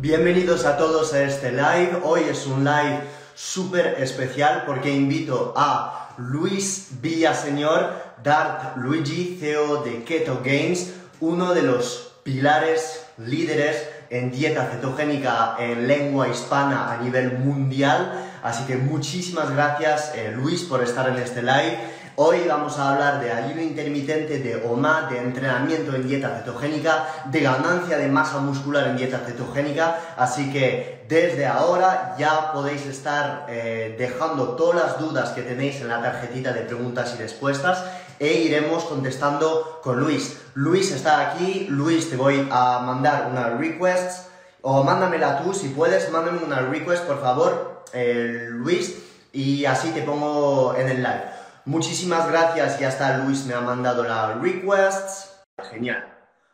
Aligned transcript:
Bienvenidos 0.00 0.64
a 0.64 0.78
todos 0.78 1.12
a 1.12 1.24
este 1.24 1.52
live. 1.52 2.00
Hoy 2.02 2.22
es 2.22 2.46
un 2.46 2.64
live 2.64 3.00
súper 3.34 3.96
especial 3.98 4.64
porque 4.66 4.90
invito 4.90 5.52
a 5.54 6.14
Luis 6.16 6.88
Villaseñor, 7.02 7.92
Dart 8.24 8.78
Luigi, 8.78 9.36
CEO 9.38 9.82
de 9.82 10.02
Keto 10.04 10.40
Games, 10.42 10.94
uno 11.20 11.52
de 11.52 11.60
los 11.60 12.14
pilares 12.22 13.08
líderes 13.18 13.86
en 14.08 14.30
dieta 14.30 14.70
cetogénica 14.72 15.56
en 15.58 15.86
lengua 15.86 16.28
hispana 16.28 16.92
a 16.92 16.96
nivel 16.96 17.36
mundial. 17.36 18.26
Así 18.42 18.64
que 18.64 18.76
muchísimas 18.76 19.50
gracias 19.50 20.12
eh, 20.14 20.32
Luis 20.34 20.62
por 20.62 20.82
estar 20.82 21.10
en 21.10 21.16
este 21.16 21.42
live. 21.42 21.78
Hoy 22.16 22.40
vamos 22.48 22.76
a 22.78 22.90
hablar 22.90 23.20
de 23.20 23.32
ayuno 23.32 23.62
intermitente, 23.62 24.38
de 24.40 24.56
OMA, 24.68 25.08
de 25.10 25.18
entrenamiento 25.18 25.94
en 25.94 26.06
dieta 26.06 26.36
cetogénica, 26.38 27.06
de 27.26 27.40
ganancia 27.40 27.98
de 27.98 28.08
masa 28.08 28.38
muscular 28.38 28.88
en 28.88 28.96
dieta 28.96 29.20
cetogénica. 29.24 30.14
Así 30.16 30.52
que 30.52 31.04
desde 31.08 31.46
ahora 31.46 32.16
ya 32.18 32.52
podéis 32.52 32.84
estar 32.86 33.46
eh, 33.48 33.94
dejando 33.96 34.50
todas 34.50 34.82
las 34.82 34.98
dudas 34.98 35.30
que 35.30 35.42
tenéis 35.42 35.80
en 35.80 35.88
la 35.88 36.02
tarjetita 36.02 36.52
de 36.52 36.62
preguntas 36.62 37.14
y 37.16 37.22
respuestas 37.22 37.84
e 38.18 38.32
iremos 38.32 38.84
contestando 38.84 39.80
con 39.82 40.00
Luis. 40.00 40.36
Luis 40.54 40.90
está 40.90 41.30
aquí, 41.30 41.68
Luis 41.70 42.10
te 42.10 42.16
voy 42.16 42.46
a 42.50 42.80
mandar 42.80 43.28
una 43.30 43.50
request 43.50 44.28
o 44.62 44.82
mándamela 44.82 45.42
tú 45.42 45.54
si 45.54 45.68
puedes, 45.68 46.10
mándame 46.10 46.42
una 46.44 46.60
request 46.60 47.04
por 47.04 47.20
favor, 47.20 47.82
eh, 47.92 48.48
Luis, 48.50 48.96
y 49.32 49.64
así 49.64 49.90
te 49.90 50.02
pongo 50.02 50.74
en 50.76 50.88
el 50.88 50.96
live. 50.98 51.39
Muchísimas 51.66 52.28
gracias, 52.28 52.78
ya 52.78 52.88
está 52.88 53.18
Luis 53.18 53.44
me 53.44 53.54
ha 53.54 53.60
mandado 53.60 54.02
la 54.02 54.34
request. 54.34 55.44
Genial. 55.70 56.06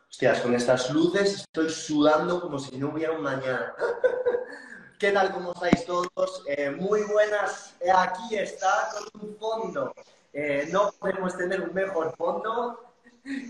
Hostias, 0.09 0.41
con 0.41 0.53
estas 0.53 0.89
luces 0.89 1.35
estoy 1.35 1.69
sudando 1.69 2.41
como 2.41 2.59
si 2.59 2.77
no 2.77 2.89
hubiera 2.89 3.13
un 3.13 3.21
mañana. 3.21 3.73
¿Qué 4.99 5.11
tal? 5.11 5.31
¿Cómo 5.31 5.53
estáis 5.53 5.85
todos? 5.85 6.43
Eh, 6.47 6.71
muy 6.71 7.03
buenas. 7.03 7.75
Eh, 7.79 7.91
aquí 7.95 8.35
está 8.35 8.89
con 8.91 9.21
un 9.21 9.37
fondo. 9.37 9.93
Eh, 10.33 10.67
no 10.71 10.91
podemos 10.99 11.37
tener 11.37 11.61
un 11.61 11.73
mejor 11.73 12.15
fondo. 12.17 12.93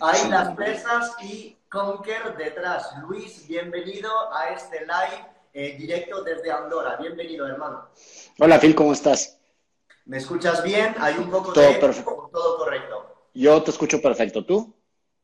Ahí 0.02 0.30
las 0.30 0.56
pesas 0.56 1.16
y 1.22 1.58
Conker 1.70 2.38
detrás. 2.38 2.92
Luis, 3.02 3.48
bienvenido 3.48 4.12
a 4.34 4.50
este 4.50 4.82
live 4.82 5.78
directo 5.78 6.24
desde 6.24 6.52
Andorra. 6.52 6.98
Bienvenido, 6.98 7.48
hermano. 7.48 7.88
Hola, 8.40 8.60
Phil, 8.60 8.76
¿cómo 8.76 8.94
estás? 8.94 9.37
¿Me 10.08 10.18
escuchas 10.18 10.64
bien? 10.64 10.96
¿Hay 11.00 11.16
un 11.18 11.30
poco 11.30 11.52
todo 11.52 11.66
de... 11.66 11.76
Perfecto. 11.76 12.30
Todo 12.32 12.58
correcto. 12.58 13.30
Yo 13.34 13.62
te 13.62 13.72
escucho 13.72 14.02
perfecto. 14.02 14.46
¿Tú? 14.46 14.74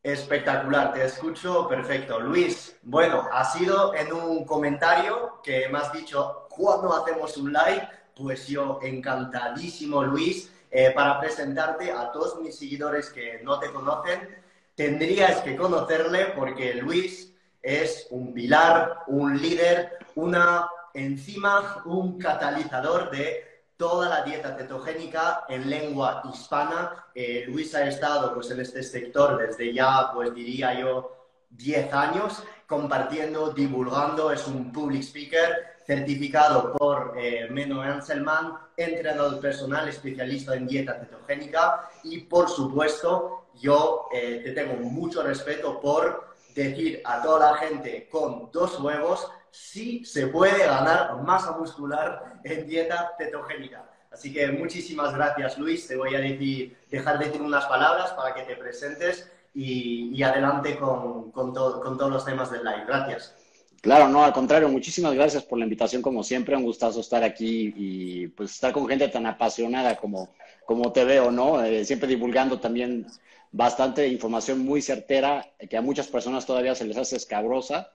Espectacular, 0.04 0.92
te 0.92 1.06
escucho 1.06 1.70
perfecto. 1.70 2.20
Luis, 2.20 2.76
bueno, 2.84 3.26
ha 3.32 3.46
sido 3.46 3.96
en 3.96 4.12
un 4.12 4.44
comentario 4.44 5.40
que 5.42 5.70
me 5.70 5.78
has 5.78 5.94
dicho, 5.94 6.48
¿cuándo 6.50 6.94
hacemos 6.94 7.38
un 7.38 7.54
live? 7.54 7.88
Pues 8.14 8.46
yo 8.48 8.80
encantadísimo, 8.84 10.04
Luis, 10.04 10.52
eh, 10.70 10.92
para 10.94 11.18
presentarte 11.18 11.90
a 11.90 12.12
todos 12.12 12.42
mis 12.42 12.60
seguidores 12.60 13.10
que 13.10 13.40
no 13.42 13.60
te 13.60 13.72
conocen. 13.72 14.44
Tendrías 14.76 15.40
que 15.44 15.56
conocerle 15.56 16.34
porque 16.36 16.74
Luis 16.74 17.34
es 17.62 18.08
un 18.10 18.34
pilar, 18.34 19.04
un 19.08 19.42
líder, 19.42 19.98
una 20.16 20.70
enzima, 20.94 21.82
un 21.86 22.20
catalizador 22.20 23.10
de 23.12 23.53
toda 23.84 24.08
la 24.08 24.22
dieta 24.24 24.56
cetogénica 24.56 25.44
en 25.50 25.70
lengua 25.70 26.22
hispana. 26.34 27.08
Eh, 27.14 27.44
Luis 27.48 27.76
ha 27.76 27.86
estado 27.86 28.34
pues, 28.34 28.50
en 28.50 28.62
este 28.62 28.82
sector 28.82 29.38
desde 29.38 29.74
ya, 29.74 30.10
pues 30.14 30.34
diría 30.34 30.80
yo, 30.80 31.28
10 31.50 31.94
años, 31.94 32.42
compartiendo, 32.66 33.52
divulgando, 33.52 34.32
es 34.32 34.48
un 34.48 34.72
public 34.72 35.04
speaker 35.04 35.76
certificado 35.86 36.72
por 36.72 37.14
eh, 37.18 37.50
Menno 37.52 37.82
Anselman, 37.82 38.54
entrenador 38.78 39.42
personal 39.42 39.90
especialista 39.90 40.56
en 40.56 40.66
dieta 40.66 40.98
cetogénica 40.98 41.90
y, 42.04 42.20
por 42.20 42.50
supuesto, 42.50 43.48
yo 43.60 44.08
eh, 44.14 44.40
te 44.46 44.54
tengo 44.54 44.76
mucho 44.76 45.24
respeto 45.24 45.82
por 45.82 46.34
decir 46.56 47.02
a 47.04 47.22
toda 47.22 47.52
la 47.52 47.58
gente 47.58 48.08
con 48.10 48.50
dos 48.50 48.80
huevos 48.80 49.30
sí 49.54 50.04
se 50.04 50.28
puede 50.28 50.66
ganar 50.66 51.22
masa 51.22 51.52
muscular 51.52 52.40
en 52.44 52.68
dieta 52.68 53.12
cetogénica. 53.20 53.88
Así 54.12 54.34
que 54.34 54.48
muchísimas 54.48 55.14
gracias, 55.14 55.60
Luis. 55.60 55.88
Te 55.88 55.96
voy 55.96 56.16
a 56.16 56.20
dejar 56.20 57.20
decir 57.20 57.42
unas 57.42 57.66
palabras 57.66 58.12
para 58.12 58.34
que 58.34 58.42
te 58.44 58.56
presentes 58.56 59.32
y, 59.54 60.22
adelante 60.24 60.78
con, 60.78 61.32
todos 61.54 62.12
los 62.12 62.26
temas 62.26 62.52
del 62.52 62.64
live. 62.64 62.86
Gracias. 62.88 63.36
Claro, 63.82 64.08
no, 64.08 64.24
al 64.24 64.34
contrario, 64.34 64.70
muchísimas 64.70 65.14
gracias 65.14 65.44
por 65.44 65.60
la 65.60 65.66
invitación, 65.66 66.02
como 66.02 66.24
siempre, 66.24 66.56
un 66.56 66.64
gustazo 66.64 67.02
estar 67.02 67.24
aquí 67.24 67.74
y 67.76 68.28
pues 68.30 68.52
estar 68.52 68.72
con 68.72 68.88
gente 68.88 69.08
tan 69.10 69.26
apasionada 69.28 69.98
como, 69.98 70.34
como 70.66 70.92
te 70.92 71.04
veo, 71.04 71.32
¿no? 71.32 71.62
Eh, 71.64 71.86
siempre 71.86 72.08
divulgando 72.08 72.60
también 72.60 73.06
bastante 73.52 74.08
información 74.08 74.60
muy 74.60 74.82
certera, 74.82 75.54
que 75.70 75.78
a 75.78 75.82
muchas 75.82 76.08
personas 76.08 76.46
todavía 76.46 76.76
se 76.76 76.86
les 76.86 76.98
hace 76.98 77.18
escabrosa, 77.18 77.92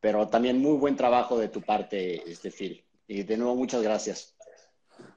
pero 0.00 0.28
también 0.28 0.60
muy 0.60 0.76
buen 0.76 0.96
trabajo 0.96 1.38
de 1.38 1.48
tu 1.48 1.60
parte, 1.60 2.30
este 2.30 2.50
Phil. 2.50 2.84
Y 3.06 3.22
de 3.22 3.36
nuevo, 3.36 3.54
muchas 3.54 3.82
gracias. 3.82 4.34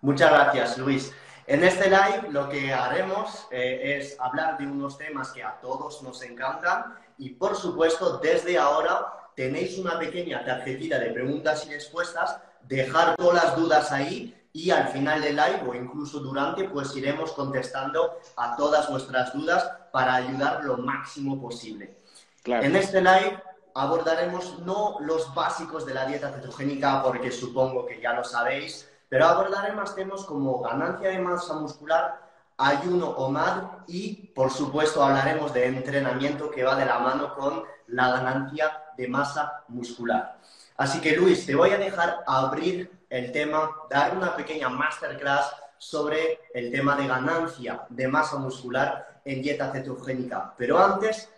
Muchas 0.02 0.32
gracias, 0.32 0.78
Luis. 0.78 1.12
En 1.48 1.64
este 1.64 1.90
live 1.90 2.30
lo 2.30 2.48
que 2.48 2.74
haremos 2.74 3.48
eh, 3.52 3.98
es 3.98 4.18
hablar 4.20 4.58
de 4.58 4.68
unos 4.68 4.98
temas 4.98 5.32
que 5.32 5.44
a 5.44 5.60
todos 5.60 6.02
nos 6.02 6.22
encantan 6.24 6.96
y, 7.18 7.32
por 7.32 7.56
supuesto, 7.56 8.20
desde 8.20 8.58
ahora 8.58 9.14
tenéis 9.36 9.78
una 9.78 10.00
pequeña 10.00 10.46
tarjetita 10.46 11.00
de 11.00 11.12
preguntas 11.12 11.66
y 11.68 11.74
respuestas, 11.74 12.40
dejar 12.64 13.16
todas 13.16 13.44
las 13.44 13.56
dudas 13.56 13.92
ahí 13.92 14.36
y 14.54 14.70
al 14.70 14.88
final 14.90 15.22
del 15.22 15.36
live 15.36 15.64
o 15.68 15.74
incluso 15.74 16.20
durante, 16.20 16.66
pues 16.66 16.96
iremos 16.96 17.32
contestando 17.34 18.20
a 18.38 18.56
todas 18.56 18.90
vuestras 18.90 19.34
dudas 19.34 19.70
para 19.92 20.16
ayudar 20.16 20.64
lo 20.64 20.78
máximo 20.78 21.42
posible. 21.42 21.98
En 22.46 22.76
este 22.76 23.02
live 23.02 23.42
abordaremos 23.76 24.60
no 24.60 24.98
los 25.02 25.34
básicos 25.34 25.86
de 25.86 25.94
la 25.94 26.06
dieta 26.06 26.32
cetogénica, 26.32 27.02
porque 27.04 27.32
supongo 27.32 27.86
que 27.86 28.02
ya 28.02 28.14
lo 28.14 28.24
sabéis, 28.24 28.90
pero 29.10 29.28
abordaremos 29.28 29.94
temas 29.96 30.24
como 30.24 30.62
ganancia 30.62 31.10
de 31.10 31.20
masa 31.20 31.56
muscular, 31.56 32.30
ayuno 32.58 33.10
o 33.10 33.30
MAD 33.30 33.64
y, 33.88 34.28
por 34.28 34.52
supuesto, 34.52 35.04
hablaremos 35.04 35.54
de 35.54 35.66
entrenamiento 35.66 36.52
que 36.52 36.64
va 36.64 36.76
de 36.76 36.86
la 36.86 37.00
mano 37.00 37.34
con 37.36 37.64
la 37.88 38.12
ganancia 38.12 38.84
de 38.98 39.08
masa 39.08 39.64
muscular. 39.68 40.38
Así 40.78 41.02
que, 41.02 41.16
Luis, 41.16 41.46
te 41.46 41.56
voy 41.56 41.72
a 41.72 41.78
dejar 41.78 42.24
abrir 42.26 43.06
el 43.10 43.32
tema, 43.32 43.70
dar 43.90 44.16
una 44.16 44.36
pequeña 44.36 44.70
masterclass 44.70 45.54
sobre 45.78 46.40
el 46.54 46.72
tema 46.72 46.96
de 46.96 47.08
ganancia 47.08 47.86
de 47.90 48.08
masa 48.08 48.38
muscular 48.38 49.22
en 49.26 49.42
dieta 49.42 49.72
cetogénica. 49.72 50.54
Pero 50.58 50.78
antes, 50.78 51.30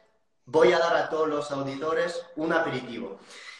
voy 0.45 0.73
a 0.73 0.79
dar 0.79 0.95
a 0.95 1.09
todos 1.09 1.27
los 1.27 1.51
auditores 1.51 2.25
un 2.35 2.53
aperitivo. 2.53 3.19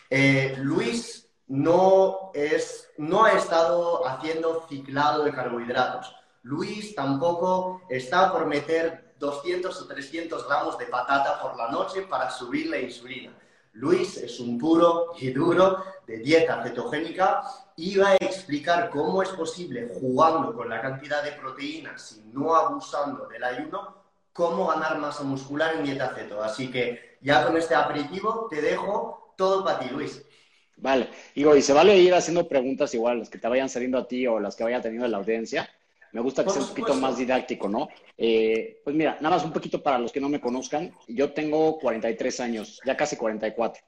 Eh, 0.09 0.55
Luis 0.59 1.29
no, 1.47 2.31
es, 2.33 2.89
no 2.97 3.25
ha 3.25 3.33
estado 3.33 4.07
haciendo 4.07 4.65
ciclado 4.67 5.23
de 5.23 5.33
carbohidratos. 5.33 6.15
Luis 6.43 6.93
tampoco 6.93 7.81
está 7.89 8.31
por 8.31 8.45
meter 8.45 9.15
200 9.17 9.81
o 9.81 9.87
300 9.87 10.47
gramos 10.47 10.77
de 10.77 10.85
patata 10.87 11.41
por 11.41 11.55
la 11.55 11.71
noche 11.71 12.01
para 12.03 12.29
subir 12.29 12.67
la 12.67 12.79
insulina. 12.79 13.33
Luis 13.73 14.17
es 14.17 14.39
un 14.39 14.59
puro 14.59 15.13
y 15.17 15.31
duro 15.31 15.83
de 16.05 16.17
dieta 16.17 16.61
cetogénica 16.61 17.41
y 17.75 17.97
va 17.97 18.09
a 18.09 18.15
explicar 18.15 18.89
cómo 18.89 19.23
es 19.23 19.29
posible, 19.29 19.89
jugando 19.99 20.53
con 20.53 20.69
la 20.69 20.81
cantidad 20.81 21.23
de 21.23 21.31
proteínas 21.31 22.17
y 22.17 22.21
no 22.33 22.55
abusando 22.55 23.25
del 23.27 23.43
ayuno, 23.43 24.02
cómo 24.33 24.67
ganar 24.67 24.97
masa 24.97 25.23
muscular 25.23 25.75
en 25.75 25.85
dieta 25.85 26.13
ceto. 26.15 26.43
Así 26.43 26.69
que 26.69 27.17
ya 27.21 27.45
con 27.45 27.55
este 27.55 27.75
aperitivo 27.75 28.47
te 28.49 28.61
dejo 28.61 29.33
todo 29.37 29.63
para 29.63 29.79
ti, 29.79 29.89
Luis. 29.91 30.25
Vale, 30.77 31.07
digo, 31.35 31.55
y 31.55 31.61
se 31.61 31.71
vale 31.71 31.97
ir 31.97 32.13
haciendo 32.13 32.47
preguntas 32.47 32.93
igual, 32.93 33.19
las 33.19 33.29
que 33.29 33.37
te 33.37 33.47
vayan 33.47 33.69
saliendo 33.69 33.97
a 33.99 34.07
ti 34.07 34.27
o 34.27 34.39
las 34.39 34.55
que 34.55 34.63
vaya 34.63 34.81
teniendo 34.81 35.07
la 35.07 35.17
audiencia. 35.17 35.69
Me 36.11 36.21
gusta 36.21 36.43
que 36.43 36.51
sea 36.51 36.61
un 36.61 36.67
poquito 36.67 36.93
más 36.95 37.17
didáctico, 37.17 37.69
¿no? 37.69 37.87
Eh, 38.17 38.81
pues 38.83 38.95
mira, 38.95 39.17
nada 39.21 39.35
más 39.35 39.45
un 39.45 39.53
poquito 39.53 39.81
para 39.81 39.97
los 39.97 40.11
que 40.11 40.19
no 40.19 40.29
me 40.29 40.41
conozcan. 40.41 40.91
Yo 41.07 41.31
tengo 41.33 41.79
43 41.79 42.39
años, 42.39 42.81
ya 42.85 42.97
casi 42.97 43.15
44. 43.15 43.83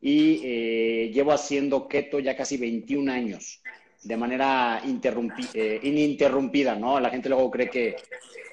y 0.00 0.42
eh, 0.44 1.10
llevo 1.12 1.32
haciendo 1.32 1.88
keto 1.88 2.18
ya 2.18 2.36
casi 2.36 2.58
21 2.58 3.10
años 3.10 3.62
de 4.02 4.16
manera 4.16 4.82
eh, 4.84 5.80
ininterrumpida, 5.82 6.76
¿no? 6.76 7.00
La 7.00 7.10
gente 7.10 7.28
luego 7.28 7.50
cree 7.50 7.70
que 7.70 7.96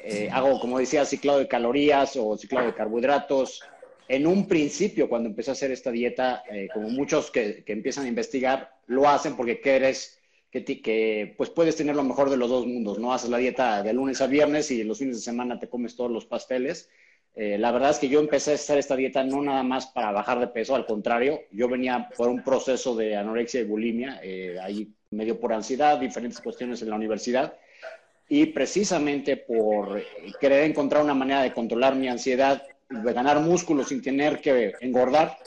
eh, 0.04 0.30
hago, 0.32 0.60
como 0.60 0.80
decía, 0.80 1.06
ciclado 1.06 1.40
de 1.40 1.48
calorías 1.48 2.16
o 2.16 2.38
ciclado 2.38 2.68
de 2.68 2.74
carbohidratos. 2.74 3.62
En 4.08 4.28
un 4.28 4.48
principio, 4.48 5.08
cuando 5.08 5.30
empecé 5.30 5.52
a 5.52 5.54
hacer 5.54 5.72
esta 5.72 5.90
dieta, 5.90 6.44
como 6.74 6.90
muchos 6.90 7.32
que, 7.32 7.64
empiezan 7.68 8.06
a 8.06 8.10
investigar, 8.10 8.76
lo 8.88 9.08
hacen 9.08 9.36
porque 9.36 9.62
quieres 9.62 10.20
que, 10.52 10.64
que, 10.64 11.34
pues 11.38 11.50
puedes 11.50 11.76
tener 11.76 11.96
lo 11.96 12.04
mejor 12.04 12.30
de 12.30 12.38
los 12.38 12.50
dos 12.50 12.68
mundos, 12.68 13.00
¿no? 13.00 13.14
Haces 13.14 13.30
la 13.30 13.38
dieta 13.38 13.82
de 13.82 13.94
lunes 13.94 14.20
a 14.22 14.28
viernes 14.28 14.70
y 14.72 14.84
los 14.84 15.00
fines 15.00 15.16
de 15.18 15.22
semana 15.24 15.58
te 15.58 15.70
comes 15.70 15.96
todos 15.96 16.12
los 16.12 16.26
pasteles 16.26 16.90
eh, 17.36 17.58
la 17.58 17.72
verdad 17.72 17.90
es 17.90 17.98
que 17.98 18.10
yo 18.10 18.20
empecé 18.20 18.52
a 18.52 18.56
hacer 18.56 18.78
esta 18.78 18.96
dieta 18.96 19.24
no 19.24 19.42
nada 19.42 19.64
más 19.64 19.88
para 19.88 20.12
bajar 20.12 20.40
de 20.40 20.48
peso, 20.48 20.76
al 20.76 20.86
contrario, 20.86 21.42
yo 21.52 21.68
venía 21.68 22.10
por 22.16 22.30
un 22.30 22.44
proceso 22.44 22.96
de 22.96 23.16
anorexia 23.16 23.62
y 23.62 23.64
bulimia, 23.64 24.20
eh, 24.22 24.58
ahí 24.62 24.94
medio 25.14 25.40
por 25.40 25.54
ansiedad, 25.54 25.98
diferentes 25.98 26.42
cuestiones 26.42 26.82
en 26.82 26.90
la 26.90 26.96
universidad, 26.96 27.54
y 28.30 28.48
precisamente 28.48 29.38
por 29.38 30.02
querer 30.40 30.64
encontrar 30.64 31.04
una 31.04 31.14
manera 31.14 31.42
de 31.42 31.54
controlar 31.54 31.96
mi 31.96 32.08
ansiedad, 32.08 32.64
de 32.90 33.14
ganar 33.14 33.40
músculo 33.40 33.84
sin 33.84 34.02
tener 34.02 34.42
que 34.42 34.74
engordar, 34.82 35.38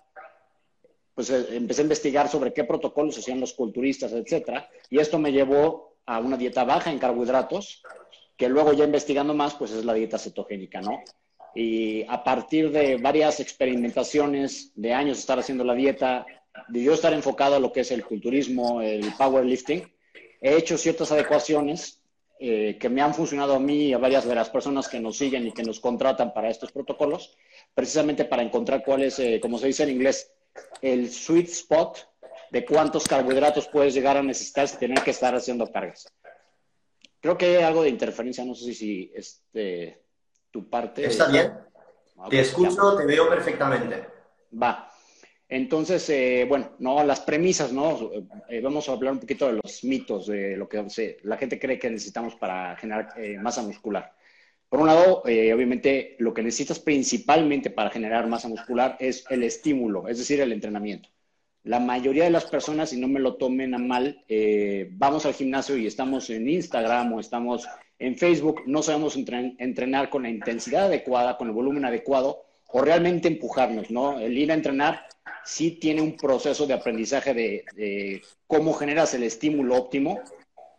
pues 1.15 1.31
eh, 1.31 1.47
empecé 1.53 1.81
a 1.81 1.85
investigar 1.85 2.29
sobre 2.29 2.53
qué 2.53 2.65
protocolos 2.65 3.19
hacían 3.19 3.41
los 3.41 3.55
culturistas, 3.55 4.13
etcétera, 4.13 4.69
y 4.91 4.99
esto 4.99 5.19
me 5.19 5.33
llevó 5.33 5.97
a 6.05 6.21
una 6.21 6.37
dieta 6.37 6.65
baja 6.65 6.91
en 6.91 6.99
carbohidratos, 6.99 7.83
que 8.37 8.49
luego 8.49 8.73
ya 8.73 8.85
investigando 8.85 9.35
más, 9.35 9.55
pues 9.55 9.73
es 9.73 9.85
la 9.85 9.95
dieta 9.95 10.19
cetogénica, 10.19 10.81
¿no? 10.81 11.03
Y 11.55 12.05
a 12.07 12.23
partir 12.23 12.71
de 12.71 12.99
varias 12.99 13.41
experimentaciones 13.41 14.73
de 14.75 14.93
años 14.93 15.17
de 15.17 15.21
estar 15.21 15.39
haciendo 15.39 15.65
la 15.65 15.75
dieta, 15.75 16.27
de 16.69 16.82
yo 16.82 16.94
estar 16.94 17.12
enfocado 17.12 17.56
a 17.56 17.61
lo 17.61 17.73
que 17.73 17.81
es 17.81 17.91
el 17.91 18.05
culturismo, 18.05 18.81
el 18.81 19.12
powerlifting, 19.17 19.93
he 20.41 20.56
hecho 20.56 20.76
ciertas 20.79 21.12
adecuaciones 21.12 22.03
eh, 22.38 22.76
que 22.79 22.88
me 22.88 23.00
han 23.00 23.14
funcionado 23.14 23.55
a 23.55 23.61
mí 23.61 23.87
y 23.87 23.93
a 23.93 23.99
varias 23.99 24.26
de 24.26 24.35
las 24.35 24.50
personas 24.50 24.88
que 24.88 25.00
nos 25.00 25.17
siguen 25.17 25.47
y 25.47 25.53
que 25.53 25.62
nos 25.62 25.81
contratan 25.81 26.35
para 26.35 26.50
estos 26.50 26.73
protocolos, 26.73 27.37
precisamente 27.75 28.25
para 28.25 28.43
encontrar 28.43 28.85
cuál 28.85 29.05
es, 29.05 29.19
eh, 29.19 29.41
como 29.41 29.58
se 29.58 29.69
dice 29.69 29.85
en 29.85 29.91
inglés, 29.91 30.31
el 30.82 31.11
sweet 31.11 31.49
spot 31.49 31.99
de 32.50 32.64
cuántos 32.64 33.06
carbohidratos 33.09 33.69
puedes 33.69 33.94
llegar 33.94 34.17
a 34.17 34.23
necesitar 34.23 34.69
sin 34.69 34.79
tener 34.79 35.02
que 35.02 35.11
estar 35.11 35.35
haciendo 35.35 35.70
cargas. 35.70 36.12
Creo 37.20 37.37
que 37.37 37.56
hay 37.56 37.62
algo 37.62 37.82
de 37.82 37.88
interferencia, 37.88 38.44
no 38.44 38.55
sé 38.55 38.73
si 38.73 39.11
este, 39.14 40.06
parte. 40.62 41.06
Está 41.06 41.29
bien. 41.29 41.52
Te 42.31 42.41
escucho, 42.41 42.97
te 42.97 43.05
veo 43.05 43.29
perfectamente. 43.29 44.06
Va. 44.62 44.86
Entonces, 45.49 46.09
eh, 46.11 46.45
bueno, 46.49 46.73
no, 46.81 47.05
las 47.05 47.21
premisas, 47.21 47.73
¿no? 47.73 48.11
Eh, 48.49 48.61
vamos 48.61 48.89
a 48.89 48.93
hablar 48.93 49.13
un 49.13 49.21
poquito 49.21 49.47
de 49.47 49.61
los 49.63 49.85
mitos, 49.85 50.27
de 50.27 50.57
lo 50.57 50.69
que 50.69 50.85
la 51.23 51.37
gente 51.37 51.59
cree 51.59 51.79
que 51.79 51.91
necesitamos 51.91 52.35
para 52.35 52.77
generar 52.77 53.11
eh, 53.17 53.39
masa 53.39 53.63
muscular. 53.63 54.13
Por 54.69 54.81
un 54.81 54.89
lado, 54.89 55.23
obviamente, 55.23 56.17
lo 56.19 56.35
que 56.35 56.43
necesitas 56.43 56.81
principalmente 56.81 57.71
para 57.71 57.91
generar 57.91 58.27
masa 58.27 58.49
muscular 58.49 58.97
es 58.99 59.25
el 59.31 59.45
estímulo, 59.45 60.09
es 60.09 60.19
decir, 60.19 60.41
el 60.41 60.51
entrenamiento. 60.53 61.09
La 61.63 61.79
mayoría 61.79 62.25
de 62.25 62.31
las 62.31 62.47
personas, 62.47 62.91
si 62.91 62.99
no 63.01 63.07
me 63.07 63.21
lo 63.21 63.37
tomen 63.37 63.75
a 63.75 63.79
mal, 63.79 64.25
vamos 64.91 65.25
al 65.25 65.35
gimnasio 65.35 65.77
y 65.77 65.87
estamos 65.87 66.31
en 66.31 66.49
Instagram 66.49 67.13
o 67.13 67.21
estamos 67.21 67.69
en 67.99 68.19
Facebook 68.19 68.63
no 68.67 68.83
sabemos 68.83 69.17
entrenar 69.17 70.11
con 70.11 70.25
la 70.25 70.31
intensidad 70.31 70.87
adecuada, 70.87 71.39
con 71.39 71.49
el 71.49 71.55
volumen 71.55 71.85
adecuado 71.85 72.46
o 72.76 72.82
realmente 72.82 73.26
empujarnos, 73.28 73.90
¿no? 73.90 74.20
El 74.20 74.37
ir 74.37 74.50
a 74.50 74.55
entrenar 74.55 75.06
sí 75.46 75.70
tiene 75.70 76.02
un 76.02 76.14
proceso 76.14 76.67
de 76.67 76.75
aprendizaje 76.75 77.32
de, 77.32 78.23
cómo 78.46 78.75
generas 78.75 79.14
el 79.14 79.23
estímulo 79.23 79.76
óptimo. 79.76 80.20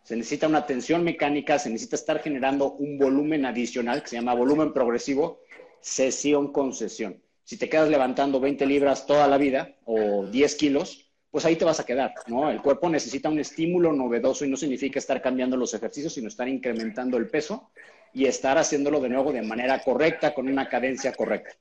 Se 0.04 0.14
necesita 0.14 0.46
una 0.46 0.64
tensión 0.64 1.02
mecánica, 1.02 1.58
se 1.58 1.70
necesita 1.70 1.96
estar 1.96 2.20
generando 2.20 2.74
un 2.74 2.98
volumen 2.98 3.44
adicional 3.46 4.00
que 4.00 4.10
se 4.10 4.16
llama 4.16 4.32
volumen 4.32 4.72
progresivo, 4.72 5.40
sesión 5.80 6.52
con 6.52 6.72
sesión. 6.72 7.20
Si 7.42 7.56
te 7.56 7.68
quedas 7.68 7.88
levantando 7.88 8.38
20 8.38 8.64
libras 8.64 9.04
toda 9.04 9.26
la 9.26 9.36
vida 9.36 9.74
o 9.84 10.24
10 10.26 10.54
kilos, 10.54 11.10
pues 11.32 11.46
ahí 11.46 11.56
te 11.56 11.64
vas 11.64 11.80
a 11.80 11.84
quedar, 11.84 12.14
¿no? 12.28 12.48
El 12.48 12.62
cuerpo 12.62 12.88
necesita 12.88 13.28
un 13.28 13.40
estímulo 13.40 13.92
novedoso 13.92 14.44
y 14.44 14.50
no 14.50 14.56
significa 14.56 15.00
estar 15.00 15.20
cambiando 15.20 15.56
los 15.56 15.74
ejercicios, 15.74 16.12
sino 16.14 16.28
estar 16.28 16.46
incrementando 16.48 17.16
el 17.16 17.28
peso 17.28 17.72
y 18.14 18.26
estar 18.26 18.56
haciéndolo 18.56 19.00
de 19.00 19.08
nuevo 19.08 19.32
de 19.32 19.42
manera 19.42 19.82
correcta, 19.82 20.32
con 20.32 20.48
una 20.48 20.68
cadencia 20.68 21.12
correcta. 21.12 21.56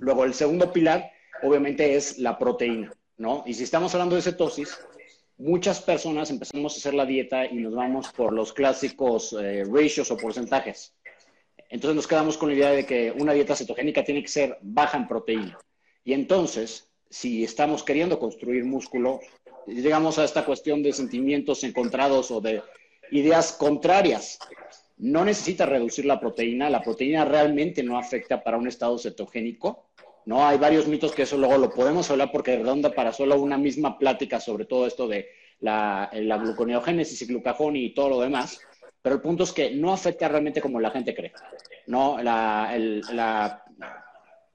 Luego, 0.00 0.24
el 0.24 0.34
segundo 0.34 0.72
pilar, 0.72 1.10
obviamente, 1.42 1.96
es 1.96 2.18
la 2.18 2.38
proteína, 2.38 2.92
¿no? 3.16 3.42
Y 3.46 3.54
si 3.54 3.64
estamos 3.64 3.94
hablando 3.94 4.16
de 4.16 4.22
cetosis, 4.22 4.78
muchas 5.38 5.80
personas 5.80 6.30
empezamos 6.30 6.74
a 6.74 6.78
hacer 6.78 6.94
la 6.94 7.06
dieta 7.06 7.46
y 7.46 7.56
nos 7.56 7.74
vamos 7.74 8.08
por 8.12 8.32
los 8.32 8.52
clásicos 8.52 9.34
eh, 9.40 9.64
ratios 9.64 10.10
o 10.10 10.16
porcentajes. 10.16 10.94
Entonces 11.68 11.96
nos 11.96 12.06
quedamos 12.06 12.38
con 12.38 12.48
la 12.48 12.54
idea 12.54 12.70
de 12.70 12.86
que 12.86 13.12
una 13.12 13.32
dieta 13.32 13.56
cetogénica 13.56 14.04
tiene 14.04 14.22
que 14.22 14.28
ser 14.28 14.58
baja 14.62 14.96
en 14.96 15.08
proteína. 15.08 15.58
Y 16.04 16.12
entonces, 16.12 16.88
si 17.10 17.42
estamos 17.44 17.82
queriendo 17.82 18.18
construir 18.18 18.64
músculo, 18.64 19.20
llegamos 19.66 20.18
a 20.18 20.24
esta 20.24 20.44
cuestión 20.44 20.82
de 20.82 20.92
sentimientos 20.92 21.64
encontrados 21.64 22.30
o 22.30 22.40
de 22.40 22.62
ideas 23.10 23.52
contrarias. 23.52 24.38
No 24.98 25.24
necesita 25.24 25.66
reducir 25.66 26.06
la 26.06 26.18
proteína, 26.18 26.70
la 26.70 26.82
proteína 26.82 27.24
realmente 27.24 27.82
no 27.82 27.98
afecta 27.98 28.42
para 28.42 28.56
un 28.56 28.66
estado 28.66 28.98
cetogénico. 28.98 29.88
No, 30.24 30.46
hay 30.46 30.58
varios 30.58 30.88
mitos 30.88 31.12
que 31.12 31.22
eso 31.22 31.36
luego 31.36 31.58
lo 31.58 31.70
podemos 31.70 32.10
hablar 32.10 32.30
porque 32.32 32.56
redonda 32.56 32.90
para 32.90 33.12
solo 33.12 33.40
una 33.40 33.58
misma 33.58 33.98
plática 33.98 34.40
sobre 34.40 34.64
todo 34.64 34.86
esto 34.86 35.06
de 35.06 35.28
la, 35.60 36.10
gluconeogénesis 36.12 37.22
y 37.22 37.26
glucagón 37.26 37.76
y 37.76 37.94
todo 37.94 38.08
lo 38.08 38.20
demás. 38.20 38.60
Pero 39.02 39.16
el 39.16 39.20
punto 39.20 39.44
es 39.44 39.52
que 39.52 39.70
no 39.70 39.92
afecta 39.92 40.28
realmente 40.28 40.60
como 40.60 40.80
la 40.80 40.90
gente 40.90 41.14
cree. 41.14 41.32
No, 41.86 42.20
la, 42.20 42.76
la 43.12 43.64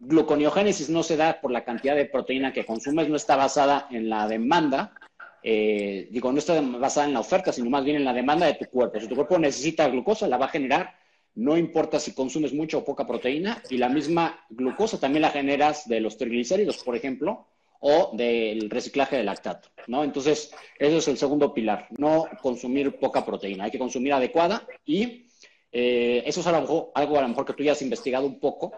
gluconeogénesis 0.01 0.89
no 0.89 1.03
se 1.03 1.15
da 1.15 1.39
por 1.39 1.51
la 1.51 1.63
cantidad 1.63 1.95
de 1.95 2.05
proteína 2.05 2.51
que 2.51 2.65
consumes, 2.65 3.07
no 3.07 3.15
está 3.15 3.35
basada 3.35 3.87
en 3.91 4.09
la 4.09 4.27
demanda, 4.27 4.93
eh, 5.43 6.07
digo, 6.11 6.31
no 6.31 6.39
está 6.39 6.59
basada 6.61 7.07
en 7.07 7.13
la 7.13 7.19
oferta, 7.19 7.51
sino 7.51 7.69
más 7.69 7.83
bien 7.83 7.97
en 7.97 8.05
la 8.05 8.13
demanda 8.13 8.45
de 8.45 8.55
tu 8.55 8.65
cuerpo. 8.65 8.99
Si 8.99 9.07
tu 9.07 9.15
cuerpo 9.15 9.39
necesita 9.39 9.87
glucosa, 9.87 10.27
la 10.27 10.37
va 10.37 10.45
a 10.45 10.49
generar, 10.49 10.95
no 11.35 11.57
importa 11.57 11.99
si 11.99 12.13
consumes 12.13 12.53
mucha 12.53 12.77
o 12.77 12.85
poca 12.85 13.07
proteína, 13.07 13.61
y 13.69 13.77
la 13.77 13.89
misma 13.89 14.45
glucosa 14.49 14.99
también 14.99 15.23
la 15.23 15.31
generas 15.31 15.87
de 15.87 15.99
los 15.99 16.17
triglicéridos, 16.17 16.83
por 16.83 16.95
ejemplo, 16.95 17.47
o 17.79 18.11
del 18.15 18.69
reciclaje 18.69 19.17
de 19.17 19.23
lactato, 19.23 19.69
¿no? 19.87 20.03
Entonces, 20.03 20.53
eso 20.77 20.97
es 20.97 21.07
el 21.07 21.17
segundo 21.17 21.51
pilar, 21.51 21.87
no 21.97 22.27
consumir 22.41 22.97
poca 22.97 23.25
proteína, 23.25 23.65
hay 23.65 23.71
que 23.71 23.79
consumir 23.79 24.13
adecuada 24.13 24.67
y 24.85 25.25
eh, 25.71 26.21
eso 26.25 26.41
es 26.41 26.47
algo, 26.47 26.91
algo 26.93 27.17
a 27.17 27.23
lo 27.23 27.29
mejor 27.29 27.45
que 27.45 27.53
tú 27.53 27.63
ya 27.63 27.71
has 27.71 27.81
investigado 27.81 28.27
un 28.27 28.39
poco, 28.39 28.71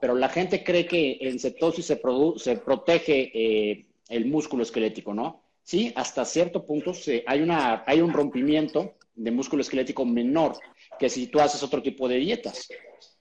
pero 0.00 0.16
la 0.16 0.28
gente 0.28 0.64
cree 0.64 0.86
que 0.86 1.18
en 1.20 1.38
cetosis 1.38 1.86
se, 1.86 2.00
se 2.36 2.56
protege 2.56 3.30
eh, 3.32 3.86
el 4.08 4.26
músculo 4.26 4.64
esquelético, 4.64 5.14
¿no? 5.14 5.47
Sí, 5.68 5.92
hasta 5.96 6.24
cierto 6.24 6.64
punto 6.64 6.94
hay, 7.26 7.42
una, 7.42 7.84
hay 7.86 8.00
un 8.00 8.10
rompimiento 8.10 8.94
de 9.14 9.30
músculo 9.30 9.60
esquelético 9.60 10.06
menor 10.06 10.56
que 10.98 11.10
si 11.10 11.26
tú 11.26 11.40
haces 11.40 11.62
otro 11.62 11.82
tipo 11.82 12.08
de 12.08 12.16
dietas. 12.16 12.68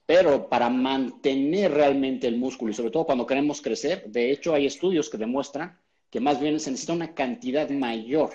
Pero 0.05 0.47
para 0.47 0.69
mantener 0.69 1.73
realmente 1.73 2.25
el 2.25 2.37
músculo 2.37 2.71
y 2.71 2.73
sobre 2.73 2.91
todo 2.91 3.05
cuando 3.05 3.25
queremos 3.25 3.61
crecer, 3.61 4.05
de 4.07 4.31
hecho 4.31 4.53
hay 4.53 4.65
estudios 4.65 5.09
que 5.09 5.17
demuestran 5.17 5.77
que 6.09 6.21
más 6.21 6.39
bien 6.39 6.57
se 6.61 6.71
necesita 6.71 6.93
una 6.93 7.13
cantidad 7.13 7.69
mayor, 7.69 8.29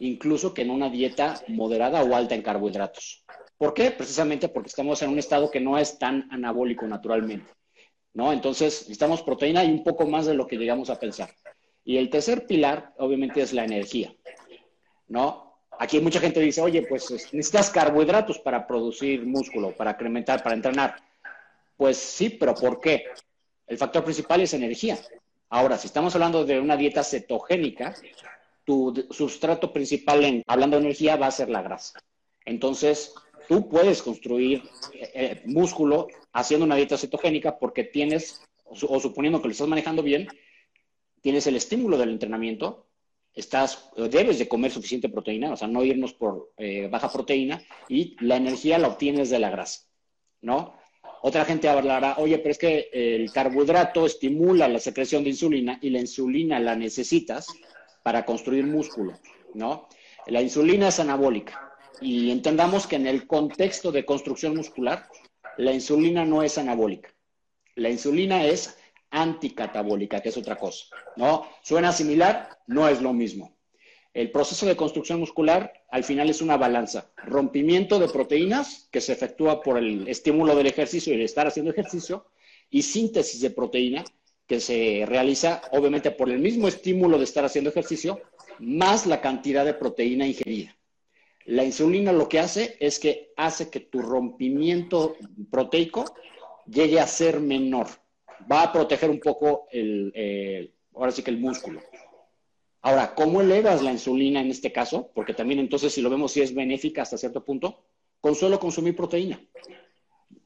incluso 0.00 0.52
que 0.52 0.62
en 0.62 0.70
una 0.70 0.90
dieta 0.90 1.40
moderada 1.46 2.02
o 2.02 2.16
alta 2.16 2.34
en 2.34 2.42
carbohidratos. 2.42 3.24
¿Por 3.56 3.72
qué? 3.72 3.92
Precisamente 3.92 4.48
porque 4.48 4.70
estamos 4.70 5.00
en 5.02 5.10
un 5.10 5.18
estado 5.20 5.48
que 5.48 5.60
no 5.60 5.78
es 5.78 5.96
tan 5.96 6.26
anabólico 6.32 6.88
naturalmente. 6.88 7.52
¿no? 8.14 8.32
Entonces, 8.32 8.80
necesitamos 8.80 9.22
proteína 9.22 9.64
y 9.64 9.70
un 9.70 9.84
poco 9.84 10.08
más 10.08 10.26
de 10.26 10.34
lo 10.34 10.44
que 10.44 10.56
llegamos 10.56 10.90
a 10.90 10.98
pensar. 10.98 11.30
Y 11.88 11.96
el 11.96 12.10
tercer 12.10 12.46
pilar, 12.46 12.92
obviamente, 12.98 13.40
es 13.40 13.54
la 13.54 13.64
energía, 13.64 14.14
¿no? 15.06 15.58
Aquí 15.78 15.98
mucha 16.00 16.20
gente 16.20 16.38
dice, 16.38 16.60
oye, 16.60 16.82
pues 16.82 17.10
necesitas 17.32 17.70
carbohidratos 17.70 18.38
para 18.40 18.66
producir 18.66 19.24
músculo, 19.24 19.74
para 19.74 19.92
incrementar, 19.92 20.42
para 20.42 20.54
entrenar. 20.54 20.96
Pues 21.78 21.96
sí, 21.96 22.28
pero 22.28 22.54
¿por 22.54 22.78
qué? 22.78 23.06
El 23.66 23.78
factor 23.78 24.04
principal 24.04 24.42
es 24.42 24.52
energía. 24.52 24.98
Ahora, 25.48 25.78
si 25.78 25.86
estamos 25.86 26.14
hablando 26.14 26.44
de 26.44 26.60
una 26.60 26.76
dieta 26.76 27.02
cetogénica, 27.02 27.94
tu 28.64 29.06
sustrato 29.10 29.72
principal, 29.72 30.22
en, 30.26 30.42
hablando 30.46 30.76
de 30.76 30.82
energía, 30.82 31.16
va 31.16 31.28
a 31.28 31.30
ser 31.30 31.48
la 31.48 31.62
grasa. 31.62 31.98
Entonces, 32.44 33.14
tú 33.48 33.66
puedes 33.66 34.02
construir 34.02 34.62
eh, 34.92 35.10
eh, 35.14 35.42
músculo 35.46 36.08
haciendo 36.34 36.66
una 36.66 36.76
dieta 36.76 36.98
cetogénica 36.98 37.58
porque 37.58 37.84
tienes, 37.84 38.42
o 38.66 39.00
suponiendo 39.00 39.40
que 39.40 39.48
lo 39.48 39.52
estás 39.52 39.68
manejando 39.68 40.02
bien, 40.02 40.28
tienes 41.20 41.46
el 41.46 41.56
estímulo 41.56 41.98
del 41.98 42.10
entrenamiento, 42.10 42.86
estás, 43.34 43.90
debes 43.96 44.38
de 44.38 44.48
comer 44.48 44.70
suficiente 44.70 45.08
proteína, 45.08 45.52
o 45.52 45.56
sea, 45.56 45.68
no 45.68 45.84
irnos 45.84 46.12
por 46.12 46.52
eh, 46.56 46.88
baja 46.88 47.10
proteína, 47.12 47.62
y 47.88 48.16
la 48.24 48.36
energía 48.36 48.78
la 48.78 48.88
obtienes 48.88 49.30
de 49.30 49.38
la 49.38 49.50
grasa, 49.50 49.86
¿no? 50.40 50.74
Otra 51.22 51.44
gente 51.44 51.68
hablará, 51.68 52.16
oye, 52.18 52.38
pero 52.38 52.50
es 52.50 52.58
que 52.58 52.88
el 52.92 53.32
carbohidrato 53.32 54.06
estimula 54.06 54.68
la 54.68 54.78
secreción 54.78 55.24
de 55.24 55.30
insulina 55.30 55.78
y 55.82 55.90
la 55.90 55.98
insulina 55.98 56.60
la 56.60 56.76
necesitas 56.76 57.46
para 58.04 58.24
construir 58.24 58.64
músculo, 58.64 59.18
¿no? 59.54 59.88
La 60.26 60.40
insulina 60.40 60.88
es 60.88 61.00
anabólica 61.00 61.72
y 62.00 62.30
entendamos 62.30 62.86
que 62.86 62.96
en 62.96 63.06
el 63.06 63.26
contexto 63.26 63.90
de 63.90 64.04
construcción 64.04 64.56
muscular, 64.56 65.08
la 65.56 65.72
insulina 65.72 66.24
no 66.24 66.42
es 66.42 66.56
anabólica. 66.58 67.12
La 67.74 67.90
insulina 67.90 68.44
es 68.44 68.77
anticatabólica, 69.10 70.20
que 70.20 70.28
es 70.28 70.36
otra 70.36 70.56
cosa, 70.56 70.86
¿no? 71.16 71.46
Suena 71.62 71.92
similar, 71.92 72.48
no 72.66 72.88
es 72.88 73.00
lo 73.00 73.12
mismo. 73.12 73.56
El 74.14 74.30
proceso 74.30 74.66
de 74.66 74.76
construcción 74.76 75.20
muscular 75.20 75.72
al 75.90 76.02
final 76.02 76.28
es 76.28 76.42
una 76.42 76.56
balanza. 76.56 77.12
Rompimiento 77.16 77.98
de 77.98 78.08
proteínas 78.08 78.88
que 78.90 79.00
se 79.00 79.12
efectúa 79.12 79.62
por 79.62 79.78
el 79.78 80.08
estímulo 80.08 80.56
del 80.56 80.66
ejercicio 80.66 81.12
y 81.12 81.16
el 81.16 81.22
estar 81.22 81.46
haciendo 81.46 81.70
ejercicio 81.70 82.26
y 82.70 82.82
síntesis 82.82 83.40
de 83.40 83.50
proteína 83.50 84.04
que 84.46 84.60
se 84.60 85.04
realiza 85.06 85.62
obviamente 85.72 86.10
por 86.10 86.30
el 86.30 86.38
mismo 86.38 86.68
estímulo 86.68 87.18
de 87.18 87.24
estar 87.24 87.44
haciendo 87.44 87.70
ejercicio 87.70 88.20
más 88.58 89.06
la 89.06 89.20
cantidad 89.20 89.64
de 89.64 89.74
proteína 89.74 90.26
ingerida. 90.26 90.74
La 91.44 91.64
insulina 91.64 92.12
lo 92.12 92.28
que 92.28 92.40
hace 92.40 92.76
es 92.80 92.98
que 92.98 93.32
hace 93.36 93.70
que 93.70 93.80
tu 93.80 94.02
rompimiento 94.02 95.16
proteico 95.50 96.04
llegue 96.66 96.98
a 96.98 97.06
ser 97.06 97.40
menor. 97.40 97.86
Va 98.50 98.62
a 98.62 98.72
proteger 98.72 99.10
un 99.10 99.20
poco 99.20 99.66
el, 99.70 100.12
eh, 100.14 100.70
ahora 100.94 101.12
sí 101.12 101.22
que 101.22 101.30
el 101.30 101.38
músculo. 101.38 101.80
Ahora, 102.82 103.14
¿cómo 103.14 103.40
elevas 103.40 103.82
la 103.82 103.92
insulina 103.92 104.40
en 104.40 104.50
este 104.50 104.72
caso? 104.72 105.10
Porque 105.14 105.34
también 105.34 105.60
entonces 105.60 105.92
si 105.92 106.00
lo 106.00 106.10
vemos 106.10 106.32
si 106.32 106.40
es 106.40 106.54
benéfica 106.54 107.02
hasta 107.02 107.18
cierto 107.18 107.44
punto, 107.44 107.84
con 108.20 108.34
solo 108.34 108.58
consumir 108.58 108.96
proteína. 108.96 109.40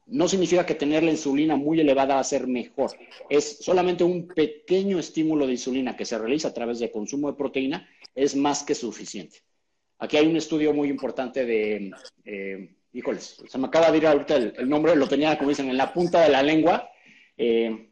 No 0.07 0.27
significa 0.27 0.65
que 0.65 0.75
tener 0.75 1.03
la 1.03 1.11
insulina 1.11 1.55
muy 1.55 1.79
elevada 1.79 2.15
va 2.15 2.19
a 2.19 2.25
ser 2.25 2.47
mejor. 2.47 2.91
Es 3.29 3.59
solamente 3.59 4.03
un 4.03 4.27
pequeño 4.27 4.99
estímulo 4.99 5.45
de 5.45 5.53
insulina 5.53 5.95
que 5.95 6.05
se 6.05 6.17
realiza 6.17 6.49
a 6.49 6.53
través 6.53 6.79
de 6.79 6.91
consumo 6.91 7.29
de 7.29 7.37
proteína, 7.37 7.87
es 8.13 8.35
más 8.35 8.63
que 8.63 8.75
suficiente. 8.75 9.39
Aquí 9.99 10.17
hay 10.17 10.27
un 10.27 10.35
estudio 10.35 10.73
muy 10.73 10.89
importante 10.89 11.45
de, 11.45 11.91
eh, 12.25 12.75
híjoles, 12.93 13.41
se 13.47 13.57
me 13.57 13.67
acaba 13.67 13.91
de 13.91 13.97
ir 13.97 14.07
ahorita 14.07 14.35
el, 14.35 14.69
nombre, 14.69 14.95
lo 14.95 15.07
tenía, 15.07 15.37
como 15.37 15.49
dicen, 15.49 15.69
en 15.69 15.77
la 15.77 15.93
punta 15.93 16.21
de 16.21 16.29
la 16.29 16.43
lengua. 16.43 16.89
Eh, 17.37 17.89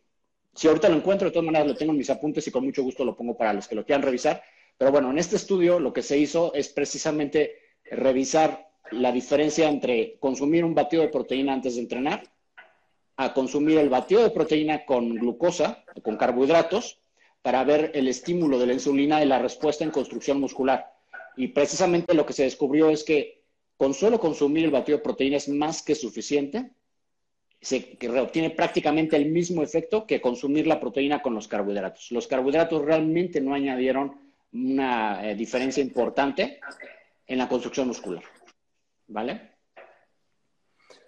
si 0.54 0.68
ahorita 0.68 0.90
lo 0.90 0.98
encuentro, 0.98 1.28
de 1.28 1.32
todas 1.32 1.46
maneras 1.46 1.68
lo 1.68 1.76
tengo 1.76 1.92
en 1.92 1.98
mis 1.98 2.10
apuntes 2.10 2.46
y 2.48 2.52
con 2.52 2.66
mucho 2.66 2.84
gusto 2.84 3.06
lo 3.06 3.16
pongo 3.16 3.38
para 3.38 3.54
los 3.54 3.68
que 3.68 3.76
lo 3.76 3.86
quieran 3.86 4.02
revisar. 4.02 4.44
Pero 4.78 4.92
bueno, 4.92 5.12
en 5.12 5.18
este 5.18 5.36
estudio 5.36 5.80
lo 5.80 5.94
que 5.94 6.02
se 6.02 6.18
hizo 6.18 6.54
es 6.54 6.70
precisamente 6.70 7.56
revisar 7.86 8.70
la 8.92 9.12
diferencia 9.12 9.70
entre 9.70 10.18
consumir 10.20 10.66
un 10.66 10.76
batido 10.76 11.04
de 11.04 11.10
proteína 11.10 11.54
antes 11.54 11.76
de 11.76 11.82
entrenar 11.82 12.24
a 13.18 13.34
consumir 13.34 13.78
el 13.78 13.90
batido 13.90 14.24
de 14.24 14.32
proteína 14.32 14.86
con 14.86 15.14
glucosa, 15.16 15.84
con 16.02 16.18
carbohidratos, 16.18 17.00
para 17.42 17.64
ver 17.64 17.92
el 17.94 18.08
estímulo 18.08 18.58
de 18.60 18.68
la 18.68 18.74
insulina 18.74 19.24
y 19.24 19.28
la 19.28 19.40
respuesta 19.40 19.84
en 19.84 19.92
construcción 19.92 20.40
muscular. 20.40 20.92
Y 21.38 21.50
precisamente 21.50 22.14
lo 22.14 22.26
que 22.26 22.34
se 22.34 22.44
descubrió 22.44 22.90
es 22.90 23.04
que 23.04 23.44
con 23.78 23.94
solo 23.94 24.20
consumir 24.20 24.66
el 24.66 24.72
batido 24.72 24.98
de 24.98 25.04
proteína 25.04 25.38
es 25.38 25.50
más 25.50 25.82
que 25.82 25.96
suficiente 25.96 26.72
se 27.62 27.96
obtiene 28.20 28.50
prácticamente 28.50 29.16
el 29.16 29.28
mismo 29.28 29.62
efecto 29.62 30.08
que 30.08 30.20
consumir 30.20 30.66
la 30.66 30.80
proteína 30.80 31.22
con 31.22 31.36
los 31.36 31.48
carbohidratos. 31.48 32.12
Los 32.12 32.26
carbohidratos 32.26 32.84
realmente 32.84 33.40
no 33.40 33.54
añadieron 33.54 34.20
una 34.52 35.30
eh, 35.30 35.36
diferencia 35.36 35.84
importante 35.84 36.60
en 37.28 37.38
la 37.38 37.48
construcción 37.48 37.88
muscular. 37.88 38.24
¿Vale? 39.08 39.52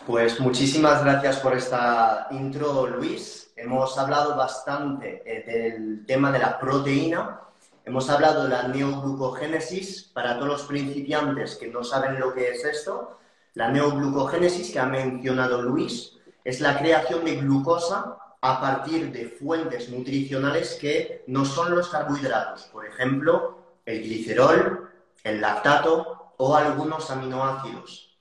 Pues 0.06 0.40
muchísimas 0.40 1.04
gracias 1.04 1.40
por 1.40 1.58
esta 1.58 2.28
intro, 2.32 2.86
Luis. 2.88 3.52
Hemos 3.56 3.98
hablado 3.98 4.36
bastante 4.36 5.24
eh, 5.26 5.44
del 5.46 6.06
tema 6.06 6.32
de 6.32 6.40
la 6.40 6.60
proteína. 6.60 7.42
Hemos 7.84 8.10
hablado 8.12 8.44
de 8.44 8.50
la 8.50 8.68
neoglucogénesis. 8.68 10.12
Para 10.14 10.36
todos 10.36 10.50
los 10.50 10.64
principiantes 10.64 11.56
que 11.56 11.68
no 11.68 11.84
saben 11.84 12.20
lo 12.20 12.32
que 12.34 12.52
es 12.52 12.64
esto, 12.64 13.18
la 13.56 13.70
neoglucogénesis 13.70 14.72
que 14.72 14.80
ha 14.80 14.86
mencionado 14.86 15.62
Luis 15.62 16.13
es 16.44 16.60
la 16.60 16.78
creación 16.78 17.24
de 17.26 17.36
glucosa 17.38 18.18
a 18.42 18.60
partir 18.60 19.12
de 19.12 19.30
fuentes 19.30 19.90
nutricionales 19.90 20.78
que 20.80 21.24
no 21.28 21.46
son 21.46 21.74
los 21.74 21.88
carbohidratos, 21.88 22.64
por 22.64 22.86
ejemplo, 22.86 23.58
el 23.86 24.04
glicerol, 24.04 24.90
el 25.24 25.40
lactato 25.40 26.34
o 26.38 26.56
algunos 26.56 27.10
aminoácidos. 27.10 28.18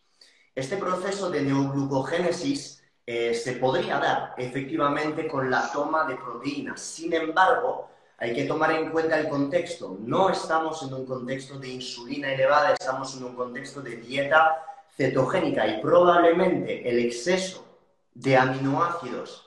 Este 0.54 0.76
proceso 0.76 1.28
de 1.30 1.42
neoglucogénesis 1.42 2.84
eh, 3.04 3.34
se 3.34 3.54
podría 3.54 3.98
dar 3.98 4.34
efectivamente 4.36 5.26
con 5.26 5.50
la 5.50 5.72
toma 5.72 6.04
de 6.04 6.14
proteínas. 6.14 6.80
Sin 6.80 7.12
embargo, 7.12 7.88
hay 8.18 8.32
que 8.32 8.44
tomar 8.44 8.70
en 8.70 8.90
cuenta 8.90 9.18
el 9.18 9.28
contexto. 9.28 9.96
No 9.98 10.30
estamos 10.30 10.84
en 10.84 10.94
un 10.94 11.04
contexto 11.04 11.58
de 11.58 11.68
insulina 11.68 12.32
elevada, 12.32 12.74
estamos 12.74 13.16
en 13.16 13.24
un 13.24 13.34
contexto 13.34 13.80
de 13.80 13.96
dieta 13.96 14.62
cetogénica 14.96 15.66
y 15.66 15.80
probablemente 15.80 16.88
el 16.88 17.00
exceso 17.00 17.71
de 18.14 18.36
aminoácidos 18.36 19.46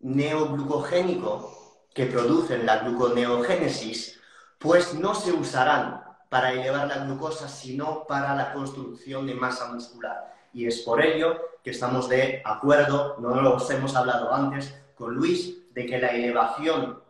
neoglucogénicos 0.00 1.56
que 1.94 2.06
producen 2.06 2.66
la 2.66 2.78
gluconeogénesis, 2.78 4.20
pues 4.58 4.94
no 4.94 5.14
se 5.14 5.32
usarán 5.32 6.02
para 6.28 6.52
elevar 6.52 6.86
la 6.88 7.04
glucosa, 7.04 7.48
sino 7.48 8.04
para 8.06 8.34
la 8.34 8.52
construcción 8.52 9.26
de 9.26 9.34
masa 9.34 9.72
muscular. 9.72 10.34
Y 10.52 10.66
es 10.66 10.80
por 10.80 11.02
ello 11.02 11.40
que 11.62 11.70
estamos 11.70 12.08
de 12.08 12.42
acuerdo, 12.44 13.16
no 13.18 13.40
lo 13.40 13.58
hemos 13.70 13.96
hablado 13.96 14.32
antes 14.32 14.74
con 14.94 15.14
Luis, 15.14 15.72
de 15.72 15.86
que 15.86 15.98
la 15.98 16.08
elevación 16.08 17.00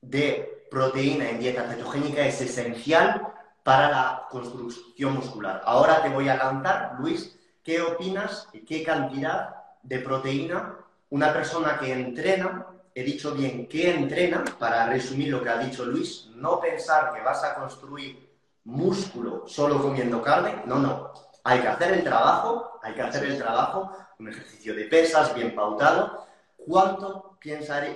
de 0.00 0.66
proteína 0.70 1.30
en 1.30 1.38
dieta 1.38 1.68
cetogénica 1.68 2.26
es 2.26 2.40
esencial 2.40 3.32
para 3.62 3.90
la 3.90 4.26
construcción 4.30 5.14
muscular. 5.14 5.62
Ahora 5.64 6.02
te 6.02 6.08
voy 6.08 6.28
a 6.28 6.36
lanzar, 6.36 6.96
Luis, 6.98 7.38
¿qué 7.62 7.80
opinas? 7.80 8.48
¿Qué 8.66 8.82
cantidad 8.84 9.55
de 9.86 9.98
proteína, 10.00 10.76
una 11.10 11.32
persona 11.32 11.78
que 11.78 11.92
entrena, 11.92 12.66
he 12.94 13.02
dicho 13.04 13.32
bien 13.32 13.68
que 13.68 13.94
entrena, 13.94 14.44
para 14.58 14.86
resumir 14.86 15.28
lo 15.28 15.42
que 15.42 15.50
ha 15.50 15.58
dicho 15.58 15.84
Luis, 15.84 16.28
no 16.34 16.60
pensar 16.60 17.12
que 17.14 17.22
vas 17.22 17.44
a 17.44 17.54
construir 17.54 18.28
músculo 18.64 19.44
solo 19.46 19.80
comiendo 19.80 20.20
carne, 20.22 20.62
no, 20.66 20.78
no. 20.78 21.12
Hay 21.44 21.60
que 21.60 21.68
hacer 21.68 21.92
el 21.92 22.02
trabajo, 22.02 22.80
hay 22.82 22.94
que 22.94 23.02
hacer 23.02 23.24
el 23.24 23.38
trabajo, 23.38 23.92
un 24.18 24.28
ejercicio 24.28 24.74
de 24.74 24.84
pesas 24.84 25.32
bien 25.34 25.54
pautado. 25.54 26.26
¿Cuánto 26.56 27.38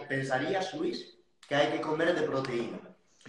pensarías, 0.08 0.72
Luis, 0.74 1.18
que 1.48 1.56
hay 1.56 1.72
que 1.72 1.80
comer 1.80 2.14
de 2.14 2.22
proteína? 2.22 2.78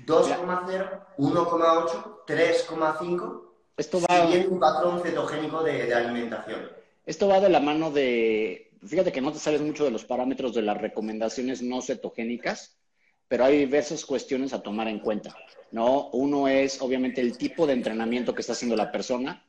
¿2,0, 0.06 1.00
1,8, 1.18 2.26
3,5? 2.28 3.42
Esto 3.78 4.02
va... 4.02 4.22
Siguiendo 4.22 4.52
un 4.52 4.60
patrón 4.60 5.02
cetogénico 5.02 5.64
de 5.64 5.92
alimentación. 5.94 6.81
Esto 7.12 7.28
va 7.28 7.42
de 7.42 7.50
la 7.50 7.60
mano 7.60 7.92
de, 7.92 8.72
fíjate 8.88 9.12
que 9.12 9.20
no 9.20 9.34
te 9.34 9.40
sabes 9.40 9.60
mucho 9.60 9.84
de 9.84 9.92
los 9.92 10.06
parámetros 10.06 10.54
de 10.54 10.62
las 10.62 10.80
recomendaciones 10.80 11.62
no 11.62 11.82
cetogénicas, 11.82 12.80
pero 13.28 13.44
hay 13.44 13.58
diversas 13.58 14.06
cuestiones 14.06 14.54
a 14.54 14.64
tomar 14.64 14.88
en 14.88 15.00
cuenta, 15.00 15.36
¿no? 15.72 16.08
Uno 16.12 16.48
es, 16.48 16.82
obviamente, 16.82 17.20
el 17.20 17.38
tipo 17.38 17.68
de 17.68 17.74
entrenamiento 17.74 18.34
que 18.34 18.40
está 18.40 18.54
haciendo 18.54 18.78
la 18.78 18.94
persona, 18.94 19.46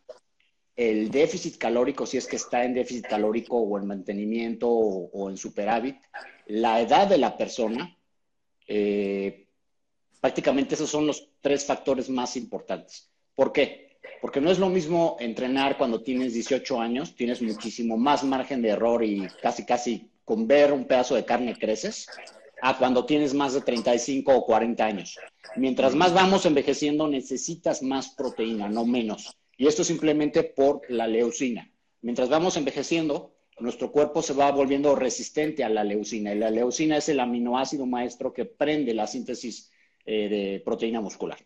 el 0.75 1.09
déficit 1.13 1.57
calórico, 1.57 2.05
si 2.05 2.17
es 2.17 2.27
que 2.27 2.35
está 2.35 2.65
en 2.65 2.75
déficit 2.75 3.07
calórico 3.07 3.59
o 3.59 3.79
en 3.79 3.87
mantenimiento 3.87 4.69
o, 4.69 5.31
en 5.31 5.37
superávit, 5.37 5.99
la 6.47 6.81
edad 6.81 7.07
de 7.07 7.19
la 7.19 7.37
persona, 7.37 7.97
eh, 8.67 9.47
prácticamente 10.21 10.75
esos 10.75 10.91
son 10.91 11.07
los 11.07 11.29
tres 11.41 11.65
factores 11.65 12.11
más 12.11 12.37
importantes. 12.37 13.09
¿Por 13.37 13.53
qué? 13.53 13.92
Porque 14.23 14.41
no 14.41 14.53
es 14.53 14.61
lo 14.61 14.69
mismo 14.69 15.17
entrenar 15.19 15.77
cuando 15.77 16.01
tienes 16.01 16.33
18 16.33 16.81
años, 16.81 17.17
tienes 17.17 17.43
muchísimo 17.43 17.97
más 17.97 18.23
margen 18.23 18.63
de 18.63 18.69
error 18.69 19.03
y 19.03 19.27
casi, 19.43 19.67
casi 19.67 20.13
con 20.25 20.47
ver 20.47 20.73
un 20.73 20.85
pedazo 20.85 21.17
de 21.17 21.25
carne 21.25 21.59
creces, 21.59 22.07
a 22.63 22.79
cuando 22.79 23.05
tienes 23.05 23.35
más 23.35 23.53
de 23.53 23.63
35 23.63 24.33
o 24.33 24.47
40 24.47 24.85
años. 24.85 25.19
Mientras 25.57 25.97
más 25.97 26.15
vamos 26.15 26.47
envejeciendo, 26.47 27.09
necesitas 27.09 27.83
más 27.83 28.11
proteína, 28.11 28.69
no 28.69 28.87
menos. 28.87 29.37
Y 29.57 29.67
esto 29.67 29.83
simplemente 29.83 30.45
por 30.45 30.83
la 30.89 31.09
leucina. 31.09 31.69
Mientras 32.01 32.29
vamos 32.29 32.57
envejeciendo, 32.57 33.35
nuestro 33.59 33.91
cuerpo 33.91 34.23
se 34.23 34.35
va 34.35 34.53
volviendo 34.53 34.95
resistente 34.95 35.65
a 35.65 35.69
la 35.69 35.83
leucina. 35.83 36.33
Y 36.33 36.39
la 36.39 36.51
leucina 36.51 36.97
es 36.97 37.09
el 37.09 37.19
aminoácido 37.19 37.87
maestro 37.87 38.33
que 38.33 38.45
prende 38.45 38.95
la 38.95 39.09
síntesis 39.09 39.73
eh, 40.07 40.29
de 40.29 40.63
proteína 40.65 41.01
muscular. 41.01 41.39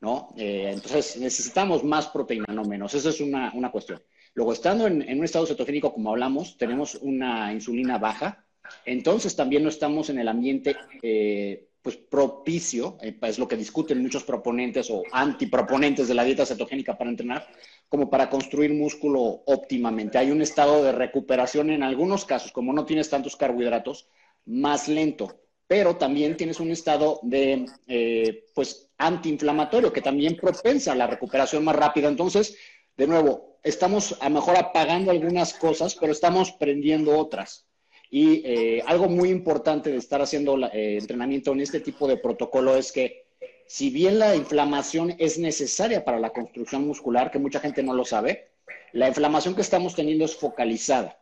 ¿No? 0.00 0.28
Eh, 0.36 0.70
entonces 0.72 1.18
necesitamos 1.18 1.84
más 1.84 2.08
proteína, 2.08 2.46
no 2.52 2.64
menos. 2.64 2.94
Esa 2.94 3.10
es 3.10 3.20
una, 3.20 3.70
cuestión. 3.70 4.02
Luego, 4.34 4.52
estando 4.52 4.86
en, 4.86 5.02
un 5.18 5.24
estado 5.24 5.46
cetogénico, 5.46 5.92
como 5.92 6.10
hablamos, 6.10 6.56
tenemos 6.56 6.94
una 6.96 7.52
insulina 7.52 7.98
baja, 7.98 8.44
entonces 8.84 9.36
también 9.36 9.62
no 9.62 9.68
estamos 9.68 10.10
en 10.10 10.18
el 10.18 10.28
ambiente 10.28 10.76
eh, 11.02 11.68
pues 11.82 11.96
propicio, 11.96 12.98
eh, 13.02 13.16
es 13.22 13.38
lo 13.38 13.48
que 13.48 13.56
discuten 13.56 14.02
muchos 14.02 14.24
proponentes 14.24 14.90
o 14.90 15.02
antiproponentes 15.12 16.08
de 16.08 16.14
la 16.14 16.24
dieta 16.24 16.46
cetogénica 16.46 16.96
para 16.96 17.10
entrenar, 17.10 17.46
como 17.88 18.08
para 18.08 18.30
construir 18.30 18.72
músculo 18.72 19.20
óptimamente. 19.46 20.18
Hay 20.18 20.30
un 20.30 20.42
estado 20.42 20.84
de 20.84 20.92
recuperación 20.92 21.70
en 21.70 21.82
algunos 21.82 22.24
casos, 22.24 22.52
como 22.52 22.72
no 22.72 22.84
tienes 22.84 23.10
tantos 23.10 23.36
carbohidratos, 23.36 24.08
más 24.46 24.88
lento, 24.88 25.40
pero 25.70 25.94
también 25.94 26.36
tienes 26.36 26.58
un 26.58 26.72
estado 26.72 27.20
de, 27.22 27.64
eh, 27.86 28.46
pues, 28.56 28.90
antiinflamatorio 28.98 29.92
que 29.92 30.02
también 30.02 30.36
propensa 30.36 30.90
a 30.90 30.96
la 30.96 31.06
recuperación 31.06 31.62
más 31.62 31.76
rápida. 31.76 32.08
Entonces, 32.08 32.56
de 32.96 33.06
nuevo, 33.06 33.60
estamos 33.62 34.16
a 34.20 34.28
lo 34.28 34.34
mejor 34.34 34.56
apagando 34.56 35.12
algunas 35.12 35.54
cosas, 35.54 35.94
pero 35.94 36.10
estamos 36.10 36.50
prendiendo 36.50 37.16
otras. 37.16 37.68
Y 38.10 38.42
eh, 38.44 38.82
algo 38.84 39.08
muy 39.08 39.28
importante 39.28 39.92
de 39.92 39.98
estar 39.98 40.20
haciendo 40.20 40.58
eh, 40.72 40.98
entrenamiento 40.98 41.52
en 41.52 41.60
este 41.60 41.78
tipo 41.78 42.08
de 42.08 42.16
protocolo 42.16 42.74
es 42.74 42.90
que 42.90 43.26
si 43.68 43.90
bien 43.90 44.18
la 44.18 44.34
inflamación 44.34 45.14
es 45.20 45.38
necesaria 45.38 46.04
para 46.04 46.18
la 46.18 46.30
construcción 46.30 46.84
muscular, 46.84 47.30
que 47.30 47.38
mucha 47.38 47.60
gente 47.60 47.84
no 47.84 47.94
lo 47.94 48.04
sabe, 48.04 48.48
la 48.92 49.06
inflamación 49.06 49.54
que 49.54 49.62
estamos 49.62 49.94
teniendo 49.94 50.24
es 50.24 50.34
focalizada. 50.34 51.19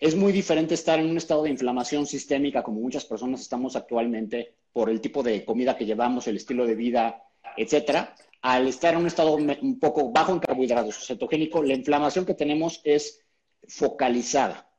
Es 0.00 0.16
muy 0.16 0.32
diferente 0.32 0.72
estar 0.72 0.98
en 0.98 1.10
un 1.10 1.18
estado 1.18 1.42
de 1.42 1.50
inflamación 1.50 2.06
sistémica, 2.06 2.62
como 2.62 2.80
muchas 2.80 3.04
personas 3.04 3.42
estamos 3.42 3.76
actualmente, 3.76 4.54
por 4.72 4.88
el 4.88 4.98
tipo 4.98 5.22
de 5.22 5.44
comida 5.44 5.76
que 5.76 5.84
llevamos, 5.84 6.26
el 6.26 6.36
estilo 6.36 6.66
de 6.66 6.74
vida, 6.74 7.22
etcétera, 7.54 8.14
al 8.40 8.66
estar 8.66 8.94
en 8.94 9.00
un 9.00 9.06
estado 9.06 9.34
un 9.34 9.78
poco 9.78 10.10
bajo 10.10 10.32
en 10.32 10.38
carbohidratos, 10.38 11.06
cetogénico, 11.06 11.62
la 11.62 11.74
inflamación 11.74 12.24
que 12.24 12.32
tenemos 12.32 12.80
es 12.82 13.20
focalizada. 13.68 14.70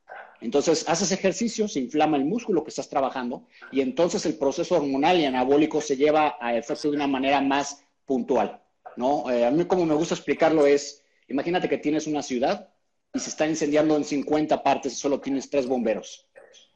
Entonces, 0.41 0.89
haces 0.89 1.11
ejercicio, 1.11 1.67
se 1.67 1.81
inflama 1.81 2.17
el 2.17 2.25
músculo 2.25 2.63
que 2.63 2.69
estás 2.69 2.89
trabajando 2.89 3.45
y 3.71 3.81
entonces 3.81 4.25
el 4.25 4.39
proceso 4.39 4.75
hormonal 4.75 5.19
y 5.19 5.25
anabólico 5.25 5.81
se 5.81 5.97
lleva 5.97 6.37
a 6.41 6.55
efecto 6.55 6.89
de 6.89 6.95
una 6.95 7.05
manera 7.05 7.41
más 7.41 7.83
puntual, 8.07 8.59
¿no? 8.97 9.29
Eh, 9.29 9.45
a 9.45 9.51
mí 9.51 9.65
como 9.65 9.85
me 9.85 9.93
gusta 9.93 10.15
explicarlo 10.15 10.65
es, 10.65 11.03
imagínate 11.27 11.69
que 11.69 11.77
tienes 11.77 12.07
una 12.07 12.23
ciudad 12.23 12.71
y 13.13 13.19
se 13.19 13.29
está 13.29 13.47
incendiando 13.47 13.95
en 13.95 14.03
50 14.03 14.63
partes 14.63 14.93
y 14.93 14.95
solo 14.95 15.19
tienes 15.19 15.49
tres 15.49 15.67
bomberos. 15.67 16.27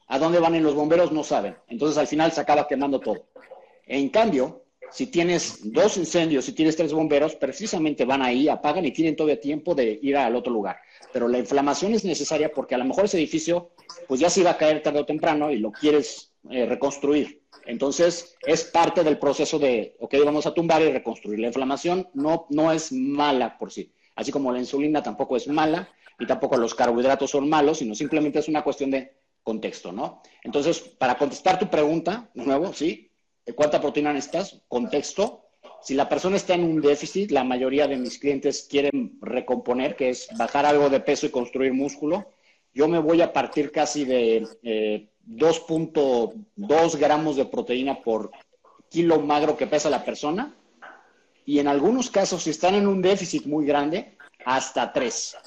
¿A 0.08 0.20
dónde 0.20 0.40
van 0.40 0.56
en 0.56 0.64
los 0.64 0.76
bomberos? 0.76 1.12
No 1.12 1.24
saben. 1.24 1.56
Entonces, 1.68 1.98
al 1.98 2.08
final 2.08 2.32
se 2.32 2.42
acaba 2.42 2.68
quemando 2.68 3.00
todo. 3.00 3.28
En 3.88 4.10
cambio, 4.10 4.64
si 4.92 5.08
tienes 5.08 5.60
dos 5.72 5.98
incendios, 5.98 6.46
si 6.46 6.54
tienes 6.54 6.76
tres 6.76 6.94
bomberos, 6.94 7.36
precisamente 7.36 8.06
van 8.06 8.22
ahí, 8.22 8.48
apagan 8.48 8.86
y 8.86 8.92
tienen 8.92 9.16
todavía 9.16 9.40
tiempo 9.40 9.74
de 9.74 10.00
ir 10.02 10.18
al 10.18 10.36
otro 10.36 10.54
lugar 10.54 10.78
pero 11.16 11.30
la 11.30 11.40
inflamación 11.40 11.94
es 11.94 12.04
necesaria 12.04 12.52
porque 12.52 12.76
a 12.76 12.78
lo 12.78 12.84
mejor 12.84 13.06
ese 13.06 13.16
edificio 13.16 13.72
pues 14.06 14.20
ya 14.20 14.30
se 14.30 14.42
iba 14.42 14.52
a 14.52 14.58
caer 14.58 14.84
tarde 14.84 15.00
o 15.00 15.06
temprano 15.06 15.50
y 15.50 15.60
lo 15.60 15.72
quieres 15.72 16.34
eh, 16.50 16.66
reconstruir. 16.66 17.42
Entonces, 17.66 18.36
es 18.42 18.66
parte 18.66 19.02
del 19.02 19.18
proceso 19.18 19.58
de, 19.58 19.96
ok, 20.02 20.14
vamos 20.26 20.46
a 20.46 20.54
tumbar 20.54 20.82
y 20.82 20.92
reconstruir. 20.92 21.40
La 21.40 21.48
inflamación 21.48 22.10
no, 22.14 22.48
no 22.50 22.70
es 22.70 22.92
mala 22.92 23.58
por 23.58 23.72
sí, 23.72 23.94
así 24.14 24.30
como 24.30 24.52
la 24.52 24.60
insulina 24.60 25.02
tampoco 25.02 25.38
es 25.38 25.48
mala 25.48 25.88
y 26.20 26.26
tampoco 26.26 26.58
los 26.58 26.76
carbohidratos 26.76 27.32
son 27.32 27.50
malos, 27.50 27.80
sino 27.80 27.96
simplemente 27.96 28.40
es 28.40 28.48
una 28.48 28.64
cuestión 28.64 28.92
de 28.92 29.14
contexto, 29.44 29.92
¿no? 29.92 30.22
Entonces, 30.44 30.80
para 30.80 31.18
contestar 31.18 31.60
tu 31.60 31.70
pregunta, 31.70 32.30
de 32.34 32.46
nuevo, 32.46 32.74
¿sí? 32.74 33.12
¿Cuánta 33.56 33.80
proteína 33.80 34.12
necesitas? 34.12 34.62
Contexto, 34.68 35.46
si 35.86 35.94
la 35.94 36.10
persona 36.10 36.38
está 36.38 36.56
en 36.56 36.64
un 36.64 36.82
déficit, 36.82 37.30
la 37.30 37.44
mayoría 37.44 37.88
de 37.88 37.98
mis 37.98 38.18
clientes 38.18 38.68
quieren 38.68 39.20
recomponer, 39.22 39.96
que 39.96 40.10
es 40.10 40.28
bajar 40.36 40.66
algo 40.66 40.90
de 40.90 41.00
peso 41.00 41.28
y 41.28 41.30
construir 41.30 41.74
músculo. 41.74 42.34
Yo 42.74 42.88
me 42.88 42.98
voy 42.98 43.22
a 43.22 43.32
partir 43.32 43.72
casi 43.72 44.04
de 44.04 44.42
2.2 45.28 46.96
eh, 46.96 46.98
gramos 46.98 47.36
de 47.36 47.46
proteína 47.46 48.02
por 48.02 48.32
kilo 48.90 49.20
magro 49.20 49.56
que 49.56 49.68
pesa 49.68 49.92
la 49.92 50.04
persona. 50.04 50.56
Y 51.46 51.60
en 51.60 51.68
algunos 51.68 52.10
casos, 52.10 52.42
si 52.42 52.50
están 52.50 52.74
en 52.74 52.88
un 52.88 53.04
déficit 53.04 53.46
muy 53.46 53.66
grande, 53.68 54.18
hasta 54.44 54.92
3. 54.92 55.38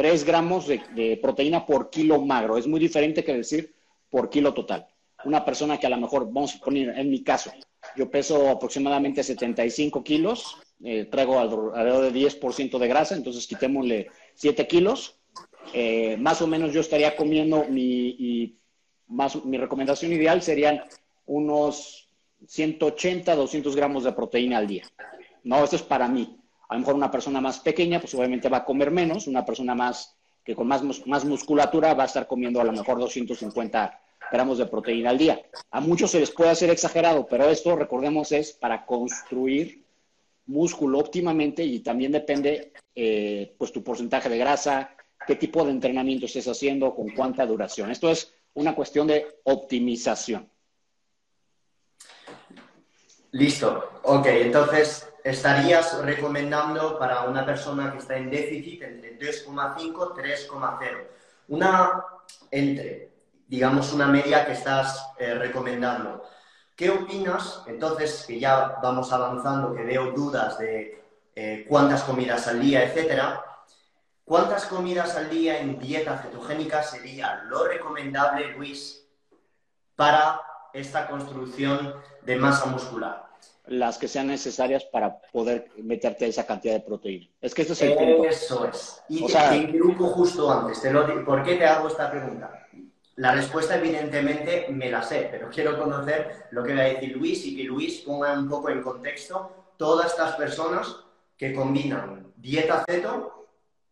3 0.00 0.24
gramos 0.24 0.66
de, 0.66 1.18
proteína 1.20 1.66
por 1.66 1.90
kilo 1.90 2.24
magro. 2.24 2.56
Es 2.56 2.66
muy 2.66 2.80
diferente 2.80 3.22
que 3.22 3.34
decir 3.34 3.74
por 4.08 4.30
kilo 4.30 4.54
total. 4.54 4.86
Una 5.26 5.44
persona 5.44 5.78
que 5.78 5.86
a 5.86 5.90
lo 5.90 5.98
mejor, 5.98 6.24
vamos 6.32 6.54
a 6.54 6.64
poner 6.64 6.98
en 6.98 7.10
mi 7.10 7.22
caso, 7.22 7.52
yo 7.98 8.10
peso 8.10 8.48
aproximadamente 8.48 9.22
75 9.22 10.02
kilos, 10.02 10.56
eh, 10.82 11.04
traigo 11.04 11.38
alrededor 11.38 12.10
de 12.10 12.18
10% 12.18 12.78
de 12.78 12.88
grasa, 12.88 13.14
entonces 13.14 13.46
quitémosle 13.46 14.08
7 14.36 14.66
kilos. 14.66 15.18
Eh, 15.74 16.16
más 16.18 16.40
o 16.40 16.46
menos 16.46 16.72
yo 16.72 16.80
estaría 16.80 17.14
comiendo 17.14 17.66
mi, 17.68 18.56
más, 19.06 19.44
mi 19.44 19.58
recomendación 19.58 20.14
ideal 20.14 20.40
serían 20.40 20.82
unos 21.26 22.08
180, 22.46 23.36
200 23.36 23.76
gramos 23.76 24.04
de 24.04 24.12
proteína 24.12 24.56
al 24.56 24.66
día. 24.66 24.84
No, 25.44 25.62
esto 25.62 25.76
es 25.76 25.82
para 25.82 26.08
mí. 26.08 26.39
A 26.70 26.74
lo 26.74 26.80
mejor 26.80 26.94
una 26.94 27.10
persona 27.10 27.40
más 27.40 27.58
pequeña, 27.58 28.00
pues 28.00 28.14
obviamente 28.14 28.48
va 28.48 28.58
a 28.58 28.64
comer 28.64 28.92
menos. 28.92 29.26
Una 29.26 29.44
persona 29.44 29.74
más 29.74 30.16
que 30.44 30.54
con 30.54 30.68
más, 30.68 30.82
más 31.04 31.24
musculatura 31.24 31.94
va 31.94 32.04
a 32.04 32.06
estar 32.06 32.28
comiendo 32.28 32.60
a 32.60 32.64
lo 32.64 32.70
mejor 32.70 33.00
250 33.00 34.00
gramos 34.30 34.58
de 34.58 34.66
proteína 34.66 35.10
al 35.10 35.18
día. 35.18 35.42
A 35.72 35.80
muchos 35.80 36.12
se 36.12 36.20
les 36.20 36.30
puede 36.30 36.50
hacer 36.50 36.70
exagerado, 36.70 37.26
pero 37.26 37.48
esto, 37.50 37.74
recordemos, 37.74 38.30
es 38.30 38.52
para 38.52 38.86
construir 38.86 39.84
músculo 40.46 41.00
óptimamente 41.00 41.64
y 41.64 41.80
también 41.80 42.12
depende 42.12 42.72
eh, 42.94 43.52
pues 43.58 43.72
tu 43.72 43.82
porcentaje 43.82 44.28
de 44.28 44.38
grasa, 44.38 44.94
qué 45.26 45.34
tipo 45.34 45.64
de 45.64 45.72
entrenamiento 45.72 46.26
estés 46.26 46.46
haciendo, 46.46 46.94
con 46.94 47.08
cuánta 47.10 47.44
duración. 47.46 47.90
Esto 47.90 48.10
es 48.10 48.32
una 48.54 48.76
cuestión 48.76 49.08
de 49.08 49.26
optimización. 49.42 50.48
Listo. 53.32 53.90
Ok, 54.04 54.26
entonces 54.26 55.09
estarías 55.24 56.02
recomendando 56.02 56.98
para 56.98 57.22
una 57.22 57.44
persona 57.44 57.92
que 57.92 57.98
está 57.98 58.16
en 58.16 58.30
déficit 58.30 58.82
entre 58.82 59.18
3,5 59.18 59.78
y 59.80 60.20
3,0. 60.20 61.06
Una 61.48 62.04
entre 62.50 63.10
digamos, 63.50 63.92
una 63.92 64.06
media 64.06 64.46
que 64.46 64.52
estás 64.52 65.12
eh, 65.18 65.34
recomendando. 65.34 66.22
¿Qué 66.76 66.88
opinas? 66.88 67.64
Entonces, 67.66 68.24
que 68.26 68.38
ya 68.38 68.78
vamos 68.80 69.12
avanzando, 69.12 69.74
que 69.74 69.82
veo 69.82 70.12
dudas 70.12 70.56
de 70.60 71.04
eh, 71.34 71.66
cuántas 71.68 72.04
comidas 72.04 72.46
al 72.46 72.60
día, 72.60 72.84
etcétera. 72.84 73.44
¿Cuántas 74.24 74.66
comidas 74.66 75.16
al 75.16 75.28
día 75.28 75.58
en 75.58 75.80
dieta 75.80 76.18
cetogénica 76.18 76.84
sería 76.84 77.42
lo 77.48 77.66
recomendable, 77.66 78.52
Luis, 78.56 79.04
para 79.96 80.40
esta 80.72 81.08
construcción 81.08 81.92
de 82.22 82.36
masa 82.36 82.66
muscular? 82.66 83.29
Las 83.66 83.98
que 83.98 84.08
sean 84.08 84.26
necesarias 84.26 84.84
para 84.84 85.20
poder 85.32 85.70
meterte 85.76 86.26
esa 86.26 86.46
cantidad 86.46 86.74
de 86.74 86.80
proteína. 86.80 87.28
Es 87.40 87.54
que 87.54 87.62
esto 87.62 87.74
es 87.74 87.82
el 87.82 87.94
punto. 87.94 88.24
Eso 88.24 88.66
es. 88.66 89.02
Y 89.08 89.24
en 89.32 89.72
grupo 89.72 90.06
justo 90.08 90.50
antes. 90.50 90.80
Te 90.80 90.90
lo, 90.90 91.24
¿Por 91.24 91.42
qué 91.42 91.56
te 91.56 91.66
hago 91.66 91.88
esta 91.88 92.10
pregunta? 92.10 92.66
La 93.16 93.32
respuesta, 93.32 93.76
evidentemente, 93.76 94.66
me 94.70 94.90
la 94.90 95.02
sé, 95.02 95.28
pero 95.30 95.50
quiero 95.50 95.78
conocer 95.78 96.46
lo 96.52 96.62
que 96.62 96.74
va 96.74 96.80
a 96.80 96.84
decir 96.84 97.14
Luis 97.16 97.44
y 97.44 97.56
que 97.56 97.64
Luis 97.64 97.98
ponga 98.00 98.32
un 98.32 98.48
poco 98.48 98.70
en 98.70 98.82
contexto 98.82 99.74
todas 99.76 100.12
estas 100.12 100.36
personas 100.36 100.96
que 101.36 101.54
combinan 101.54 102.32
dieta 102.36 102.84
ceto 102.88 103.46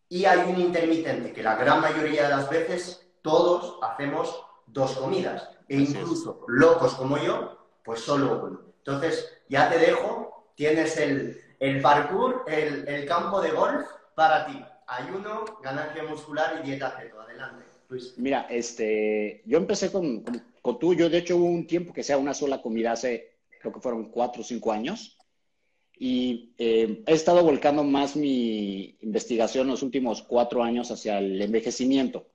y 0.07 0.25
hay 0.25 0.51
un 0.51 0.59
intermitente, 0.59 1.31
que 1.31 1.43
la 1.43 1.55
gran 1.55 1.81
mayoría 1.81 2.23
de 2.23 2.29
las 2.29 2.49
veces 2.49 3.07
todos 3.21 3.77
hacemos 3.83 4.43
dos 4.65 4.93
comidas. 4.93 5.47
E 5.67 5.77
incluso 5.77 6.43
locos 6.47 6.95
como 6.95 7.17
yo, 7.19 7.57
pues 7.83 7.99
solo 7.99 8.43
uno. 8.43 8.68
Entonces, 8.79 9.41
ya 9.49 9.69
te 9.69 9.77
dejo, 9.77 10.51
tienes 10.55 10.97
el, 10.97 11.39
el 11.59 11.81
parkour, 11.81 12.43
el, 12.47 12.87
el 12.87 13.05
campo 13.05 13.41
de 13.41 13.51
golf 13.51 13.87
para 14.15 14.45
ti. 14.45 14.63
Ayuno, 14.87 15.45
ganancia 15.63 16.03
muscular 16.03 16.59
y 16.59 16.67
dieta 16.67 16.91
ceto. 16.97 17.21
Adelante. 17.21 17.69
Mira, 18.17 18.45
este, 18.49 19.41
yo 19.45 19.57
empecé 19.57 19.91
con, 19.91 20.23
con, 20.61 20.79
tú, 20.79 20.93
yo 20.93 21.09
de 21.09 21.17
hecho 21.17 21.37
hubo 21.37 21.45
un 21.45 21.65
tiempo 21.65 21.91
que 21.91 22.03
sea 22.03 22.17
una 22.17 22.35
sola 22.35 22.61
comida 22.61 22.91
hace, 22.91 23.37
creo 23.59 23.73
que 23.73 23.79
fueron 23.79 24.11
cuatro 24.11 24.41
o 24.41 24.45
cinco 24.45 24.71
años, 24.71 25.17
y 25.97 26.53
eh, 26.57 27.03
he 27.05 27.13
estado 27.13 27.43
volcando 27.43 27.83
más 27.83 28.15
mi 28.15 28.95
investigación 29.01 29.67
los 29.67 29.81
últimos 29.81 30.21
cuatro 30.21 30.63
años 30.63 30.91
hacia 30.91 31.17
el 31.17 31.41
envejecimiento, 31.41 32.27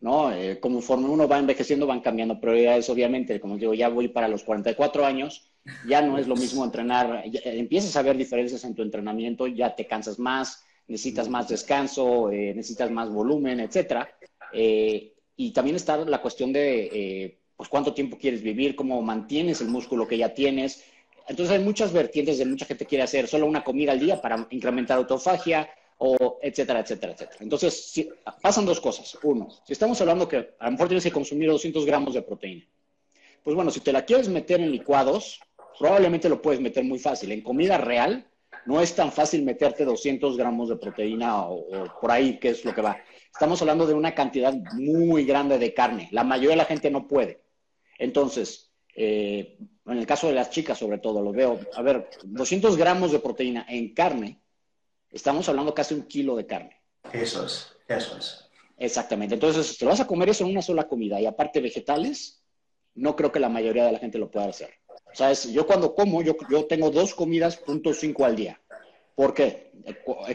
¿no? 0.00 0.32
Eh, 0.32 0.58
conforme 0.58 1.08
uno 1.08 1.28
va 1.28 1.38
envejeciendo 1.38 1.86
van 1.86 2.00
cambiando 2.00 2.40
prioridades, 2.40 2.88
obviamente, 2.88 3.38
como 3.38 3.58
digo, 3.58 3.74
ya 3.74 3.88
voy 3.88 4.08
para 4.08 4.28
los 4.28 4.42
44 4.44 5.04
años, 5.04 5.51
ya 5.86 6.02
no 6.02 6.18
es 6.18 6.26
lo 6.26 6.36
mismo 6.36 6.64
entrenar, 6.64 7.24
empiezas 7.44 7.94
a 7.96 8.02
ver 8.02 8.16
diferencias 8.16 8.64
en 8.64 8.74
tu 8.74 8.82
entrenamiento, 8.82 9.46
ya 9.46 9.74
te 9.74 9.86
cansas 9.86 10.18
más, 10.18 10.64
necesitas 10.88 11.28
más 11.28 11.48
descanso, 11.48 12.30
eh, 12.30 12.52
necesitas 12.54 12.90
más 12.90 13.10
volumen, 13.10 13.60
etcétera. 13.60 14.08
Eh, 14.52 15.12
y 15.36 15.52
también 15.52 15.76
está 15.76 15.96
la 15.98 16.20
cuestión 16.20 16.52
de 16.52 16.90
eh, 16.92 17.38
pues 17.56 17.68
cuánto 17.68 17.94
tiempo 17.94 18.18
quieres 18.18 18.42
vivir, 18.42 18.74
cómo 18.74 19.00
mantienes 19.02 19.60
el 19.60 19.68
músculo 19.68 20.06
que 20.06 20.18
ya 20.18 20.34
tienes. 20.34 20.84
Entonces 21.28 21.56
hay 21.56 21.64
muchas 21.64 21.92
vertientes 21.92 22.38
de 22.38 22.44
mucha 22.44 22.66
gente 22.66 22.86
quiere 22.86 23.04
hacer 23.04 23.28
solo 23.28 23.46
una 23.46 23.62
comida 23.62 23.92
al 23.92 24.00
día 24.00 24.20
para 24.20 24.46
incrementar 24.50 24.98
autofagia, 24.98 25.68
o 26.04 26.40
etcétera, 26.42 26.80
etcétera, 26.80 27.12
etcétera. 27.12 27.38
Entonces, 27.40 28.04
pasan 28.40 28.66
dos 28.66 28.80
cosas. 28.80 29.16
Uno, 29.22 29.48
si 29.64 29.72
estamos 29.72 30.00
hablando 30.00 30.26
que 30.26 30.54
a 30.58 30.64
lo 30.64 30.72
mejor 30.72 30.88
tienes 30.88 31.04
que 31.04 31.12
consumir 31.12 31.48
200 31.48 31.86
gramos 31.86 32.14
de 32.14 32.22
proteína, 32.22 32.66
pues 33.44 33.54
bueno, 33.54 33.70
si 33.70 33.78
te 33.78 33.92
la 33.92 34.04
quieres 34.04 34.28
meter 34.28 34.60
en 34.60 34.72
licuados, 34.72 35.40
probablemente 35.78 36.28
lo 36.28 36.40
puedes 36.40 36.60
meter 36.60 36.84
muy 36.84 36.98
fácil. 36.98 37.32
En 37.32 37.42
comida 37.42 37.78
real 37.78 38.26
no 38.66 38.80
es 38.80 38.94
tan 38.94 39.12
fácil 39.12 39.42
meterte 39.42 39.84
200 39.84 40.36
gramos 40.36 40.68
de 40.68 40.76
proteína 40.76 41.46
o, 41.46 41.64
por 42.00 42.10
ahí, 42.10 42.38
que 42.38 42.50
es 42.50 42.64
lo 42.64 42.74
que 42.74 42.82
va. 42.82 42.96
Estamos 43.32 43.60
hablando 43.62 43.86
de 43.86 43.94
una 43.94 44.14
cantidad 44.14 44.54
muy 44.74 45.24
grande 45.24 45.58
de 45.58 45.74
carne. 45.74 46.08
La 46.12 46.24
mayoría 46.24 46.50
de 46.50 46.56
la 46.56 46.64
gente 46.64 46.90
no 46.90 47.08
puede. 47.08 47.42
Entonces, 47.98 48.72
eh, 48.94 49.58
en 49.86 49.98
el 49.98 50.06
caso 50.06 50.28
de 50.28 50.34
las 50.34 50.50
chicas 50.50 50.78
sobre 50.78 50.98
todo, 50.98 51.22
lo 51.22 51.32
veo, 51.32 51.58
a 51.74 51.82
ver, 51.82 52.08
200 52.24 52.76
gramos 52.76 53.10
de 53.12 53.18
proteína 53.18 53.66
en 53.68 53.94
carne, 53.94 54.42
estamos 55.10 55.48
hablando 55.48 55.74
casi 55.74 55.94
un 55.94 56.02
kilo 56.02 56.36
de 56.36 56.46
carne. 56.46 56.76
Eso 57.12 57.44
es, 57.44 57.74
eso 57.88 58.16
es. 58.16 58.48
Exactamente. 58.76 59.34
Entonces, 59.34 59.76
te 59.78 59.84
vas 59.84 60.00
a 60.00 60.06
comer 60.06 60.28
eso 60.28 60.44
en 60.44 60.50
una 60.50 60.62
sola 60.62 60.88
comida 60.88 61.20
y 61.20 61.26
aparte 61.26 61.60
vegetales, 61.60 62.42
no 62.94 63.16
creo 63.16 63.32
que 63.32 63.40
la 63.40 63.48
mayoría 63.48 63.86
de 63.86 63.92
la 63.92 63.98
gente 63.98 64.18
lo 64.18 64.30
pueda 64.30 64.46
hacer. 64.46 64.70
¿Sabes? 65.14 65.52
Yo 65.52 65.66
cuando 65.66 65.94
como, 65.94 66.22
yo, 66.22 66.36
yo 66.50 66.64
tengo 66.66 66.90
dos 66.90 67.14
comidas 67.14 67.56
punto 67.56 67.92
cinco 67.92 68.24
al 68.24 68.36
día. 68.36 68.60
¿Por 69.14 69.34
qué? 69.34 69.72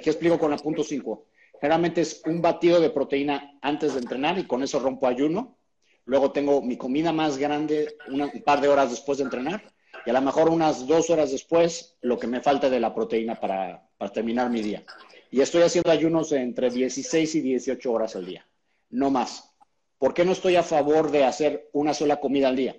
¿Qué 0.02 0.10
explico 0.10 0.38
con 0.38 0.52
la 0.52 0.58
punto 0.58 0.84
cinco? 0.84 1.26
Generalmente 1.60 2.02
es 2.02 2.22
un 2.26 2.42
batido 2.42 2.80
de 2.80 2.90
proteína 2.90 3.58
antes 3.62 3.94
de 3.94 4.00
entrenar 4.00 4.38
y 4.38 4.46
con 4.46 4.62
eso 4.63 4.80
rompo 4.80 5.08
ayuno. 5.08 5.58
Luego 6.06 6.32
tengo 6.32 6.62
mi 6.62 6.78
comida 6.78 7.12
más 7.12 7.38
grande 7.38 7.98
un 8.08 8.32
par 8.44 8.62
de 8.62 8.68
horas 8.68 8.92
después 8.92 9.18
de 9.18 9.26
entrenar 9.26 9.74
y 10.06 10.10
a 10.10 10.13
lo 10.13 10.22
mejor 10.22 10.50
unas 10.50 10.88
dos 10.88 11.10
horas 11.10 11.32
después 11.32 11.98
lo 12.02 12.18
que 12.18 12.28
me 12.28 12.40
falta 12.40 12.70
de 12.70 12.80
la 12.80 12.94
proteína 12.94 13.40
para, 13.40 13.90
para 13.98 14.12
terminar 14.12 14.50
mi 14.50 14.62
día. 14.62 14.86
Y 15.32 15.42
estoy 15.42 15.63
haciendo 15.63 15.92
ayunos 15.92 16.32
entre 16.32 16.70
16 16.70 17.36
y 17.36 17.42
18 17.42 17.92
horas 17.92 18.16
al 18.16 18.26
día, 18.26 18.48
no 18.90 19.12
más. 19.12 19.54
¿Por 19.98 20.13
qué 20.13 20.24
no 20.24 20.32
estoy 20.32 20.56
a 20.56 20.63
favor 20.63 21.12
de 21.12 21.26
hacer 21.26 21.70
una 21.74 21.94
sola 21.94 22.20
comida 22.20 22.48
al 22.48 22.56
día? 22.56 22.78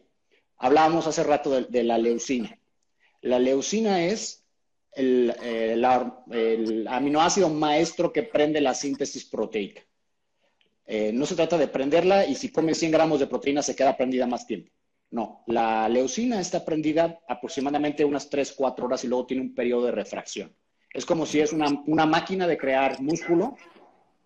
Hablábamos 0.59 1.07
hace 1.07 1.23
rato 1.23 1.61
de, 1.61 1.83
la 1.85 1.99
leucina. 1.99 2.59
La 3.23 3.38
leucina 3.38 4.05
es 4.05 4.44
el, 4.92 5.35
el, 5.40 6.87
aminoácido 6.88 7.49
maestro 7.49 8.12
que 8.12 8.25
prende 8.25 8.61
la 8.61 8.75
síntesis 8.75 9.25
proteica. 9.25 9.83
Eh, 10.85 11.12
no 11.12 11.27
se 11.27 11.37
trata 11.37 11.59
de 11.59 11.68
prenderla 11.68 12.27
y 12.27 12.35
si 12.35 12.51
comes 12.51 12.79
100 12.79 12.90
gramos 12.90 13.21
de 13.21 13.27
proteína 13.27 13.62
se 13.62 13.77
queda 13.77 13.97
prendida 13.97 14.27
más 14.27 14.47
tiempo. 14.47 14.73
No, 15.11 15.42
la 15.47 15.88
leucina 15.88 16.40
está 16.40 16.64
prendida 16.64 17.21
aproximadamente 17.29 18.05
unas 18.05 18.29
3, 18.29 18.53
4 18.53 18.87
horas 18.87 19.05
y 19.05 19.09
luego 19.09 19.27
tiene 19.27 19.42
un 19.42 19.55
periodo 19.55 19.87
de 19.87 19.92
refracción. 19.92 20.55
Es 20.92 21.07
como 21.07 21.25
si 21.27 21.40
es 21.40 21.53
una, 21.53 21.83
una 21.87 22.07
máquina 22.07 22.47
de 22.47 22.59
crear 22.59 23.01
músculo 23.01 23.57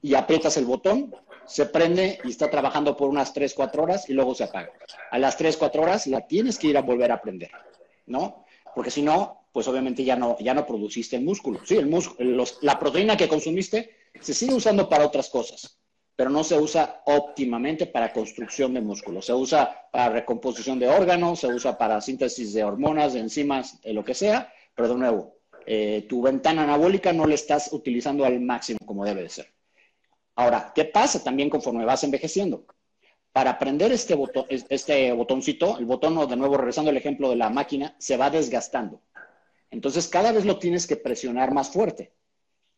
y 0.02 0.14
aprietas 0.14 0.56
el 0.56 0.66
botón 0.66 1.14
se 1.46 1.66
prende 1.66 2.18
y 2.24 2.30
está 2.30 2.50
trabajando 2.50 2.96
por 2.96 3.08
unas 3.08 3.32
3, 3.32 3.54
4 3.54 3.82
horas 3.82 4.08
y 4.10 4.12
luego 4.12 4.34
se 4.34 4.44
apaga. 4.44 4.72
A 5.10 5.18
las 5.18 5.36
3, 5.36 5.56
4 5.56 5.82
horas 5.82 6.06
la 6.06 6.26
tienes 6.26 6.58
que 6.58 6.68
ir 6.68 6.76
a 6.76 6.82
volver 6.82 7.12
a 7.12 7.20
prender, 7.20 7.50
¿no? 8.06 8.44
Porque 8.74 8.90
si 8.90 9.02
no, 9.02 9.46
pues 9.52 9.68
obviamente 9.68 10.04
ya 10.04 10.16
no, 10.16 10.36
ya 10.38 10.54
no 10.54 10.66
produciste 10.66 11.16
el 11.16 11.24
músculo. 11.24 11.60
Sí, 11.64 11.76
el 11.76 11.86
músculo, 11.86 12.44
la 12.62 12.78
proteína 12.78 13.16
que 13.16 13.28
consumiste 13.28 13.90
se 14.20 14.34
sigue 14.34 14.54
usando 14.54 14.88
para 14.88 15.06
otras 15.06 15.28
cosas, 15.28 15.78
pero 16.16 16.30
no 16.30 16.42
se 16.42 16.58
usa 16.58 17.02
óptimamente 17.06 17.86
para 17.86 18.12
construcción 18.12 18.74
de 18.74 18.80
músculo. 18.80 19.20
Se 19.20 19.32
usa 19.32 19.88
para 19.92 20.10
recomposición 20.10 20.78
de 20.78 20.88
órganos, 20.88 21.40
se 21.40 21.48
usa 21.48 21.76
para 21.76 22.00
síntesis 22.00 22.52
de 22.54 22.64
hormonas, 22.64 23.12
de 23.12 23.20
enzimas, 23.20 23.80
de 23.82 23.92
lo 23.92 24.04
que 24.04 24.14
sea, 24.14 24.52
pero 24.74 24.88
de 24.88 24.94
nuevo, 24.94 25.36
eh, 25.66 26.06
tu 26.08 26.22
ventana 26.22 26.64
anabólica 26.64 27.12
no 27.12 27.26
la 27.26 27.34
estás 27.34 27.72
utilizando 27.72 28.24
al 28.24 28.40
máximo 28.40 28.78
como 28.84 29.04
debe 29.04 29.22
de 29.22 29.28
ser. 29.28 29.51
Ahora, 30.34 30.72
¿qué 30.74 30.84
pasa 30.84 31.22
también 31.22 31.50
conforme 31.50 31.84
vas 31.84 32.04
envejeciendo? 32.04 32.64
Para 33.32 33.58
prender 33.58 33.92
este, 33.92 34.14
botón, 34.14 34.46
este 34.48 35.12
botoncito, 35.12 35.78
el 35.78 35.86
botón, 35.86 36.28
de 36.28 36.36
nuevo 36.36 36.56
regresando 36.56 36.90
al 36.90 36.96
ejemplo 36.96 37.30
de 37.30 37.36
la 37.36 37.50
máquina, 37.50 37.94
se 37.98 38.16
va 38.16 38.30
desgastando. 38.30 39.00
Entonces, 39.70 40.08
cada 40.08 40.32
vez 40.32 40.44
lo 40.44 40.58
tienes 40.58 40.86
que 40.86 40.96
presionar 40.96 41.52
más 41.52 41.70
fuerte. 41.70 42.12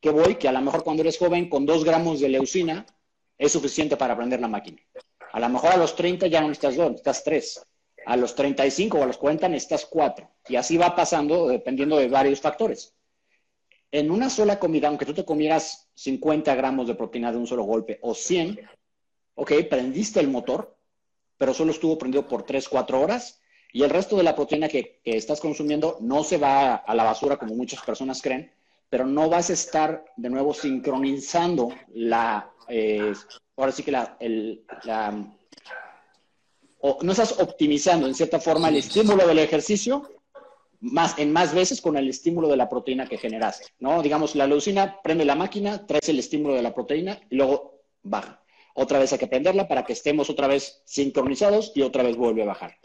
¿Qué 0.00 0.10
voy? 0.10 0.36
Que 0.36 0.48
a 0.48 0.52
lo 0.52 0.60
mejor 0.60 0.84
cuando 0.84 1.02
eres 1.02 1.18
joven, 1.18 1.48
con 1.48 1.66
dos 1.66 1.84
gramos 1.84 2.20
de 2.20 2.28
leucina, 2.28 2.86
es 3.38 3.52
suficiente 3.52 3.96
para 3.96 4.16
prender 4.16 4.40
la 4.40 4.48
máquina. 4.48 4.80
A 5.32 5.40
lo 5.40 5.48
mejor 5.48 5.72
a 5.72 5.76
los 5.76 5.96
30 5.96 6.28
ya 6.28 6.40
no 6.40 6.48
necesitas 6.48 6.76
dos, 6.76 6.90
necesitas 6.90 7.24
tres. 7.24 7.66
A 8.06 8.16
los 8.16 8.34
35 8.34 8.98
o 8.98 9.02
a 9.02 9.06
los 9.06 9.16
40 9.16 9.48
necesitas 9.48 9.86
cuatro. 9.86 10.30
Y 10.46 10.56
así 10.56 10.76
va 10.76 10.94
pasando 10.94 11.48
dependiendo 11.48 11.96
de 11.96 12.08
varios 12.08 12.40
factores 12.40 12.94
en 13.94 14.10
una 14.10 14.28
sola 14.28 14.58
comida, 14.58 14.88
aunque 14.88 15.06
tú 15.06 15.14
te 15.14 15.24
comieras 15.24 15.88
50 15.94 16.52
gramos 16.56 16.88
de 16.88 16.96
proteína 16.96 17.30
de 17.30 17.38
un 17.38 17.46
solo 17.46 17.62
golpe 17.62 18.00
o 18.02 18.12
100, 18.12 18.58
ok, 19.36 19.52
prendiste 19.70 20.18
el 20.18 20.26
motor, 20.26 20.76
pero 21.38 21.54
solo 21.54 21.70
estuvo 21.70 21.96
prendido 21.96 22.26
por 22.26 22.42
3, 22.42 22.68
4 22.68 23.00
horas 23.00 23.40
y 23.72 23.84
el 23.84 23.90
resto 23.90 24.16
de 24.16 24.24
la 24.24 24.34
proteína 24.34 24.66
que, 24.66 25.00
estás 25.04 25.40
consumiendo 25.40 25.98
no 26.00 26.24
se 26.24 26.38
va 26.38 26.74
a 26.74 26.92
la 26.92 27.04
basura 27.04 27.36
como 27.36 27.54
muchas 27.54 27.84
personas 27.84 28.20
creen, 28.20 28.50
pero 28.90 29.06
no 29.06 29.28
vas 29.28 29.50
a 29.50 29.52
estar 29.52 30.04
de 30.16 30.28
nuevo 30.28 30.52
sincronizando 30.52 31.72
la, 31.92 32.50
eh, 32.66 33.12
ahora 33.56 33.70
sí 33.70 33.84
que 33.84 33.92
la, 33.92 34.18
la 34.82 35.24
o 36.80 36.98
no 37.00 37.12
estás 37.12 37.38
optimizando 37.38 38.08
en 38.08 38.14
cierta 38.16 38.40
forma 38.40 38.70
el 38.70 38.76
estímulo 38.76 39.24
del 39.24 39.38
ejercicio 39.38 40.10
más, 40.84 41.18
en 41.18 41.32
más 41.32 41.54
veces 41.54 41.80
con 41.80 41.96
el 41.96 42.08
estímulo 42.08 42.48
de 42.48 42.56
la 42.56 42.68
proteína 42.68 43.06
que 43.06 43.16
generaste, 43.16 43.68
¿no? 43.78 44.02
Digamos, 44.02 44.34
la 44.34 44.46
leucina 44.46 45.00
prende 45.02 45.24
la 45.24 45.34
máquina, 45.34 45.86
traes 45.86 46.08
el 46.08 46.18
estímulo 46.18 46.54
de 46.54 46.62
la 46.62 46.74
proteína 46.74 47.18
y 47.30 47.36
luego 47.36 47.80
baja. 48.02 48.42
Otra 48.74 48.98
vez 48.98 49.12
hay 49.12 49.18
que 49.18 49.26
prenderla 49.26 49.66
para 49.66 49.84
que 49.84 49.94
estemos 49.94 50.28
otra 50.28 50.46
vez 50.46 50.82
sincronizados 50.84 51.72
y 51.74 51.82
otra 51.82 52.02
vez 52.02 52.16
vuelve 52.16 52.42
a 52.42 52.46
bajar. 52.46 52.76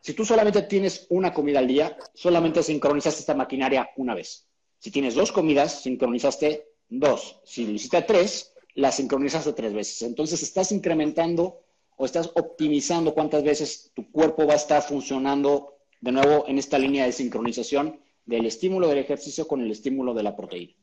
Si 0.00 0.12
tú 0.14 0.24
solamente 0.24 0.62
tienes 0.62 1.06
una 1.10 1.32
comida 1.32 1.58
al 1.58 1.66
día, 1.66 1.96
solamente 2.14 2.62
sincronizaste 2.62 3.20
esta 3.20 3.34
maquinaria 3.34 3.90
una 3.96 4.14
vez. 4.14 4.46
Si 4.78 4.90
tienes 4.90 5.14
dos 5.14 5.32
comidas, 5.32 5.82
sincronizaste 5.82 6.68
dos. 6.88 7.40
Si 7.44 7.66
lo 7.66 7.72
hiciste 7.72 8.02
tres, 8.02 8.54
la 8.74 8.92
sincronizaste 8.92 9.52
tres 9.54 9.72
veces. 9.72 10.02
Entonces 10.02 10.42
estás 10.42 10.70
incrementando 10.70 11.62
o 11.96 12.04
estás 12.04 12.30
optimizando 12.36 13.14
cuántas 13.14 13.42
veces 13.42 13.90
tu 13.94 14.10
cuerpo 14.12 14.46
va 14.46 14.52
a 14.52 14.56
estar 14.56 14.82
funcionando 14.82 15.77
de 16.00 16.12
nuevo 16.12 16.44
en 16.48 16.58
esta 16.58 16.78
línea 16.78 17.06
de 17.06 17.12
sincronización 17.12 18.00
del 18.24 18.46
estímulo 18.46 18.88
del 18.88 18.98
ejercicio 18.98 19.48
con 19.48 19.60
el 19.62 19.70
estímulo 19.70 20.14
de 20.14 20.22
la 20.22 20.36
proteína. 20.36 20.74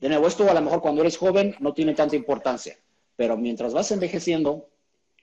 De 0.00 0.08
nuevo, 0.08 0.26
esto 0.26 0.50
a 0.50 0.54
lo 0.54 0.60
mejor 0.60 0.80
cuando 0.80 1.02
eres 1.02 1.16
joven 1.16 1.54
no 1.60 1.72
tiene 1.72 1.94
tanta 1.94 2.16
importancia, 2.16 2.76
pero 3.16 3.36
mientras 3.36 3.74
vas 3.74 3.90
envejeciendo, 3.90 4.68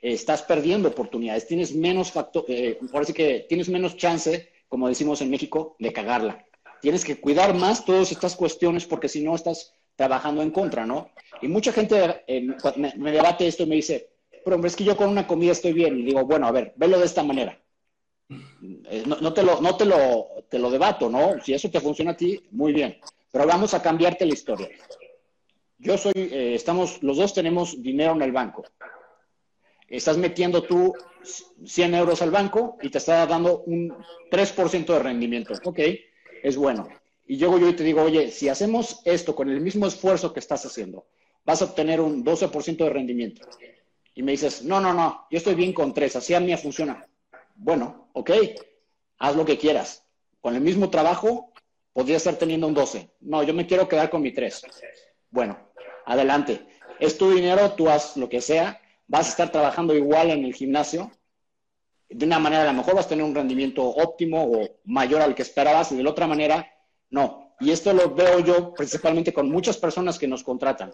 estás 0.02 0.44
perdiendo 0.44 0.90
oportunidades, 0.90 1.48
tienes 1.48 1.76
menos 1.76 2.12
factor, 2.12 2.46
eh, 2.48 2.80
parece 2.92 3.14
que 3.14 3.46
tienes 3.50 3.70
menos 3.70 3.98
chance, 3.98 4.50
como 4.70 4.88
decimos 4.88 5.22
en 5.22 5.30
México, 5.30 5.76
de 5.80 5.92
cagarla. 5.92 6.46
Tienes 6.80 7.04
que 7.04 7.20
cuidar 7.20 7.56
más 7.56 7.84
todas 7.84 8.12
estas 8.12 8.36
cuestiones 8.36 8.86
porque 8.86 9.10
si 9.10 9.24
no 9.24 9.36
estás 9.36 9.74
trabajando 9.96 10.44
en 10.44 10.52
contra, 10.52 10.86
¿no? 10.86 11.10
Y 11.42 11.48
mucha 11.48 11.74
gente 11.74 12.24
eh, 12.28 12.42
me, 12.78 12.94
me, 12.98 13.12
debate 13.12 13.48
esto 13.48 13.64
y 13.64 13.66
me 13.66 13.76
dice, 13.76 14.12
pero 14.44 14.56
hombre, 14.56 14.70
es 14.70 14.76
que 14.76 14.84
yo 14.84 14.96
con 14.96 15.10
una 15.10 15.26
comida 15.26 15.52
estoy 15.52 15.74
bien. 15.74 15.98
Y 15.98 16.04
digo, 16.04 16.24
bueno, 16.24 16.48
a 16.48 16.52
ver, 16.52 16.74
velo 16.78 17.00
de 17.00 17.06
esta 17.06 17.24
manera. 17.24 17.60
Eh, 18.30 19.04
no, 19.06 19.34
te, 19.34 19.44
lo, 19.44 19.62
no 19.62 19.76
te, 19.76 19.86
lo, 19.86 20.28
te 20.50 20.60
lo 20.60 20.70
debato, 20.70 21.10
¿no? 21.10 21.42
Si 21.42 21.54
eso 21.54 21.70
te 21.70 21.80
funciona 21.80 22.12
a 22.12 22.18
ti, 22.18 22.42
muy 22.52 22.74
bien. 22.74 22.98
Pero 23.32 23.46
vamos 23.46 23.74
a 23.74 23.82
cambiarte 23.82 24.26
la 24.26 24.34
historia. 24.34 24.70
Yo 25.80 25.98
soy, 25.98 26.14
eh, 26.16 26.56
estamos, 26.56 27.02
los 27.04 27.18
dos 27.18 27.34
tenemos 27.34 27.82
dinero 27.82 28.14
en 28.14 28.22
el 28.22 28.32
banco. 28.32 28.64
Estás 29.88 30.18
metiendo 30.18 30.64
tú 30.64 30.94
100 31.66 31.96
euros 31.96 32.22
al 32.22 32.32
banco 32.32 32.78
y 32.82 32.90
te 32.90 32.98
está 32.98 33.26
dando 33.26 33.60
un 33.60 33.94
3% 34.30 34.86
de 34.86 35.00
rendimiento. 35.00 35.54
Ok, 35.64 35.80
es 36.44 36.58
bueno. 36.58 36.88
Y 37.26 37.38
llego 37.38 37.60
yo 37.60 37.70
y 37.70 37.74
te 37.74 37.84
digo, 37.84 38.02
oye, 38.02 38.32
si 38.32 38.50
hacemos 38.50 39.02
esto 39.06 39.36
con 39.36 39.50
el 39.50 39.62
mismo 39.62 39.86
esfuerzo 39.86 40.34
que 40.34 40.40
estás 40.40 40.66
haciendo, 40.66 41.08
vas 41.46 41.62
a 41.62 41.66
obtener 41.66 42.02
un 42.02 42.24
12% 42.24 42.78
de 42.78 42.90
rendimiento. 42.90 43.48
Y 44.16 44.24
me 44.24 44.32
dices, 44.32 44.64
no, 44.64 44.80
no, 44.80 44.94
no, 44.94 45.28
yo 45.30 45.38
estoy 45.38 45.56
bien 45.56 45.74
con 45.74 45.94
3, 45.94 46.16
así 46.16 46.34
a 46.34 46.40
mí 46.40 46.56
funciona. 46.58 47.06
Bueno, 47.56 48.07
ok, 48.18 48.32
haz 49.20 49.36
lo 49.36 49.46
que 49.46 49.58
quieras. 49.58 50.04
Con 50.42 50.56
el 50.56 50.62
mismo 50.62 50.90
trabajo, 50.90 51.54
podría 51.94 52.18
estar 52.18 52.36
teniendo 52.36 52.68
un 52.68 52.74
12. 52.74 53.12
No, 53.22 53.44
yo 53.44 53.54
me 53.54 53.68
quiero 53.68 53.88
quedar 53.88 54.10
con 54.10 54.22
mi 54.22 54.32
3. 54.32 54.64
Bueno, 55.30 55.58
adelante. 56.06 56.66
Es 57.00 57.18
tu 57.18 57.32
dinero, 57.32 57.74
tú 57.74 57.90
haz 57.90 58.18
lo 58.18 58.28
que 58.28 58.42
sea. 58.42 58.82
Vas 59.08 59.28
a 59.28 59.30
estar 59.30 59.52
trabajando 59.52 59.96
igual 59.96 60.32
en 60.32 60.46
el 60.46 60.54
gimnasio. 60.54 61.12
De 62.10 62.26
una 62.26 62.40
manera, 62.40 62.64
a 62.64 62.74
lo 62.74 62.74
mejor 62.74 62.96
vas 62.96 63.06
a 63.06 63.10
tener 63.10 63.24
un 63.24 63.36
rendimiento 63.36 63.84
óptimo 63.84 64.44
o 64.44 64.80
mayor 64.86 65.22
al 65.22 65.36
que 65.36 65.44
esperabas, 65.44 65.92
y 65.92 65.98
de 65.98 66.04
la 66.04 66.10
otra 66.10 66.26
manera, 66.26 66.68
no. 67.10 67.56
Y 67.60 67.72
esto 67.72 67.94
lo 67.94 68.14
veo 68.14 68.40
yo 68.40 68.74
principalmente 68.74 69.34
con 69.34 69.50
muchas 69.52 69.78
personas 69.78 70.18
que 70.18 70.28
nos 70.28 70.44
contratan 70.44 70.94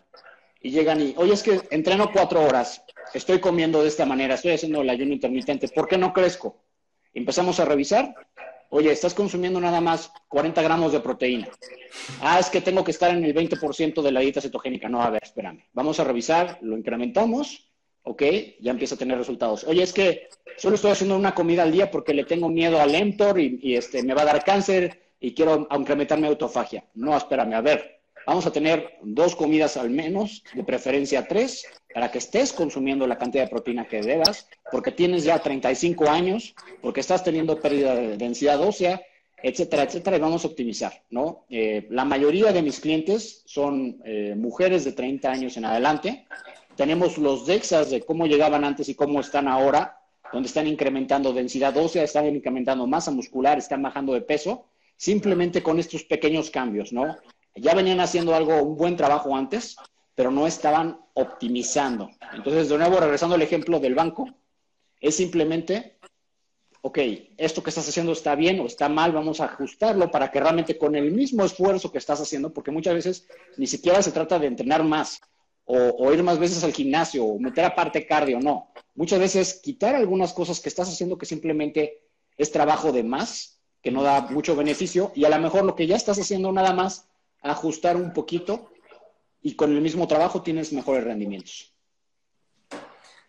y 0.63 0.71
llegan 0.71 1.01
y, 1.01 1.13
oye, 1.17 1.33
es 1.33 1.43
que 1.43 1.61
entreno 1.71 2.09
cuatro 2.11 2.41
horas, 2.41 2.83
estoy 3.13 3.39
comiendo 3.39 3.81
de 3.81 3.89
esta 3.89 4.05
manera, 4.05 4.35
estoy 4.35 4.53
haciendo 4.53 4.81
el 4.81 4.89
ayuno 4.89 5.13
intermitente, 5.13 5.67
¿por 5.67 5.89
qué 5.89 5.97
no 5.97 6.13
crezco? 6.13 6.62
Empezamos 7.13 7.59
a 7.59 7.65
revisar, 7.65 8.15
oye, 8.69 8.91
estás 8.91 9.13
consumiendo 9.13 9.59
nada 9.61 9.81
más 9.81 10.11
40 10.29 10.61
gramos 10.61 10.91
de 10.91 10.99
proteína. 10.99 11.47
Ah, 12.21 12.39
es 12.39 12.49
que 12.49 12.61
tengo 12.61 12.83
que 12.83 12.91
estar 12.91 13.15
en 13.15 13.23
el 13.23 13.33
20% 13.33 14.01
de 14.01 14.11
la 14.11 14.21
dieta 14.21 14.41
cetogénica. 14.41 14.89
No, 14.89 15.01
a 15.01 15.09
ver, 15.09 15.23
espérame. 15.23 15.65
Vamos 15.73 15.99
a 15.99 16.03
revisar, 16.03 16.57
lo 16.61 16.77
incrementamos, 16.77 17.71
¿ok? 18.03 18.23
Ya 18.59 18.71
empieza 18.71 18.95
a 18.95 18.97
tener 18.97 19.17
resultados. 19.17 19.63
Oye, 19.65 19.83
es 19.83 19.93
que 19.93 20.27
solo 20.57 20.75
estoy 20.75 20.91
haciendo 20.91 21.15
una 21.15 21.35
comida 21.35 21.63
al 21.63 21.71
día 21.71 21.91
porque 21.91 22.13
le 22.13 22.25
tengo 22.25 22.49
miedo 22.49 22.81
al 22.81 22.93
mTOR 23.05 23.39
y, 23.39 23.75
este, 23.75 24.03
me 24.03 24.13
va 24.13 24.23
a 24.23 24.25
dar 24.25 24.43
cáncer 24.43 25.01
y 25.19 25.33
quiero 25.33 25.67
incrementar 25.71 26.19
mi 26.19 26.27
autofagia. 26.27 26.83
No, 26.95 27.15
espérame, 27.15 27.53
a 27.53 27.61
ver, 27.61 27.92
vamos 28.25 28.45
a 28.45 28.51
tener 28.51 28.97
dos 29.01 29.35
comidas 29.35 29.77
al 29.77 29.89
menos, 29.89 30.43
de 30.53 30.63
preferencia 30.63 31.27
tres, 31.27 31.65
para 31.93 32.11
que 32.11 32.17
estés 32.17 32.53
consumiendo 32.53 33.05
la 33.07 33.17
cantidad 33.17 33.43
de 33.43 33.49
proteína 33.49 33.87
que 33.87 34.01
debas, 34.01 34.47
porque 34.71 34.91
tienes 34.91 35.23
ya 35.23 35.39
35 35.39 36.09
años, 36.09 36.55
porque 36.81 37.01
estás 37.01 37.23
teniendo 37.23 37.59
pérdida 37.59 37.95
de 37.95 38.17
densidad 38.17 38.61
ósea, 38.61 39.01
etcétera, 39.41 39.83
etcétera, 39.83 40.17
y 40.17 40.19
vamos 40.21 40.45
a 40.45 40.47
optimizar, 40.47 41.03
¿no? 41.09 41.45
Eh, 41.49 41.85
la 41.89 42.05
mayoría 42.05 42.53
de 42.53 42.61
mis 42.61 42.79
clientes 42.79 43.43
son 43.45 44.01
eh, 44.05 44.35
mujeres 44.37 44.85
de 44.85 44.93
30 44.93 45.29
años 45.29 45.57
en 45.57 45.65
adelante. 45.65 46.25
Tenemos 46.77 47.17
los 47.17 47.45
DEXAs 47.45 47.91
de 47.91 48.01
cómo 48.01 48.25
llegaban 48.25 48.63
antes 48.63 48.87
y 48.87 48.95
cómo 48.95 49.19
están 49.19 49.49
ahora, 49.49 49.99
donde 50.31 50.47
están 50.47 50.65
incrementando 50.65 51.33
densidad 51.33 51.75
ósea, 51.75 52.03
están 52.03 52.25
incrementando 52.33 52.87
masa 52.87 53.11
muscular, 53.11 53.57
están 53.57 53.83
bajando 53.83 54.13
de 54.13 54.21
peso, 54.21 54.65
simplemente 54.95 55.61
con 55.61 55.77
estos 55.77 56.05
pequeños 56.05 56.49
cambios, 56.49 56.93
¿no? 56.93 57.17
Ya 57.55 57.73
venían 57.75 57.99
haciendo 57.99 58.35
algo, 58.35 58.61
un 58.61 58.75
buen 58.75 58.95
trabajo 58.95 59.35
antes, 59.35 59.75
pero 60.15 60.31
no 60.31 60.47
estaban 60.47 60.99
optimizando. 61.13 62.09
Entonces, 62.33 62.69
de 62.69 62.77
nuevo, 62.77 62.99
regresando 62.99 63.35
al 63.35 63.41
ejemplo 63.41 63.79
del 63.79 63.95
banco, 63.95 64.29
es 64.99 65.15
simplemente, 65.15 65.97
ok, 66.81 66.99
esto 67.37 67.61
que 67.61 67.69
estás 67.69 67.87
haciendo 67.87 68.13
está 68.13 68.35
bien 68.35 68.59
o 68.59 68.65
está 68.65 68.89
mal, 68.89 69.11
vamos 69.11 69.39
a 69.39 69.45
ajustarlo 69.45 70.09
para 70.09 70.31
que 70.31 70.39
realmente 70.39 70.77
con 70.77 70.95
el 70.95 71.11
mismo 71.11 71.43
esfuerzo 71.43 71.91
que 71.91 71.97
estás 71.97 72.21
haciendo, 72.21 72.53
porque 72.53 72.71
muchas 72.71 72.93
veces 72.93 73.27
ni 73.57 73.67
siquiera 73.67 74.01
se 74.01 74.11
trata 74.11 74.39
de 74.39 74.47
entrenar 74.47 74.83
más 74.83 75.21
o, 75.65 76.11
ir 76.11 76.23
más 76.23 76.39
veces 76.39 76.63
al 76.63 76.73
gimnasio 76.73 77.25
o 77.25 77.39
meter 77.39 77.65
aparte 77.65 78.05
cardio, 78.05 78.39
no. 78.39 78.71
Muchas 78.95 79.19
veces 79.19 79.59
quitar 79.63 79.95
algunas 79.95 80.33
cosas 80.33 80.59
que 80.59 80.69
estás 80.69 80.89
haciendo 80.89 81.17
que 81.17 81.25
simplemente 81.25 82.01
es 82.37 82.51
trabajo 82.51 82.91
de 82.91 83.03
más, 83.03 83.59
que 83.81 83.91
no 83.91 84.03
da 84.03 84.21
mucho 84.21 84.55
beneficio, 84.55 85.11
y 85.15 85.25
a 85.25 85.29
lo 85.29 85.39
mejor 85.39 85.63
lo 85.63 85.75
que 85.75 85.87
ya 85.87 85.95
estás 85.95 86.19
haciendo 86.19 86.51
nada 86.51 86.73
más, 86.73 87.07
ajustar 87.43 87.97
un 87.97 88.13
poquito 88.13 88.71
y 89.41 89.55
con 89.55 89.71
el 89.71 89.81
mismo 89.81 90.07
trabajo 90.07 90.41
tienes 90.41 90.71
mejores 90.71 91.03
rendimientos. 91.03 91.73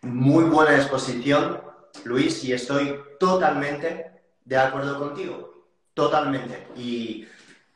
Muy 0.01 0.45
buena 0.45 0.75
exposición, 0.75 1.61
Luis, 2.05 2.43
y 2.45 2.53
estoy 2.53 2.97
totalmente 3.19 4.11
de 4.45 4.57
acuerdo 4.57 4.97
contigo. 4.97 5.53
Totalmente. 5.93 6.67
Y 6.75 7.25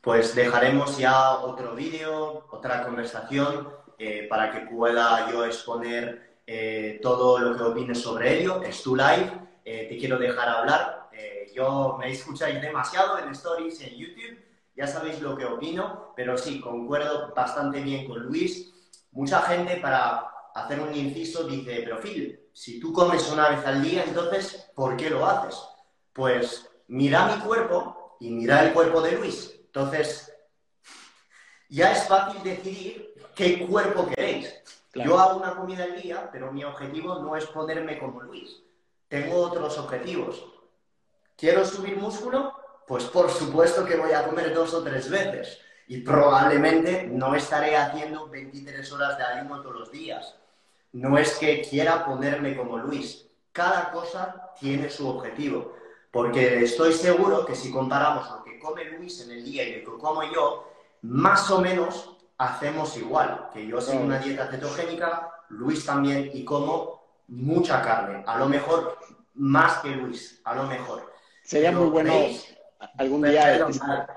pues 0.01 0.35
dejaremos 0.35 0.97
ya 0.97 1.37
otro 1.39 1.75
vídeo, 1.75 2.47
otra 2.51 2.83
conversación, 2.85 3.69
eh, 3.97 4.27
para 4.29 4.51
que 4.51 4.61
pueda 4.61 5.29
yo 5.31 5.43
exponer 5.45 6.39
eh, 6.47 6.99
todo 7.01 7.39
lo 7.39 7.57
que 7.57 7.63
opines 7.63 8.01
sobre 8.01 8.39
ello. 8.39 8.61
Es 8.63 8.81
tu 8.81 8.95
live, 8.95 9.31
eh, 9.65 9.87
te 9.89 9.97
quiero 9.97 10.17
dejar 10.17 10.49
hablar. 10.49 10.95
yo 11.53 11.97
me 11.99 12.11
escucháis 12.11 12.61
demasiado 12.61 13.17
en 13.19 13.31
stories 13.31 13.81
en 13.81 13.97
YouTube 13.97 14.48
ya 14.79 14.87
sabéis 14.87 15.19
lo 15.19 15.35
que 15.35 15.43
opino, 15.43 16.13
pero 16.15 16.37
sí, 16.37 16.61
concuerdo 16.61 17.33
bastante 17.35 17.81
bien 17.81 18.07
con 18.07 18.21
Luis. 18.21 18.71
Mucha 19.11 19.41
gente 19.41 19.75
para 19.75 20.25
hacer 20.55 20.79
un 20.79 20.95
inciso 20.95 21.43
dice, 21.43 21.81
pero 21.83 21.99
Phil, 21.99 22.39
si 22.53 22.79
tú 22.79 22.93
comes 22.93 23.29
una 23.29 23.49
vez 23.49 23.65
al 23.65 23.83
día, 23.83 24.05
entonces, 24.05 24.71
¿por 24.73 24.95
qué 24.95 25.09
lo 25.09 25.25
haces? 25.25 25.61
Pues 26.13 26.71
mira 26.87 27.25
mi 27.25 27.41
cuerpo 27.41 28.15
y 28.21 28.29
mira 28.29 28.63
el 28.63 28.71
cuerpo 28.71 29.01
de 29.01 29.17
Luis. 29.17 29.53
Entonces, 29.65 30.33
ya 31.67 31.91
es 31.91 32.07
fácil 32.07 32.41
decidir 32.41 33.13
qué 33.35 33.67
cuerpo 33.67 34.07
queréis. 34.07 34.63
Yo 34.95 35.19
hago 35.19 35.41
una 35.41 35.57
comida 35.57 35.83
al 35.83 36.01
día, 36.01 36.29
pero 36.31 36.53
mi 36.53 36.63
objetivo 36.63 37.19
no 37.19 37.35
es 37.35 37.45
ponerme 37.47 37.99
como 37.99 38.21
Luis. 38.21 38.61
Tengo 39.09 39.41
otros 39.41 39.77
objetivos. 39.77 40.41
¿Quiero 41.35 41.65
subir 41.65 41.97
músculo? 41.97 42.58
Pues 42.89 43.03
por 43.03 43.29
supuesto 43.29 43.85
que 43.85 43.97
voy 43.97 44.13
a 44.13 44.25
comer 44.25 44.51
dos 44.51 44.73
o 44.73 44.81
tres 44.81 45.11
veces 45.11 45.59
y 45.87 45.99
probablemente 46.01 47.05
no 47.05 47.35
estaré 47.35 47.77
haciendo 47.77 48.27
23 48.27 48.91
horas 48.91 49.15
de 49.15 49.25
ayuno 49.25 49.61
todos 49.61 49.81
los 49.81 49.91
días. 49.91 50.35
No 50.93 51.15
es 51.19 51.37
que 51.37 51.61
quiera 51.61 52.03
ponerme 52.03 52.57
como 52.57 52.79
Luis. 52.79 53.27
Cada 53.51 53.91
cosa 53.91 54.53
tiene 54.59 54.89
su 54.89 55.07
objetivo. 55.07 55.75
Porque 56.09 56.63
estoy 56.63 56.91
seguro 56.93 57.45
que 57.45 57.53
si 57.53 57.71
comparamos 57.71 58.27
lo 58.27 58.43
que 58.43 58.57
come 58.57 58.83
Luis 58.85 59.21
en 59.21 59.33
el 59.33 59.45
día 59.45 59.69
y 59.69 59.83
lo 59.83 59.91
que 59.91 60.01
como 60.01 60.23
yo, 60.23 60.67
más 61.03 61.51
o 61.51 61.61
menos 61.61 62.17
hacemos 62.39 62.97
igual. 62.97 63.51
Que 63.53 63.67
yo 63.67 63.79
sigo 63.79 64.01
una 64.01 64.17
dieta 64.17 64.47
cetogénica, 64.47 65.31
Luis 65.49 65.85
también, 65.85 66.31
y 66.33 66.43
como 66.43 67.03
mucha 67.27 67.83
carne. 67.83 68.23
A 68.25 68.39
lo 68.39 68.49
mejor 68.49 68.97
más 69.35 69.77
que 69.77 69.89
Luis, 69.89 70.41
a 70.43 70.55
lo 70.55 70.63
mejor. 70.63 71.13
Sería 71.43 71.71
muy 71.71 71.89
bueno 71.89 72.11
algún 72.97 73.21
día, 73.23 73.67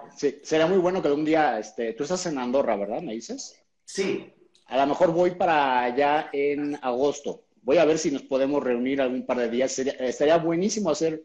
este, 0.08 0.40
será 0.44 0.66
muy 0.66 0.78
bueno 0.78 1.02
que 1.02 1.08
algún 1.08 1.24
día, 1.24 1.58
este, 1.58 1.94
tú 1.94 2.04
estás 2.04 2.24
en 2.26 2.38
Andorra, 2.38 2.76
¿verdad? 2.76 3.02
¿Me 3.02 3.12
dices? 3.12 3.60
Sí. 3.84 4.32
A 4.66 4.76
lo 4.76 4.86
mejor 4.86 5.12
voy 5.12 5.32
para 5.32 5.82
allá 5.82 6.30
en 6.32 6.78
agosto. 6.82 7.44
Voy 7.62 7.78
a 7.78 7.84
ver 7.84 7.98
si 7.98 8.10
nos 8.10 8.22
podemos 8.22 8.62
reunir 8.62 9.00
algún 9.00 9.26
par 9.26 9.38
de 9.38 9.50
días. 9.50 9.72
Sería, 9.72 9.92
estaría 9.94 10.36
buenísimo 10.38 10.90
hacer, 10.90 11.24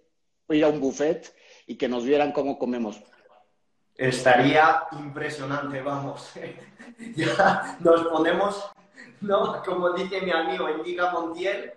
ir 0.49 0.63
a 0.63 0.67
un 0.67 0.79
buffet 0.79 1.33
y 1.65 1.75
que 1.75 1.87
nos 1.87 2.03
vieran 2.03 2.31
cómo 2.31 2.57
comemos. 2.57 3.01
Estaría 3.95 4.83
impresionante, 4.91 5.81
vamos. 5.81 6.31
ya 7.15 7.77
nos 7.79 8.07
ponemos, 8.07 8.71
¿no? 9.21 9.61
Como 9.63 9.91
dice 9.91 10.21
mi 10.21 10.31
amigo 10.31 10.69
Indica 10.69 11.11
Montiel, 11.11 11.73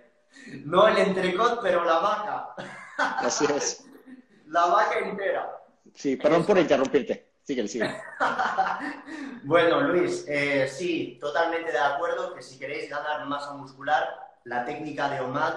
no 0.65 0.89
el 0.89 0.99
entrecot, 0.99 1.61
pero 1.63 1.85
la 1.85 1.99
vaca. 1.99 2.55
Así 2.97 3.47
es 3.47 3.90
la 4.51 4.67
vaca 4.67 4.99
entera. 4.99 5.59
Sí, 5.95 6.17
perdón 6.17 6.45
por 6.45 6.59
interrumpirte. 6.59 7.31
Sigue, 7.43 7.67
sigue. 7.67 7.91
bueno, 9.45 9.81
Luis, 9.81 10.25
eh, 10.29 10.69
sí, 10.69 11.19
totalmente 11.21 11.73
de 11.73 11.79
acuerdo 11.79 12.35
que 12.35 12.43
si 12.43 12.59
queréis 12.59 12.91
ganar 12.91 13.27
masa 13.27 13.55
muscular, 13.55 14.09
la 14.45 14.65
técnica 14.65 15.09
de 15.09 15.21
OMAD 15.21 15.55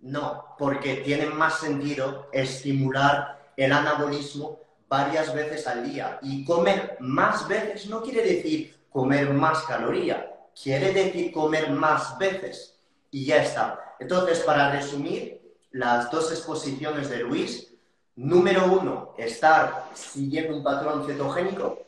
no, 0.00 0.56
porque 0.58 0.96
tiene 0.96 1.26
más 1.26 1.60
sentido 1.60 2.28
estimular 2.32 3.52
el 3.56 3.72
anabolismo 3.72 4.60
varias 4.88 5.32
veces 5.34 5.66
al 5.66 5.90
día. 5.90 6.18
Y 6.22 6.44
comer 6.44 6.96
más 7.00 7.46
veces 7.48 7.86
no 7.88 8.02
quiere 8.02 8.22
decir 8.22 8.78
comer 8.90 9.32
más 9.32 9.62
caloría, 9.64 10.34
quiere 10.60 10.92
decir 10.92 11.32
comer 11.32 11.70
más 11.70 12.18
veces. 12.18 12.78
Y 13.10 13.26
ya 13.26 13.42
está. 13.42 13.96
Entonces, 13.98 14.40
para 14.40 14.70
resumir, 14.70 15.40
las 15.72 16.10
dos 16.10 16.30
exposiciones 16.32 17.08
de 17.10 17.18
Luis, 17.18 17.69
Número 18.16 18.66
uno, 18.66 19.14
estar 19.16 19.90
siguiendo 19.94 20.56
un 20.56 20.62
patrón 20.62 21.06
cetogénico. 21.06 21.78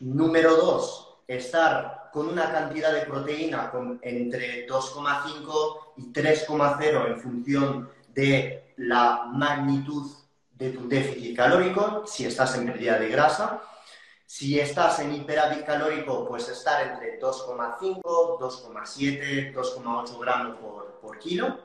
Número 0.00 0.56
dos, 0.56 1.16
estar 1.26 2.10
con 2.12 2.28
una 2.28 2.50
cantidad 2.50 2.92
de 2.92 3.02
proteína 3.02 3.70
entre 4.02 4.66
2,5 4.66 5.78
y 5.98 6.12
3,0 6.12 7.06
en 7.08 7.20
función 7.20 7.90
de 8.14 8.72
la 8.76 9.24
magnitud 9.32 10.10
de 10.54 10.70
tu 10.70 10.88
déficit 10.88 11.36
calórico, 11.36 12.04
si 12.06 12.24
estás 12.24 12.56
en 12.56 12.66
pérdida 12.66 12.98
de 12.98 13.08
grasa. 13.08 13.62
Si 14.28 14.58
estás 14.58 14.98
en 14.98 15.14
hiperávit 15.14 15.64
calórico, 15.64 16.26
pues 16.26 16.48
estar 16.48 16.84
entre 16.84 17.20
2,5, 17.20 18.02
2,7, 18.02 19.54
2,8 19.54 20.20
gramos 20.20 20.56
por, 20.56 20.98
por 21.00 21.18
kilo. 21.18 21.60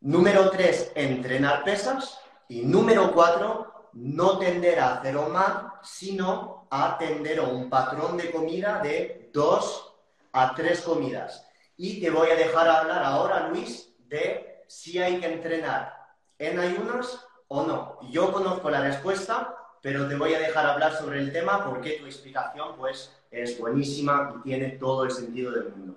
Número 0.00 0.50
3, 0.50 0.92
entrenar 0.94 1.64
pesas. 1.64 2.18
Y 2.54 2.62
número 2.62 3.12
cuatro, 3.12 3.88
no 3.94 4.38
tender 4.38 4.78
a 4.78 4.94
hacer 4.94 5.16
más, 5.16 5.72
sino 5.82 6.68
a 6.70 6.96
tender 6.96 7.40
a 7.40 7.48
un 7.48 7.68
patrón 7.68 8.16
de 8.16 8.30
comida 8.30 8.80
de 8.80 9.28
dos 9.32 9.92
a 10.30 10.54
tres 10.54 10.82
comidas. 10.82 11.48
Y 11.76 12.00
te 12.00 12.10
voy 12.10 12.30
a 12.30 12.36
dejar 12.36 12.68
hablar 12.68 13.02
ahora, 13.02 13.48
Luis, 13.48 13.92
de 14.06 14.62
si 14.68 15.00
hay 15.00 15.18
que 15.18 15.32
entrenar 15.32 15.96
en 16.38 16.60
ayunas 16.60 17.26
o 17.48 17.64
no. 17.66 17.98
Yo 18.12 18.32
conozco 18.32 18.70
la 18.70 18.82
respuesta, 18.82 19.56
pero 19.82 20.06
te 20.06 20.14
voy 20.14 20.34
a 20.34 20.38
dejar 20.38 20.64
hablar 20.64 20.92
sobre 20.92 21.18
el 21.18 21.32
tema 21.32 21.64
porque 21.64 21.98
tu 21.98 22.06
explicación 22.06 22.76
pues, 22.76 23.12
es 23.32 23.58
buenísima 23.58 24.32
y 24.38 24.42
tiene 24.44 24.68
todo 24.78 25.02
el 25.02 25.10
sentido 25.10 25.50
del 25.50 25.70
mundo. 25.70 25.96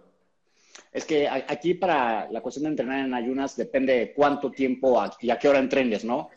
Es 0.91 1.06
que 1.06 1.30
aquí 1.30 1.76
para 1.76 2.28
la 2.32 2.41
cuestión 2.41 2.63
de 2.63 2.70
entrenar 2.70 3.06
en 3.06 3.13
ayunas 3.13 3.56
depende 3.56 3.93
de 3.93 4.13
cuánto 4.13 4.50
tiempo 4.50 5.00
y 5.22 5.30
a 5.30 5.38
qué 5.38 5.48
hora 5.48 5.60
entrenes, 5.60 6.04
¿no? 6.04 6.32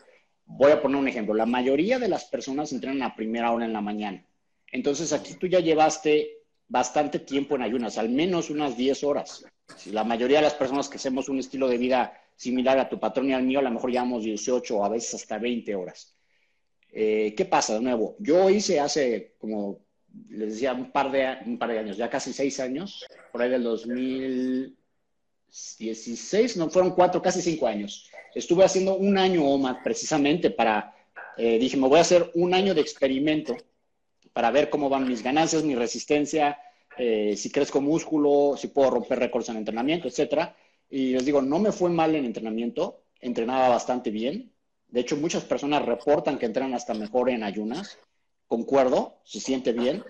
Voy 0.57 0.71
a 0.71 0.81
poner 0.81 0.97
un 0.97 1.07
ejemplo. 1.07 1.33
La 1.33 1.45
mayoría 1.45 1.99
de 1.99 2.07
las 2.07 2.25
personas 2.25 2.71
entrenan 2.71 3.01
a 3.03 3.15
primera 3.15 3.51
hora 3.51 3.65
en 3.65 3.73
la 3.73 3.81
mañana. 3.81 4.25
Entonces 4.71 5.11
aquí 5.13 5.33
tú 5.35 5.47
ya 5.47 5.59
llevaste 5.59 6.41
bastante 6.67 7.19
tiempo 7.19 7.55
en 7.55 7.63
ayunas, 7.63 7.97
al 7.97 8.09
menos 8.09 8.49
unas 8.49 8.77
10 8.77 9.03
horas. 9.03 9.45
La 9.91 10.03
mayoría 10.03 10.37
de 10.37 10.43
las 10.43 10.53
personas 10.53 10.87
que 10.87 10.97
hacemos 10.97 11.27
un 11.29 11.39
estilo 11.39 11.67
de 11.67 11.77
vida 11.77 12.13
similar 12.35 12.79
a 12.79 12.89
tu 12.89 12.99
patrón 12.99 13.29
y 13.29 13.33
al 13.33 13.43
mío, 13.43 13.59
a 13.59 13.63
lo 13.63 13.71
mejor 13.71 13.91
llevamos 13.91 14.23
18 14.23 14.77
o 14.77 14.85
a 14.85 14.89
veces 14.89 15.15
hasta 15.15 15.37
20 15.37 15.75
horas. 15.75 16.15
Eh, 16.91 17.33
¿Qué 17.35 17.45
pasa 17.45 17.75
de 17.75 17.81
nuevo? 17.81 18.15
Yo 18.19 18.49
hice 18.49 18.79
hace 18.79 19.35
como, 19.37 19.79
les 20.29 20.53
decía, 20.53 20.73
un 20.73 20.91
par 20.91 21.11
de 21.11 21.79
años, 21.79 21.97
ya 21.97 22.09
casi 22.09 22.33
seis 22.33 22.59
años, 22.59 23.05
por 23.31 23.41
ahí 23.41 23.49
del 23.49 23.63
2000, 23.63 24.77
16, 25.51 26.57
no, 26.57 26.69
fueron 26.69 26.91
cuatro, 26.91 27.21
casi 27.21 27.41
cinco 27.41 27.67
años. 27.67 28.09
Estuve 28.33 28.63
haciendo 28.63 28.95
un 28.95 29.17
año 29.17 29.45
OMAD 29.45 29.83
precisamente 29.83 30.49
para, 30.49 30.95
eh, 31.37 31.59
dije, 31.59 31.75
me 31.75 31.87
voy 31.87 31.97
a 31.97 32.01
hacer 32.01 32.31
un 32.35 32.53
año 32.53 32.73
de 32.73 32.81
experimento 32.81 33.57
para 34.31 34.49
ver 34.51 34.69
cómo 34.69 34.87
van 34.87 35.07
mis 35.07 35.21
ganancias, 35.21 35.63
mi 35.63 35.75
resistencia, 35.75 36.57
eh, 36.97 37.35
si 37.35 37.51
crezco 37.51 37.81
músculo, 37.81 38.55
si 38.57 38.67
puedo 38.67 38.91
romper 38.91 39.19
récords 39.19 39.49
en 39.49 39.57
entrenamiento, 39.57 40.07
etcétera. 40.07 40.55
Y 40.89 41.11
les 41.11 41.25
digo, 41.25 41.41
no 41.41 41.59
me 41.59 41.71
fue 41.71 41.89
mal 41.89 42.15
en 42.15 42.25
entrenamiento, 42.25 43.03
entrenaba 43.19 43.67
bastante 43.69 44.09
bien. 44.09 44.53
De 44.87 45.01
hecho, 45.01 45.17
muchas 45.17 45.43
personas 45.43 45.85
reportan 45.85 46.37
que 46.37 46.45
entrenan 46.45 46.73
hasta 46.73 46.93
mejor 46.93 47.29
en 47.29 47.43
ayunas. 47.43 47.97
Concuerdo, 48.47 49.19
se 49.23 49.39
siente 49.39 49.73
bien. 49.73 50.03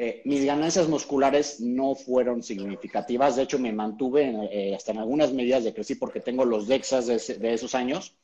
Eh, 0.00 0.22
mis 0.24 0.44
ganancias 0.44 0.86
musculares 0.86 1.58
no 1.58 1.96
fueron 1.96 2.40
significativas. 2.40 3.34
De 3.34 3.42
hecho, 3.42 3.58
me 3.58 3.72
mantuve 3.72 4.32
eh, 4.52 4.72
hasta 4.72 4.92
en 4.92 4.98
algunas 4.98 5.32
medidas 5.32 5.64
de 5.64 5.74
crecí 5.74 5.96
porque 5.96 6.20
tengo 6.20 6.44
los 6.44 6.68
DEXAs 6.68 7.08
de, 7.08 7.52
esos 7.52 7.74
años. 7.74 8.14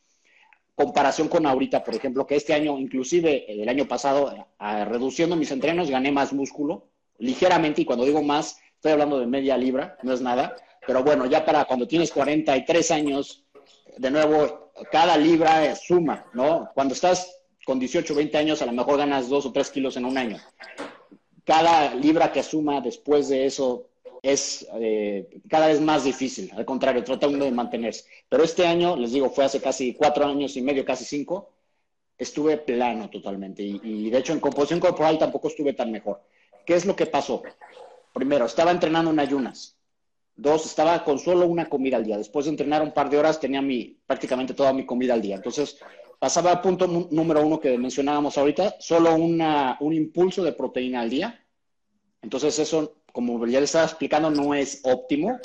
Comparación 0.77 1.27
con 1.27 1.47
ahorita, 1.47 1.83
por 1.83 1.97
ejemplo, 1.97 2.29
que 2.29 2.37
este 2.37 2.55
año, 2.55 2.79
inclusive 2.79 3.61
el 3.61 3.69
año 3.69 3.89
pasado, 3.89 4.33
reduciendo 4.87 5.35
mis 5.35 5.51
entrenos, 5.51 5.91
gané 5.91 6.13
más 6.13 6.33
músculo, 6.33 6.91
ligeramente, 7.19 7.83
y 7.83 7.85
cuando 7.85 8.05
digo 8.05 8.23
más, 8.23 8.61
estoy 8.77 8.93
hablando 8.93 9.19
de 9.19 9.27
media 9.27 9.57
libra, 9.57 9.99
no 10.05 10.13
es 10.13 10.21
nada. 10.21 10.55
Pero 10.87 11.03
bueno, 11.03 11.27
ya 11.27 11.45
para 11.45 11.65
cuando 11.65 11.89
tienes 11.89 12.13
43 12.13 12.91
años, 12.93 13.45
de 13.99 14.11
nuevo, 14.13 14.73
cada 14.93 15.17
libra 15.17 15.75
suma, 15.75 16.27
¿no? 16.35 16.71
Cuando 16.73 16.95
estás 16.95 17.41
con 17.67 17.81
18, 17.81 18.15
20 18.15 18.39
años, 18.39 18.63
a 18.63 18.67
lo 18.67 18.73
mejor 18.73 18.99
ganas 18.99 19.29
2 19.29 19.47
o 19.47 19.53
3 19.53 19.71
kilos 19.71 19.97
en 19.97 20.05
un 20.05 20.19
año 20.19 20.39
cada 21.45 21.95
libra 21.95 22.33
que 22.33 22.43
suma 22.43 22.81
después 22.81 23.29
de 23.29 23.47
eso 23.47 23.89
es 24.23 24.67
eh, 24.81 25.41
cada 25.49 25.67
vez 25.67 25.81
más 25.81 26.05
difícil, 26.05 26.51
al 26.57 26.65
contrario, 26.65 27.05
tratando 27.05 27.45
de 27.45 27.51
mantenerse. 27.51 28.07
Pero 28.29 28.43
este 28.43 28.67
año, 28.67 28.97
les 28.97 29.13
digo, 29.13 29.29
fue 29.29 29.45
hace 29.45 29.61
casi 29.61 29.95
cuatro 29.95 30.25
años 30.25 30.57
y 30.57 30.63
medio, 30.63 30.85
casi 30.85 31.05
cinco, 31.05 31.51
estuve 32.17 32.57
plano 32.57 33.11
totalmente. 33.11 33.63
Y, 33.63 34.09
de 34.09 34.19
hecho 34.19 34.33
en 34.33 34.41
composición 34.41 34.81
corporal 34.81 35.19
tampoco 35.19 35.49
estuve 35.49 35.75
tan 35.75 35.93
mejor. 35.93 36.23
¿Qué 36.65 36.75
es 36.75 36.87
lo 36.87 36.97
que 36.97 37.05
pasó? 37.05 37.43
Primero, 38.15 38.47
estaba 38.47 38.71
entrenando 38.71 39.11
en 39.11 39.21
ayunas. 39.21 39.77
Dos, 40.37 40.65
estaba 40.65 41.05
con 41.05 41.19
solo 41.19 41.47
una 41.47 41.69
comida 41.69 41.99
al 41.99 42.05
día. 42.05 42.17
Después 42.17 42.47
de 42.47 42.53
entrenar 42.53 42.83
un 42.83 42.93
par 42.93 43.11
de 43.11 43.19
horas 43.19 43.39
tenía 43.39 43.61
mi, 43.61 43.99
prácticamente 44.07 44.55
toda 44.55 44.73
mi 44.73 44.87
comida 44.87 45.13
al 45.13 45.21
día. 45.21 45.37
Entonces, 45.37 45.79
Pasaba 46.19 46.53
al 46.53 46.61
punto 46.61 46.87
número 46.87 47.45
uno 47.45 47.61
que 47.61 47.77
mencionábamos 47.77 48.39
ahorita, 48.39 48.77
solo 48.81 49.15
una, 49.15 49.77
un 49.81 49.93
impulso 49.93 50.43
de 50.43 50.53
proteína 50.53 51.01
al 51.01 51.11
día. 51.11 51.47
Entonces 52.23 52.59
eso, 52.59 53.03
como 53.13 53.47
ya 53.47 53.61
les 53.61 53.71
estaba 53.71 53.85
explicando, 53.85 54.31
no 54.31 54.55
es 54.55 54.81
óptimo, 54.85 55.39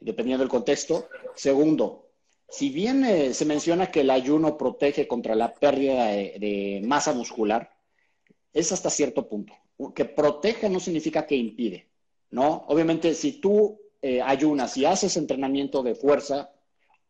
dependiendo 0.00 0.42
del 0.42 0.50
contexto. 0.50 1.08
Segundo, 1.34 2.06
si 2.48 2.70
bien 2.70 3.04
eh, 3.04 3.34
se 3.34 3.44
menciona 3.44 3.90
que 3.90 4.00
el 4.00 4.10
ayuno 4.10 4.56
protege 4.56 5.06
contra 5.06 5.34
la 5.34 5.54
pérdida 5.54 6.06
de, 6.06 6.80
masa 6.84 7.12
muscular, 7.12 7.76
es 8.52 8.72
hasta 8.72 8.90
cierto 8.90 9.28
punto. 9.28 9.52
Que 9.94 10.04
protege 10.04 10.68
no 10.68 10.80
significa 10.80 11.26
que 11.26 11.36
impide, 11.36 11.90
¿no? 12.30 12.64
Obviamente, 12.68 13.14
si 13.14 13.40
tú 13.40 13.78
eh, 14.00 14.22
ayunas 14.22 14.76
y 14.76 14.86
haces 14.86 15.16
entrenamiento 15.16 15.82
de 15.82 15.94
fuerza, 15.94 16.50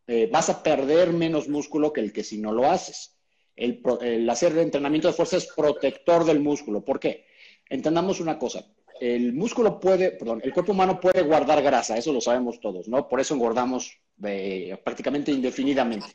eh, 0.06 0.28
vas 0.30 0.48
a 0.50 0.62
perder 0.62 1.12
menos 1.12 1.48
músculo 1.48 1.92
que 1.92 2.00
el 2.00 2.12
que 2.12 2.22
si 2.22 2.38
no 2.38 2.52
lo 2.52 2.70
haces. 2.70 3.16
El, 3.56 3.82
el 4.02 4.28
hacer 4.28 4.56
entrenamiento 4.58 5.08
de 5.08 5.14
fuerza 5.14 5.36
es 5.36 5.46
protector 5.46 6.24
del 6.24 6.40
músculo. 6.40 6.84
¿Por 6.84 7.00
qué? 7.00 7.26
Entendamos 7.68 8.20
una 8.20 8.38
cosa. 8.38 8.64
El 9.00 9.32
músculo 9.32 9.80
puede, 9.80 10.12
perdón, 10.12 10.40
el 10.44 10.52
cuerpo 10.52 10.72
humano 10.72 11.00
puede 11.00 11.22
guardar 11.22 11.62
grasa, 11.62 11.98
eso 11.98 12.12
lo 12.12 12.20
sabemos 12.20 12.60
todos, 12.60 12.88
¿no? 12.88 13.08
Por 13.08 13.20
eso 13.20 13.34
engordamos 13.34 13.98
eh, 14.24 14.78
prácticamente 14.82 15.32
indefinidamente. 15.32 16.06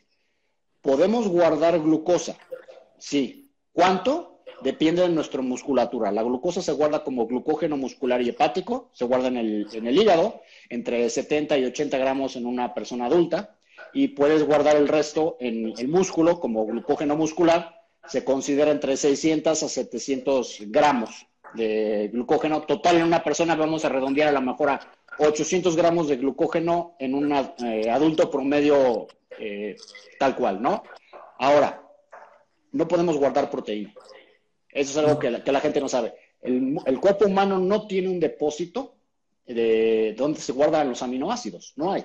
Podemos 0.80 1.28
guardar 1.28 1.78
glucosa, 1.80 2.36
sí. 2.98 3.50
¿Cuánto? 3.72 4.42
Depende 4.62 5.02
de 5.02 5.08
nuestra 5.08 5.42
musculatura. 5.42 6.10
La 6.10 6.22
glucosa 6.22 6.60
se 6.60 6.72
guarda 6.72 7.04
como 7.04 7.26
glucógeno 7.26 7.76
muscular 7.76 8.20
y 8.20 8.28
hepático, 8.28 8.90
se 8.92 9.04
guarda 9.04 9.28
en 9.28 9.36
el, 9.36 9.68
en 9.72 9.86
el 9.86 9.96
hígado, 9.96 10.42
entre 10.68 11.08
70 11.08 11.58
y 11.58 11.64
80 11.64 11.98
gramos 11.98 12.36
en 12.36 12.46
una 12.46 12.74
persona 12.74 13.06
adulta 13.06 13.56
y 13.92 14.08
puedes 14.08 14.44
guardar 14.44 14.76
el 14.76 14.88
resto 14.88 15.36
en 15.40 15.74
el 15.78 15.88
músculo 15.88 16.40
como 16.40 16.66
glucógeno 16.66 17.16
muscular. 17.16 17.82
Se 18.06 18.24
considera 18.24 18.70
entre 18.70 18.96
600 18.96 19.62
a 19.62 19.68
700 19.68 20.58
gramos 20.66 21.26
de 21.54 22.10
glucógeno 22.12 22.62
total 22.62 22.96
en 22.96 23.04
una 23.04 23.22
persona. 23.22 23.54
Vamos 23.54 23.84
a 23.84 23.88
redondear 23.88 24.28
a 24.28 24.32
lo 24.32 24.40
mejor 24.40 24.70
a 24.70 24.80
800 25.18 25.76
gramos 25.76 26.08
de 26.08 26.16
glucógeno 26.16 26.96
en 26.98 27.14
un 27.14 27.32
eh, 27.32 27.90
adulto 27.90 28.30
promedio 28.30 29.06
eh, 29.38 29.76
tal 30.18 30.34
cual, 30.36 30.62
¿no? 30.62 30.82
Ahora, 31.38 31.82
no 32.72 32.88
podemos 32.88 33.16
guardar 33.16 33.50
proteína. 33.50 33.92
Eso 34.70 34.90
es 34.92 35.06
algo 35.06 35.18
que 35.18 35.30
la, 35.30 35.60
gente 35.60 35.80
no 35.80 35.88
sabe. 35.88 36.14
El, 36.40 36.78
el, 36.86 36.98
cuerpo 36.98 37.26
humano 37.26 37.58
no 37.58 37.86
tiene 37.86 38.08
un 38.08 38.18
depósito 38.18 38.94
de 39.46 40.14
donde 40.16 40.40
se 40.40 40.52
guardan 40.52 40.88
los 40.88 41.02
aminoácidos. 41.02 41.74
No 41.76 41.92
hay. 41.92 42.04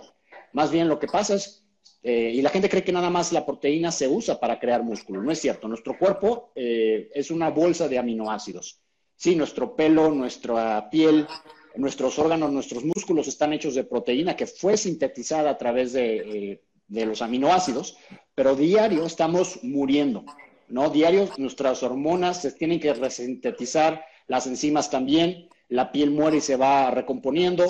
Más 0.51 0.71
bien 0.71 0.89
lo 0.89 0.99
que 0.99 1.07
pasa 1.07 1.35
es 1.35 1.63
eh, 2.03 2.31
y 2.35 2.41
la 2.41 2.49
gente 2.49 2.69
cree 2.69 2.83
que 2.83 2.91
nada 2.91 3.09
más 3.09 3.31
la 3.31 3.45
proteína 3.45 3.91
se 3.91 4.07
usa 4.07 4.39
para 4.39 4.59
crear 4.59 4.83
músculo. 4.83 5.21
No 5.21 5.31
es 5.31 5.39
cierto. 5.39 5.67
Nuestro 5.67 5.97
cuerpo 5.97 6.51
eh, 6.55 7.09
es 7.13 7.31
una 7.31 7.49
bolsa 7.49 7.87
de 7.87 7.97
aminoácidos. 7.97 8.81
Sí, 9.15 9.35
nuestro 9.35 9.75
pelo, 9.75 10.11
nuestra 10.11 10.89
piel, 10.89 11.27
nuestros 11.75 12.17
órganos, 12.19 12.51
nuestros 12.51 12.83
músculos 12.85 13.27
están 13.27 13.53
hechos 13.53 13.75
de 13.75 13.83
proteína 13.83 14.35
que 14.35 14.45
fue 14.45 14.77
sintetizada 14.77 15.49
a 15.49 15.57
través 15.57 15.93
de, 15.93 16.51
eh, 16.51 16.61
de 16.87 17.05
los 17.05 17.21
aminoácidos, 17.21 17.97
pero 18.35 18.55
diario 18.55 19.05
estamos 19.05 19.59
muriendo. 19.63 20.23
¿no? 20.67 20.89
Diario 20.89 21.29
nuestras 21.37 21.83
hormonas 21.83 22.41
se 22.41 22.51
tienen 22.51 22.79
que 22.79 22.93
resintetizar, 22.93 24.05
las 24.27 24.47
enzimas 24.47 24.89
también, 24.89 25.49
la 25.69 25.91
piel 25.91 26.11
muere 26.11 26.37
y 26.37 26.41
se 26.41 26.55
va 26.55 26.91
recomponiendo. 26.91 27.65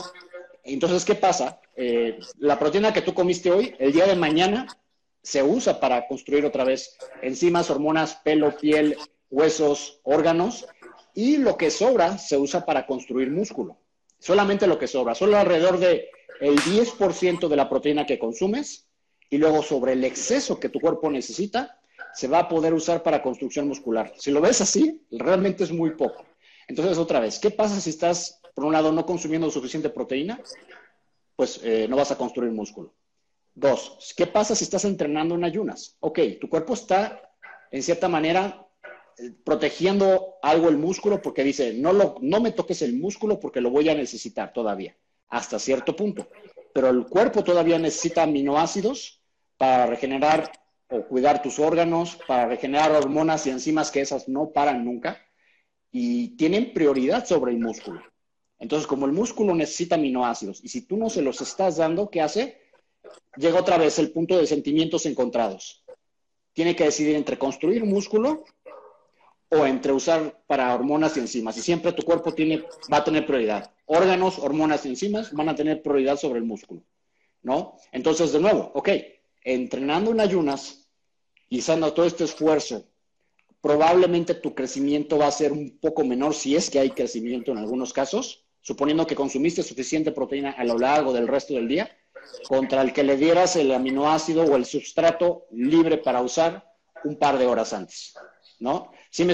Entonces, 0.74 1.06
¿qué 1.06 1.16
pasa? 1.16 1.62
Eh, 1.76 2.20
la 2.40 2.60
proteína 2.60 2.94
que 2.94 3.02
tú 3.02 3.14
comiste 3.14 3.52
hoy, 3.52 3.74
el 3.80 3.94
día 3.94 4.06
de 4.06 4.16
mañana, 4.16 4.68
se 5.22 5.42
usa 5.44 5.80
para 5.80 6.08
construir 6.08 6.46
otra 6.46 6.64
vez 6.64 6.98
enzimas, 7.22 7.70
hormonas, 7.70 8.16
pelo, 8.24 8.56
piel, 8.58 8.98
huesos, 9.30 10.00
órganos, 10.04 10.68
y 11.14 11.38
lo 11.38 11.58
que 11.58 11.72
sobra 11.72 12.18
se 12.18 12.38
usa 12.38 12.66
para 12.66 12.86
construir 12.86 13.32
músculo. 13.32 13.78
Solamente 14.20 14.68
lo 14.68 14.78
que 14.78 14.88
sobra, 14.88 15.16
solo 15.16 15.38
alrededor 15.38 15.80
de 15.80 16.10
el 16.42 16.58
10% 16.60 17.48
de 17.48 17.56
la 17.56 17.70
proteína 17.70 18.06
que 18.06 18.20
consumes 18.20 18.88
y 19.30 19.38
luego 19.38 19.64
sobre 19.64 19.94
el 19.94 20.04
exceso 20.04 20.60
que 20.60 20.70
tu 20.70 20.80
cuerpo 20.80 21.10
necesita, 21.10 21.80
se 22.14 22.28
va 22.28 22.40
a 22.40 22.48
poder 22.50 22.74
usar 22.74 23.04
para 23.04 23.22
construcción 23.22 23.68
muscular. 23.68 24.14
Si 24.18 24.32
lo 24.32 24.42
ves 24.42 24.62
así, 24.62 25.06
realmente 25.12 25.64
es 25.64 25.72
muy 25.72 25.92
poco. 25.92 26.26
Entonces, 26.68 26.98
otra 26.98 27.20
vez, 27.20 27.40
¿qué 27.40 27.52
pasa 27.52 27.80
si 27.80 27.90
estás, 27.90 28.37
por 28.58 28.66
un 28.66 28.74
lado, 28.74 28.92
no 28.92 29.06
consumiendo 29.06 29.52
suficiente 29.52 29.92
proteína? 29.92 30.42
pues 31.36 31.62
eh, 31.64 31.86
no 31.88 31.96
vas 31.96 32.10
a 32.10 32.18
construir 32.18 32.52
músculo. 32.52 32.96
Dos, 33.54 34.14
¿qué 34.18 34.26
pasa 34.26 34.56
si 34.56 34.64
estás 34.64 34.84
entrenando 34.86 35.36
en 35.36 35.44
ayunas? 35.44 35.96
Ok, 36.00 36.20
tu 36.42 36.50
cuerpo 36.50 36.74
está, 36.74 37.22
en 37.70 37.84
cierta 37.84 38.10
manera, 38.10 38.68
eh, 39.20 39.32
protegiendo 39.46 40.38
algo 40.42 40.70
el 40.70 40.80
músculo 40.80 41.22
porque 41.22 41.44
dice, 41.44 41.76
no, 41.76 41.94
lo, 41.94 42.16
no 42.22 42.42
me 42.42 42.54
toques 42.54 42.82
el 42.82 42.98
músculo 42.98 43.40
porque 43.40 43.62
lo 43.62 43.70
voy 43.70 43.88
a 43.90 43.94
necesitar 43.94 44.52
todavía, 44.52 44.98
hasta 45.30 45.60
cierto 45.60 45.96
punto. 45.96 46.28
Pero 46.74 46.90
el 46.90 47.06
cuerpo 47.06 47.44
todavía 47.44 47.78
necesita 47.78 48.24
aminoácidos 48.24 49.22
para 49.58 49.86
regenerar 49.86 50.52
o 50.90 51.04
cuidar 51.04 51.44
tus 51.44 51.60
órganos, 51.60 52.18
para 52.28 52.48
regenerar 52.48 52.94
hormonas 52.94 53.46
y 53.46 53.52
enzimas 53.52 53.92
que 53.92 54.02
esas 54.02 54.28
no 54.28 54.50
paran 54.52 54.84
nunca 54.84 55.22
y 55.92 56.36
tienen 56.36 56.74
prioridad 56.74 57.28
sobre 57.28 57.52
el 57.52 57.60
músculo. 57.60 58.02
Entonces, 58.60 58.88
como 58.88 59.06
el 59.06 59.12
músculo 59.12 59.54
necesita 59.54 59.96
aminoácidos 59.96 60.64
y 60.64 60.70
si 60.70 60.82
tú 60.82 60.98
no 60.98 61.10
se 61.10 61.22
los 61.22 61.42
estás 61.42 61.78
dando, 61.78 62.10
¿qué 62.10 62.22
hace? 62.22 62.60
Llega 63.36 63.60
otra 63.60 63.78
vez 63.78 64.00
el 64.00 64.12
punto 64.12 64.38
de 64.38 64.48
sentimientos 64.48 65.06
encontrados. 65.06 65.84
Tiene 66.54 66.76
que 66.76 66.86
decidir 66.86 67.16
entre 67.16 67.38
construir 67.38 67.86
músculo 67.86 68.44
o 69.50 69.66
entre 69.66 69.92
usar 69.94 70.42
para 70.48 70.74
hormonas 70.74 71.16
y 71.16 71.20
enzimas. 71.20 71.56
Y 71.58 71.62
siempre 71.62 71.94
tu 71.94 72.04
cuerpo 72.04 72.34
tiene, 72.34 72.64
va 72.92 72.98
a 72.98 73.04
tener 73.04 73.26
prioridad. 73.26 73.72
Órganos, 73.86 74.40
hormonas 74.40 74.86
y 74.86 74.90
enzimas 74.90 75.32
van 75.34 75.50
a 75.50 75.56
tener 75.56 75.84
prioridad 75.84 76.18
sobre 76.18 76.40
el 76.40 76.46
músculo. 76.46 76.82
¿No? 77.44 77.78
Entonces, 77.92 78.34
de 78.34 78.40
nuevo, 78.40 78.72
ok, 78.74 78.90
entrenando 79.44 80.12
en 80.12 80.20
ayunas 80.20 80.90
y 81.48 81.60
usando 81.60 81.94
todo 81.94 82.08
este 82.08 82.24
esfuerzo, 82.24 82.86
probablemente 83.62 84.34
tu 84.34 84.56
crecimiento 84.56 85.20
va 85.20 85.28
a 85.28 85.32
ser 85.32 85.52
un 85.52 85.78
poco 85.80 86.04
menor 86.04 86.34
si 86.34 86.56
es 86.56 86.70
que 86.70 86.80
hay 86.80 86.90
crecimiento 86.90 87.52
en 87.52 87.60
algunos 87.60 87.94
casos 87.94 88.47
suponiendo 88.68 89.08
que 89.08 89.16
consumiste 89.16 89.64
suficiente 89.64 90.12
proteína 90.12 90.52
a 90.52 90.66
lo 90.66 90.78
largo 90.78 91.14
del 91.14 91.30
resto 91.30 91.54
del 91.54 91.70
día, 91.70 91.90
contra 92.50 92.82
el 92.82 92.92
que 92.92 93.02
le 93.02 93.16
dieras 93.16 93.56
el 93.56 93.72
aminoácido 93.72 94.44
o 94.44 94.58
el 94.58 94.66
sustrato 94.66 95.46
libre 95.52 96.00
para 96.00 96.22
usar 96.22 96.70
un 97.06 97.16
par 97.16 97.38
de 97.38 97.46
horas 97.48 97.72
antes. 97.72 98.14
¿no? 98.60 98.92
Sí, 99.10 99.26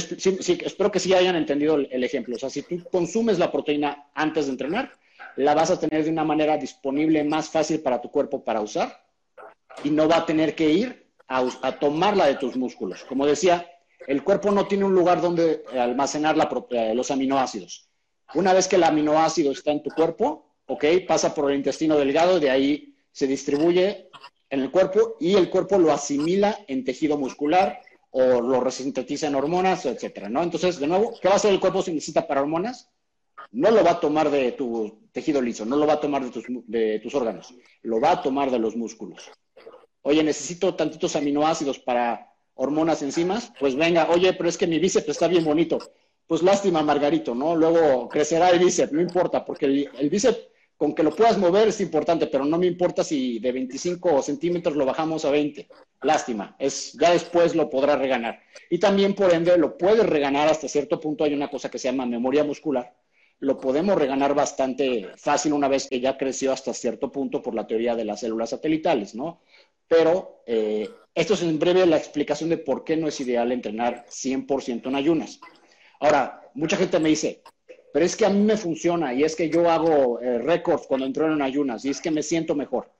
espero 0.63 0.91
que 0.91 0.99
sí 0.99 1.15
hayan 1.15 1.35
entendido 1.35 1.77
el, 1.77 2.03
ejemplo. 2.03 2.35
O 2.35 2.37
sea, 2.37 2.51
si 2.51 2.61
tú 2.61 2.83
consumes 2.91 3.39
la 3.39 3.51
proteína 3.51 4.11
antes 4.13 4.45
de 4.45 4.51
entrenar, 4.51 4.91
la 5.37 5.55
vas 5.55 5.71
a 5.71 5.79
tener 5.79 6.03
de 6.03 6.11
una 6.11 6.23
manera 6.23 6.55
disponible 6.55 7.23
más 7.23 7.49
fácil 7.49 7.79
para 7.79 7.99
tu 7.99 8.11
cuerpo 8.11 8.43
para 8.43 8.61
usar 8.61 9.03
y 9.83 9.89
no 9.89 10.07
va 10.07 10.17
a 10.17 10.25
tener 10.27 10.53
que 10.53 10.69
ir 10.69 11.07
a, 11.27 11.79
tomarla 11.79 12.27
de 12.27 12.35
tus 12.35 12.55
músculos. 12.55 13.03
Como 13.05 13.25
decía, 13.25 13.67
el 14.05 14.23
cuerpo 14.23 14.51
no 14.51 14.67
tiene 14.67 14.85
un 14.85 14.93
lugar 14.93 15.21
donde 15.21 15.63
almacenar 15.73 16.37
los 16.93 17.09
aminoácidos. 17.09 17.89
Una 18.35 18.53
vez 18.53 18.67
que 18.67 18.77
el 18.77 18.83
aminoácido 18.83 19.51
está 19.51 19.71
en 19.71 19.83
tu 19.83 19.89
cuerpo, 19.91 20.53
¿ok? 20.67 20.85
Pasa 21.07 21.33
por 21.33 21.51
el 21.51 21.57
intestino 21.57 21.97
delgado, 21.97 22.39
de 22.39 22.49
ahí 22.49 22.95
se 23.11 23.27
distribuye 23.27 24.09
en 24.49 24.59
el 24.59 24.71
cuerpo 24.71 25.17
y 25.19 25.35
el 25.35 25.49
cuerpo 25.49 25.77
lo 25.77 25.91
asimila 25.91 26.59
en 26.67 26.83
tejido 26.83 27.17
muscular 27.17 27.79
o 28.11 28.41
lo 28.41 28.59
resintetiza 28.59 29.27
en 29.27 29.35
hormonas, 29.35 29.85
etcétera, 29.85 30.29
¿no? 30.29 30.43
Entonces, 30.43 30.79
de 30.79 30.87
nuevo, 30.87 31.13
¿qué 31.19 31.27
va 31.27 31.35
a 31.35 31.37
hacer 31.37 31.51
el 31.51 31.59
cuerpo 31.59 31.81
si 31.81 31.91
necesita 31.91 32.27
para 32.27 32.41
hormonas? 32.41 32.89
No 33.51 33.71
lo 33.71 33.83
va 33.83 33.91
a 33.91 33.99
tomar 33.99 34.29
de 34.29 34.51
tu 34.51 34.99
tejido 35.11 35.41
liso, 35.41 35.65
no 35.65 35.75
lo 35.75 35.87
va 35.87 35.93
a 35.93 35.99
tomar 35.99 36.23
de 36.23 36.29
tus, 36.29 36.43
de 36.47 36.99
tus 36.99 37.13
órganos, 37.15 37.53
lo 37.81 37.99
va 37.99 38.11
a 38.11 38.21
tomar 38.21 38.51
de 38.51 38.59
los 38.59 38.75
músculos. 38.75 39.29
Oye, 40.03 40.23
necesito 40.23 40.75
tantitos 40.75 41.15
aminoácidos 41.15 41.79
para 41.79 42.29
hormonas 42.55 43.01
enzimas, 43.01 43.51
pues 43.59 43.75
venga, 43.75 44.09
oye, 44.09 44.33
pero 44.33 44.49
es 44.49 44.57
que 44.57 44.67
mi 44.67 44.79
bíceps 44.79 45.09
está 45.09 45.27
bien 45.27 45.43
bonito. 45.43 45.79
Pues 46.27 46.41
lástima, 46.41 46.81
Margarito, 46.81 47.35
¿no? 47.35 47.55
Luego 47.55 48.07
crecerá 48.07 48.49
el 48.49 48.59
bíceps, 48.59 48.93
no 48.93 49.01
importa, 49.01 49.43
porque 49.43 49.65
el, 49.65 50.09
bíceps 50.09 50.47
con 50.77 50.95
que 50.95 51.03
lo 51.03 51.15
puedas 51.15 51.37
mover 51.37 51.67
es 51.67 51.81
importante, 51.81 52.27
pero 52.27 52.45
no 52.45 52.57
me 52.57 52.65
importa 52.65 53.03
si 53.03 53.39
de 53.39 53.51
25 53.51 54.21
centímetros 54.21 54.75
lo 54.75 54.85
bajamos 54.85 55.25
a 55.25 55.31
20. 55.31 55.67
Lástima, 56.01 56.55
es, 56.59 56.93
ya 56.93 57.11
después 57.11 57.55
lo 57.55 57.69
podrás 57.69 57.99
reganar. 57.99 58.39
Y 58.69 58.79
también, 58.79 59.13
por 59.13 59.33
ende, 59.33 59.57
lo 59.57 59.77
puedes 59.77 60.05
reganar 60.05 60.47
hasta 60.47 60.67
cierto 60.67 60.99
punto. 60.99 61.23
Hay 61.23 61.33
una 61.33 61.49
cosa 61.49 61.69
que 61.69 61.77
se 61.79 61.89
llama 61.89 62.05
memoria 62.05 62.43
muscular. 62.43 62.95
Lo 63.39 63.59
podemos 63.59 63.95
reganar 63.97 64.33
bastante 64.33 65.09
fácil 65.17 65.53
una 65.53 65.67
vez 65.67 65.87
que 65.89 65.99
ya 65.99 66.17
creció 66.17 66.53
hasta 66.53 66.73
cierto 66.73 67.11
punto 67.11 67.41
por 67.41 67.53
la 67.53 67.67
teoría 67.67 67.95
de 67.95 68.05
las 68.05 68.21
células 68.21 68.51
satelitales, 68.51 69.15
¿no? 69.15 69.41
Pero 69.87 70.43
eh, 70.47 70.89
esto 71.13 71.33
es 71.33 71.43
en 71.43 71.59
breve 71.59 71.85
la 71.85 71.97
explicación 71.97 72.49
de 72.49 72.57
por 72.57 72.83
qué 72.83 72.97
no 72.97 73.07
es 73.07 73.19
ideal 73.19 73.51
entrenar 73.51 74.05
100% 74.09 74.87
en 74.87 74.95
ayunas. 74.95 75.39
Ahora, 76.03 76.41
mucha 76.53 76.75
gente 76.75 76.99
me 76.99 77.07
dice, 77.07 77.41
pero 77.93 78.03
es 78.03 78.17
que 78.17 78.25
a 78.25 78.29
mí 78.29 78.41
me 78.41 78.57
funciona 78.57 79.13
y 79.13 79.23
es 79.23 79.37
que 79.37 79.49
yo 79.49 79.71
hago 79.71 80.19
eh, 80.19 80.37
récords 80.39 80.85
cuando 80.85 81.05
entro 81.05 81.31
en 81.31 81.41
ayunas 81.41 81.85
y 81.85 81.91
es 81.91 82.01
que 82.01 82.11
me 82.11 82.21
siento 82.21 82.55
mejor. 82.55 82.91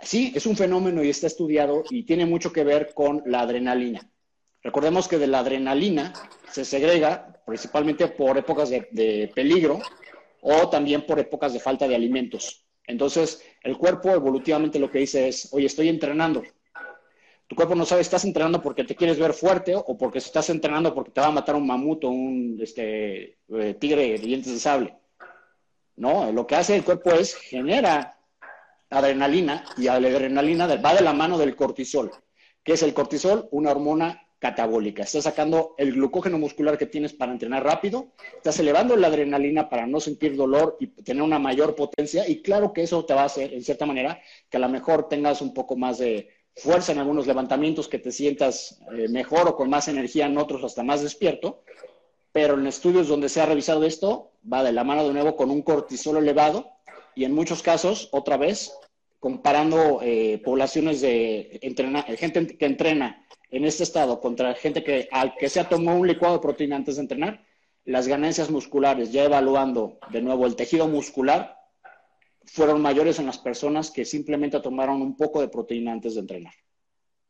Sí, 0.00 0.32
es 0.34 0.46
un 0.46 0.56
fenómeno 0.56 1.04
y 1.04 1.10
está 1.10 1.26
estudiado 1.26 1.84
y 1.90 2.04
tiene 2.04 2.24
mucho 2.24 2.50
que 2.50 2.64
ver 2.64 2.94
con 2.94 3.22
la 3.26 3.40
adrenalina. 3.40 4.10
Recordemos 4.62 5.06
que 5.06 5.18
de 5.18 5.26
la 5.26 5.40
adrenalina 5.40 6.14
se 6.50 6.64
segrega 6.64 7.42
principalmente 7.44 8.08
por 8.08 8.38
épocas 8.38 8.70
de, 8.70 9.30
peligro 9.34 9.78
o 10.40 10.70
también 10.70 11.04
por 11.04 11.18
épocas 11.18 11.52
de 11.52 11.60
falta 11.60 11.86
de 11.86 11.94
alimentos. 11.94 12.64
Entonces, 12.86 13.42
el 13.62 13.76
cuerpo 13.76 14.08
evolutivamente 14.12 14.78
lo 14.78 14.90
que 14.90 15.00
dice 15.00 15.28
es, 15.28 15.50
oye, 15.52 15.66
estoy 15.66 15.90
entrenando, 15.90 16.42
tu 17.48 17.56
cuerpo 17.56 17.74
no 17.74 17.86
sabe, 17.86 18.02
estás 18.02 18.26
entrenando 18.26 18.62
porque 18.62 18.84
te 18.84 18.94
quieres 18.94 19.18
ver 19.18 19.32
fuerte 19.32 19.74
o 19.74 19.96
porque 19.96 20.18
estás 20.18 20.50
entrenando 20.50 20.94
porque 20.94 21.12
te 21.12 21.20
va 21.22 21.28
a 21.28 21.32
matar 21.32 21.56
un 21.56 21.66
mamut 21.66 22.04
o 22.04 22.10
un 22.10 22.58
este, 22.60 23.38
eh, 23.48 23.74
tigre 23.80 24.12
de 24.12 24.18
dientes 24.18 24.52
de 24.52 24.60
sable. 24.60 24.94
No, 25.96 26.30
lo 26.30 26.46
que 26.46 26.56
hace 26.56 26.76
el 26.76 26.84
cuerpo 26.84 27.10
es 27.12 27.34
genera 27.34 28.18
adrenalina 28.90 29.64
y 29.78 29.84
la 29.84 29.94
adrenalina 29.94 30.66
va 30.76 30.94
de 30.94 31.00
la 31.00 31.14
mano 31.14 31.38
del 31.38 31.56
cortisol. 31.56 32.10
¿Qué 32.62 32.74
es 32.74 32.82
el 32.82 32.92
cortisol? 32.92 33.48
Una 33.50 33.70
hormona 33.70 34.22
catabólica. 34.38 35.02
Estás 35.02 35.24
sacando 35.24 35.74
el 35.78 35.94
glucógeno 35.94 36.38
muscular 36.38 36.76
que 36.76 36.86
tienes 36.86 37.14
para 37.14 37.32
entrenar 37.32 37.64
rápido, 37.64 38.12
estás 38.36 38.60
elevando 38.60 38.94
la 38.94 39.08
adrenalina 39.08 39.68
para 39.68 39.86
no 39.86 40.00
sentir 40.00 40.36
dolor 40.36 40.76
y 40.78 40.88
tener 40.88 41.22
una 41.22 41.38
mayor 41.38 41.74
potencia 41.74 42.28
y 42.28 42.42
claro 42.42 42.72
que 42.72 42.82
eso 42.82 43.04
te 43.04 43.14
va 43.14 43.22
a 43.22 43.26
hacer, 43.26 43.52
en 43.52 43.64
cierta 43.64 43.86
manera, 43.86 44.20
que 44.48 44.58
a 44.58 44.60
lo 44.60 44.68
mejor 44.68 45.08
tengas 45.08 45.42
un 45.42 45.52
poco 45.52 45.76
más 45.76 45.98
de, 45.98 46.28
fuerza 46.58 46.92
en 46.92 46.98
algunos 46.98 47.26
levantamientos, 47.26 47.88
que 47.88 47.98
te 47.98 48.12
sientas 48.12 48.80
eh, 48.96 49.08
mejor 49.08 49.48
o 49.48 49.56
con 49.56 49.70
más 49.70 49.88
energía 49.88 50.26
en 50.26 50.38
otros, 50.38 50.64
hasta 50.64 50.82
más 50.82 51.02
despierto. 51.02 51.62
Pero 52.32 52.54
en 52.54 52.66
estudios 52.66 53.08
donde 53.08 53.28
se 53.28 53.40
ha 53.40 53.46
revisado 53.46 53.84
esto, 53.84 54.32
va 54.50 54.62
de 54.62 54.72
la 54.72 54.84
mano 54.84 55.06
de 55.06 55.14
nuevo 55.14 55.36
con 55.36 55.50
un 55.50 55.62
cortisol 55.62 56.18
elevado 56.18 56.70
y 57.14 57.24
en 57.24 57.34
muchos 57.34 57.62
casos, 57.62 58.08
otra 58.12 58.36
vez, 58.36 58.72
comparando 59.18 60.00
eh, 60.02 60.40
poblaciones 60.44 61.00
de 61.00 61.58
gente 62.18 62.56
que 62.56 62.66
entrena 62.66 63.26
en 63.50 63.64
este 63.64 63.82
estado 63.82 64.20
contra 64.20 64.54
gente 64.54 64.84
que 64.84 65.08
al 65.10 65.34
que 65.34 65.48
se 65.48 65.60
ha 65.60 65.68
tomado 65.68 65.98
un 65.98 66.06
licuado 66.06 66.34
de 66.34 66.42
proteína 66.42 66.76
antes 66.76 66.96
de 66.96 67.02
entrenar, 67.02 67.44
las 67.84 68.06
ganancias 68.06 68.50
musculares, 68.50 69.12
ya 69.12 69.24
evaluando 69.24 69.98
de 70.10 70.20
nuevo 70.20 70.46
el 70.46 70.56
tejido 70.56 70.86
muscular, 70.88 71.57
fueron 72.48 72.80
mayores 72.82 73.18
en 73.18 73.26
las 73.26 73.38
personas 73.38 73.90
que 73.90 74.04
simplemente 74.04 74.60
tomaron 74.60 75.02
un 75.02 75.16
poco 75.16 75.40
de 75.40 75.48
proteína 75.48 75.92
antes 75.92 76.14
de 76.14 76.20
entrenar. 76.20 76.54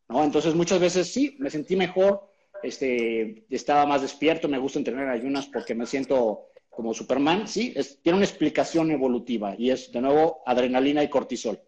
¿no? 0.09 0.25
Entonces, 0.25 0.55
muchas 0.55 0.81
veces 0.81 1.13
sí, 1.13 1.37
me 1.39 1.51
sentí 1.51 1.77
mejor, 1.77 2.31
este, 2.63 3.45
estaba 3.51 3.87
más 3.87 4.03
despierto, 4.03 4.49
me 4.49 4.59
gusta 4.59 4.79
entrenar 4.79 5.09
ayunas 5.09 5.47
porque 5.47 5.75
me 5.75 5.87
siento 5.87 6.47
como 6.71 6.95
Superman. 6.95 7.49
Sí, 7.49 7.75
tiene 8.03 8.19
una 8.19 8.27
explicación 8.27 8.91
evolutiva 8.91 9.55
y 9.59 9.71
es, 9.71 9.91
de 9.91 10.01
nuevo, 10.01 10.43
adrenalina 10.47 11.03
y 11.03 11.11
cortisol. 11.11 11.61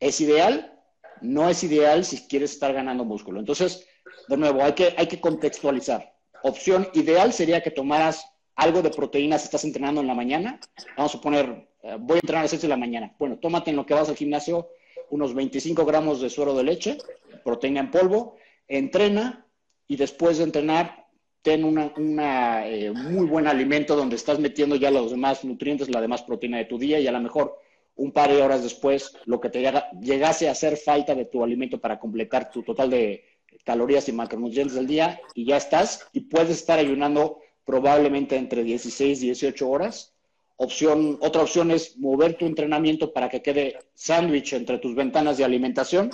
¿Es 0.00 0.20
ideal? 0.20 0.80
No 1.20 1.48
es 1.48 1.62
ideal 1.62 2.04
si 2.04 2.26
quieres 2.26 2.52
estar 2.52 2.72
ganando 2.72 3.04
músculo. 3.04 3.38
Entonces, 3.40 3.86
de 4.28 4.36
nuevo, 4.36 4.62
hay 4.62 4.72
que, 4.72 4.94
hay 4.96 5.06
que 5.06 5.20
contextualizar. 5.20 6.12
Opción 6.42 6.88
ideal 6.94 7.32
sería 7.32 7.62
que 7.62 7.70
tomaras 7.70 8.26
algo 8.56 8.82
de 8.82 8.90
proteína 8.90 9.38
si 9.38 9.44
estás 9.44 9.64
entrenando 9.64 10.00
en 10.00 10.06
la 10.06 10.14
mañana. 10.14 10.60
Vamos 10.96 11.14
a 11.14 11.20
poner 11.20 11.68
eh, 11.84 11.96
voy 12.00 12.16
a 12.16 12.20
entrenar 12.20 12.40
a 12.40 12.44
las 12.44 12.50
6 12.50 12.62
de 12.62 12.68
la 12.68 12.76
mañana. 12.76 13.14
Bueno, 13.18 13.38
tómate 13.38 13.70
en 13.70 13.76
lo 13.76 13.84
que 13.84 13.94
vas 13.94 14.08
al 14.08 14.16
gimnasio 14.16 14.68
unos 15.10 15.34
25 15.34 15.84
gramos 15.84 16.20
de 16.20 16.30
suero 16.30 16.54
de 16.54 16.64
leche, 16.64 16.98
proteína 17.44 17.80
en 17.80 17.90
polvo, 17.90 18.36
entrena 18.66 19.46
y 19.86 19.96
después 19.96 20.38
de 20.38 20.44
entrenar 20.44 21.04
ten 21.42 21.62
un 21.62 21.92
eh, 22.18 22.90
muy 22.90 23.26
buen 23.26 23.46
alimento 23.46 23.96
donde 23.96 24.16
estás 24.16 24.38
metiendo 24.38 24.76
ya 24.76 24.90
los 24.90 25.10
demás 25.10 25.44
nutrientes, 25.44 25.90
la 25.90 26.00
demás 26.00 26.22
proteína 26.22 26.56
de 26.56 26.64
tu 26.64 26.78
día 26.78 26.98
y 26.98 27.06
a 27.06 27.12
lo 27.12 27.20
mejor 27.20 27.58
un 27.96 28.12
par 28.12 28.32
de 28.32 28.42
horas 28.42 28.62
después 28.62 29.14
lo 29.26 29.40
que 29.40 29.50
te 29.50 29.62
llegase 30.00 30.48
a 30.48 30.52
hacer 30.52 30.78
falta 30.78 31.14
de 31.14 31.26
tu 31.26 31.44
alimento 31.44 31.78
para 31.78 32.00
completar 32.00 32.50
tu 32.50 32.62
total 32.62 32.88
de 32.88 33.24
calorías 33.62 34.08
y 34.08 34.12
macronutrientes 34.12 34.74
del 34.74 34.86
día 34.86 35.20
y 35.34 35.44
ya 35.44 35.58
estás 35.58 36.08
y 36.14 36.20
puedes 36.20 36.50
estar 36.50 36.78
ayunando 36.78 37.40
probablemente 37.64 38.36
entre 38.36 38.62
16 38.64 39.22
y 39.22 39.26
18 39.26 39.68
horas 39.68 40.14
Opción, 40.56 41.18
otra 41.20 41.42
opción 41.42 41.72
es 41.72 41.98
mover 41.98 42.34
tu 42.34 42.46
entrenamiento 42.46 43.12
para 43.12 43.28
que 43.28 43.42
quede 43.42 43.78
sándwich 43.94 44.52
entre 44.52 44.78
tus 44.78 44.94
ventanas 44.94 45.36
de 45.36 45.44
alimentación. 45.44 46.10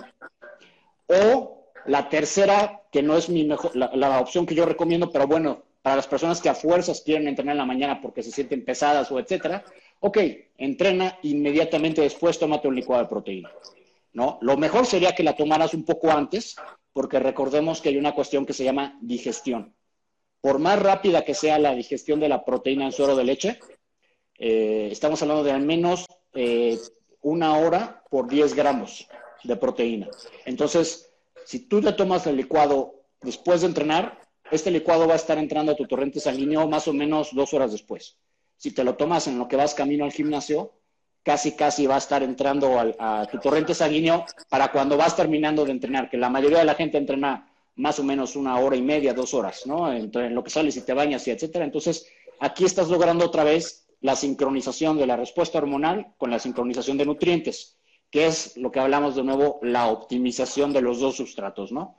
O 1.07 1.67
la 1.85 2.09
tercera, 2.09 2.83
que 2.91 3.03
no 3.03 3.17
es 3.17 3.29
mi 3.29 3.45
mejor, 3.45 3.77
la, 3.77 4.21
opción 4.21 4.47
que 4.47 4.55
yo 4.55 4.65
recomiendo, 4.65 5.11
pero 5.11 5.27
bueno, 5.27 5.63
para 5.83 5.97
las 5.97 6.07
personas 6.07 6.41
que 6.41 6.49
a 6.49 6.55
fuerzas 6.55 7.03
quieren 7.03 7.29
entrenar 7.29 7.53
en 7.53 7.59
la 7.59 7.67
mañana 7.67 8.01
porque 8.01 8.23
se 8.23 8.31
sienten 8.31 8.65
pesadas 8.65 9.11
o 9.13 9.19
etcétera, 9.19 9.63
ok, 10.01 10.19
entrena 10.57 11.19
inmediatamente 11.23 12.01
después, 12.01 12.39
tómate 12.39 12.69
un 12.69 12.77
licuado 12.77 13.03
de 13.03 13.09
proteína. 13.11 13.51
¿no? 14.15 14.39
Lo 14.41 14.57
mejor 14.57 14.87
sería 14.87 15.15
que 15.15 15.23
la 15.23 15.37
tomaras 15.37 15.75
un 15.75 15.85
poco 15.85 16.11
antes, 16.11 16.57
porque 16.95 17.19
recordemos 17.19 17.83
que 17.83 17.91
hay 17.91 17.99
una 17.99 18.15
cuestión 18.15 18.47
que 18.47 18.55
se 18.55 18.65
llama 18.65 18.99
digestión. 19.03 19.75
Por 20.41 20.59
más 20.59 20.81
rápida 20.81 21.25
que 21.25 21.35
sea 21.35 21.59
la 21.59 21.75
digestión 21.75 22.19
de 22.21 22.29
la 22.29 22.45
proteína 22.45 22.87
en 22.87 22.93
suero 22.93 23.15
de 23.15 23.25
leche, 23.25 23.61
eh, 24.39 24.89
estamos 24.91 25.21
hablando 25.21 25.45
de 25.45 25.53
al 25.53 25.61
menos 25.61 26.07
eh, 26.35 26.79
una 27.21 27.59
hora 27.59 28.03
por 28.09 28.27
10 28.29 28.55
gramos 28.55 29.07
de 29.45 29.57
proteína. 29.57 30.09
Entonces, 30.47 31.13
si 31.45 31.69
tú 31.69 31.83
te 31.83 31.93
tomas 31.93 32.27
el 32.27 32.37
licuado 32.37 33.05
después 33.21 33.61
de 33.61 33.67
entrenar, 33.67 34.19
este 34.51 34.71
licuado 34.71 35.07
va 35.07 35.13
a 35.13 35.17
estar 35.17 35.37
entrando 35.39 35.73
a 35.73 35.77
tu 35.77 35.87
torrente 35.87 36.21
sanguíneo 36.21 36.67
más 36.69 36.89
o 36.89 36.93
menos 36.93 37.35
dos 37.35 37.53
horas 37.53 37.73
después. 37.73 38.17
Si 38.57 38.73
te 38.73 38.83
lo 38.83 38.97
tomas 38.97 39.27
en 39.27 39.39
lo 39.39 39.47
que 39.47 39.57
vas 39.57 39.75
camino 39.75 40.05
al 40.05 40.13
gimnasio, 40.13 40.73
casi, 41.23 41.53
casi 41.53 41.87
va 41.87 41.97
a 41.97 41.99
estar 41.99 42.23
entrando 42.23 42.79
a 42.99 43.27
tu 43.27 43.39
torrente 43.39 43.75
sanguíneo 43.75 44.25
para 44.49 44.73
cuando 44.73 44.97
vas 44.97 45.15
terminando 45.17 45.65
de 45.65 45.73
entrenar, 45.73 46.09
que 46.09 46.17
la 46.17 46.31
mayoría 46.31 46.59
de 46.59 46.65
la 46.65 46.75
gente 46.75 46.99
entrena 46.99 47.50
más 47.77 47.99
o 47.99 48.05
menos 48.05 48.37
una 48.37 48.59
hora 48.59 48.77
y 48.77 48.83
media, 48.83 49.15
dos 49.15 49.35
horas, 49.35 49.67
¿no? 49.67 49.93
Entre 49.93 50.27
en 50.27 50.35
lo 50.35 50.45
que 50.45 50.51
sales 50.51 50.77
y 50.77 50.83
te 50.83 50.95
bañas 50.95 51.27
y 51.27 51.31
etcétera. 51.31 51.65
Entonces, 51.65 52.07
aquí 52.39 52.65
estás 52.65 52.89
logrando 52.89 53.25
otra 53.25 53.45
vez 53.45 53.87
la 54.01 54.17
sincronización 54.17 54.99
de 54.99 55.07
la 55.07 55.17
respuesta 55.17 55.59
hormonal 55.59 56.15
con 56.19 56.31
la 56.31 56.39
sincronización 56.39 56.97
de 56.99 57.07
nutrientes, 57.07 57.79
que 58.11 58.27
es 58.27 58.57
lo 58.57 58.71
que 58.71 58.81
hablamos 58.81 59.15
de 59.17 59.23
nuevo, 59.23 59.61
la 59.63 59.89
optimización 59.89 60.73
de 60.73 60.83
los 60.83 61.01
dos 61.01 61.17
sustratos, 61.17 61.73
¿no? 61.73 61.97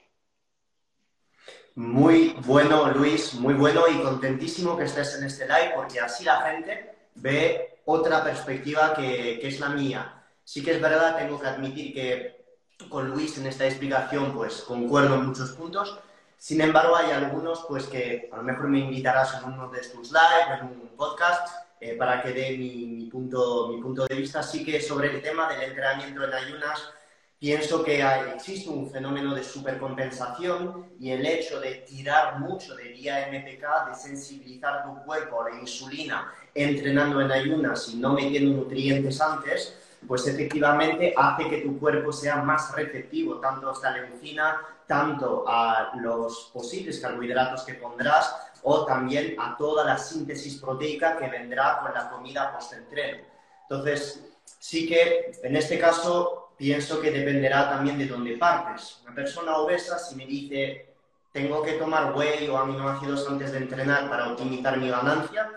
Muy 1.76 2.36
bueno, 2.46 2.92
Luis, 2.92 3.34
muy 3.36 3.54
bueno 3.54 3.84
y 3.88 4.02
contentísimo 4.02 4.78
que 4.78 4.84
estés 4.84 5.16
en 5.18 5.26
este 5.26 5.46
live 5.46 5.72
porque 5.76 6.02
así 6.02 6.26
la 6.26 6.42
gente 6.42 6.96
ve 7.16 7.80
otra 7.86 8.24
perspectiva 8.24 8.94
que, 8.94 9.40
que 9.40 9.48
es 9.48 9.60
la 9.60 9.70
mía. 9.70 10.22
Sí 10.44 10.62
que 10.62 10.72
es 10.72 10.82
verdad, 10.82 11.18
tengo 11.18 11.40
que 11.40 11.48
admitir 11.48 11.94
que 11.94 12.41
con 12.90 13.10
Luis 13.10 13.38
en 13.38 13.48
esta 13.48 13.66
explicación 13.66 14.34
pues 14.34 14.62
concuerdo 14.62 15.16
en 15.16 15.28
muchos 15.28 15.52
puntos, 15.52 16.00
Sin 16.38 16.60
embargo, 16.60 16.96
hay 16.96 17.12
algunos 17.12 17.66
pues 17.68 17.86
que 17.86 18.28
a 18.32 18.38
lo 18.38 18.44
mejor 18.44 18.68
me 18.68 18.80
invitarás 18.80 19.36
en 19.38 19.54
uno 19.54 19.70
de 19.70 19.80
tus 19.82 20.12
lives, 20.12 20.60
en 20.60 20.66
un 20.66 20.90
podcast, 20.98 21.48
eh, 21.80 21.96
para 21.96 22.22
que 22.22 22.32
dé 22.32 22.58
mi, 22.58 23.06
punto, 23.12 23.68
mi 23.70 23.82
punto 23.82 24.08
de 24.08 24.16
vista. 24.16 24.40
Así 24.40 24.64
que 24.64 24.82
sobre 24.82 25.12
el 25.12 25.22
tema 25.22 25.48
del 25.52 25.62
entrenamiento 25.70 26.24
en 26.24 26.34
ayunas, 26.34 26.92
pienso 27.40 27.84
que 27.84 28.04
existe 28.36 28.70
un 28.70 28.90
fenómeno 28.90 29.34
de 29.36 29.44
supercompensación 29.44 30.92
y 31.00 31.12
el 31.12 31.26
hecho 31.26 31.60
de 31.60 31.76
tirar 31.88 32.40
mucho 32.40 32.76
de 32.76 32.90
vía 32.90 33.28
MPK, 33.32 33.90
de 33.90 33.96
sensibilizar 33.96 34.84
tu 34.84 35.04
cuerpo 35.06 35.42
a 35.42 35.50
la 35.50 35.60
insulina 35.60 36.32
entrenando 36.54 37.22
en 37.22 37.32
ayunas 37.32 37.90
y 37.90 37.98
no 37.98 38.14
metiendo 38.14 38.62
nutrientes 38.62 39.20
antes, 39.22 39.76
pues 40.08 40.28
efectivamente 40.28 41.14
hace 41.16 41.50
que 41.50 41.58
tu 41.62 41.80
cuerpo 41.80 42.12
sea 42.12 42.38
más 42.38 42.74
receptivo 42.76 43.40
tanto 43.40 43.70
a 43.70 43.80
la 43.84 43.98
leucina, 43.98 44.62
tanto 44.88 45.46
a 45.48 45.92
los 45.96 46.50
posibles 46.54 47.00
carbohidratos 47.00 47.64
que 47.64 47.76
pondrás 47.76 48.36
o 48.64 48.86
también 48.86 49.36
a 49.40 49.56
toda 49.58 49.86
la 49.86 49.98
síntesis 49.98 50.58
proteica 50.58 51.18
que 51.18 51.28
vendrá 51.28 51.80
con 51.82 51.94
la 51.94 52.10
comida 52.10 52.52
post-entreno. 52.54 53.24
Entonces, 53.64 54.26
sí 54.60 54.88
que 54.88 55.32
en 55.44 55.56
este 55.56 55.80
caso 55.80 56.52
pienso 56.58 57.00
que 57.00 57.12
dependerá 57.12 57.70
también 57.70 57.98
de 57.98 58.06
dónde 58.08 58.38
partes. 58.38 59.00
Una 59.04 59.16
persona 59.16 59.58
obesa, 59.58 59.98
si 59.98 60.16
me 60.16 60.26
dice, 60.26 60.94
tengo 61.32 61.64
que 61.64 61.74
tomar 61.74 62.14
whey 62.16 62.48
o 62.50 62.58
aminoácidos 62.58 63.28
antes 63.28 63.52
de 63.52 63.60
entrenar 63.60 64.10
para 64.10 64.32
optimizar 64.32 64.78
mi 64.78 64.90
ganancia, 64.90 65.50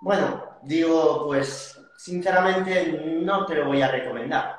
bueno, 0.00 0.44
digo, 0.62 1.24
pues 1.26 1.73
sinceramente 2.04 3.00
no 3.22 3.46
te 3.46 3.54
lo 3.54 3.66
voy 3.66 3.80
a 3.80 3.90
recomendar. 3.90 4.58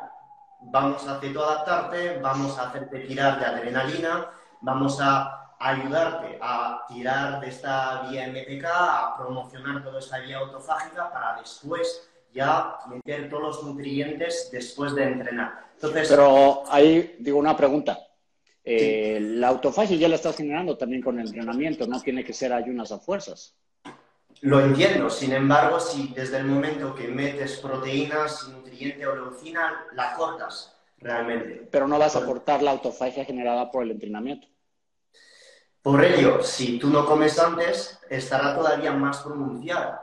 Vamos 0.62 1.08
a 1.08 1.20
cetoadaptarte, 1.20 2.18
vamos 2.18 2.58
a 2.58 2.70
hacerte 2.70 3.02
tirar 3.02 3.40
de 3.40 3.46
adrenalina, 3.46 4.32
vamos 4.62 4.98
a 5.00 5.54
ayudarte 5.60 6.40
a 6.42 6.86
tirar 6.88 7.40
de 7.40 7.50
esta 7.50 8.08
vía 8.10 8.28
MPK, 8.28 8.66
a 8.66 9.16
promocionar 9.20 9.84
toda 9.84 10.00
esta 10.00 10.18
vía 10.22 10.40
autofágica 10.40 11.12
para 11.14 11.40
después 11.40 12.10
ya 12.34 12.78
meter 12.90 13.30
todos 13.30 13.44
los 13.44 13.64
nutrientes 13.64 14.50
después 14.52 14.96
de 14.96 15.04
entrenar. 15.04 15.68
Entonces, 15.76 16.10
Pero 16.10 16.64
ahí 16.68 17.16
digo 17.20 17.38
una 17.38 17.56
pregunta. 17.56 18.00
Eh, 18.64 19.20
la 19.22 19.50
autofagia 19.50 19.96
ya 19.96 20.10
la 20.10 20.16
estás 20.16 20.36
generando 20.36 20.76
también 20.76 21.04
con 21.04 21.20
el 21.20 21.28
entrenamiento, 21.28 21.86
no 21.86 22.02
tiene 22.02 22.24
que 22.24 22.34
ser 22.34 22.52
ayunas 22.52 22.92
a 22.92 22.98
fuerzas. 22.98 23.56
Lo 24.42 24.60
entiendo, 24.60 25.10
sin 25.10 25.34
embargo, 25.34 25.80
si 25.80 26.10
desde 26.10 26.38
el 26.38 26.46
momento 26.46 26.94
que 26.94 27.08
metes 27.08 27.58
proteínas, 27.58 28.48
nutriente 28.50 29.08
o 29.08 29.16
leucina, 29.16 29.86
la 29.94 30.14
cortas 30.14 30.76
realmente. 30.98 31.68
Pero 31.72 31.88
no 31.88 31.98
vas 31.98 32.16
a 32.16 32.26
cortar 32.26 32.62
la 32.62 32.72
autofagia 32.72 33.26
generada 33.26 33.72
por 33.72 33.84
el 33.84 33.92
entrenamiento. 33.92 34.48
Por 35.82 36.04
ello, 36.04 36.42
si 36.42 36.80
tú 36.80 36.90
no 36.90 37.06
comes 37.06 37.38
antes, 37.38 38.00
estará 38.10 38.56
todavía 38.56 38.92
más 38.92 39.22
pronunciada. 39.22 40.02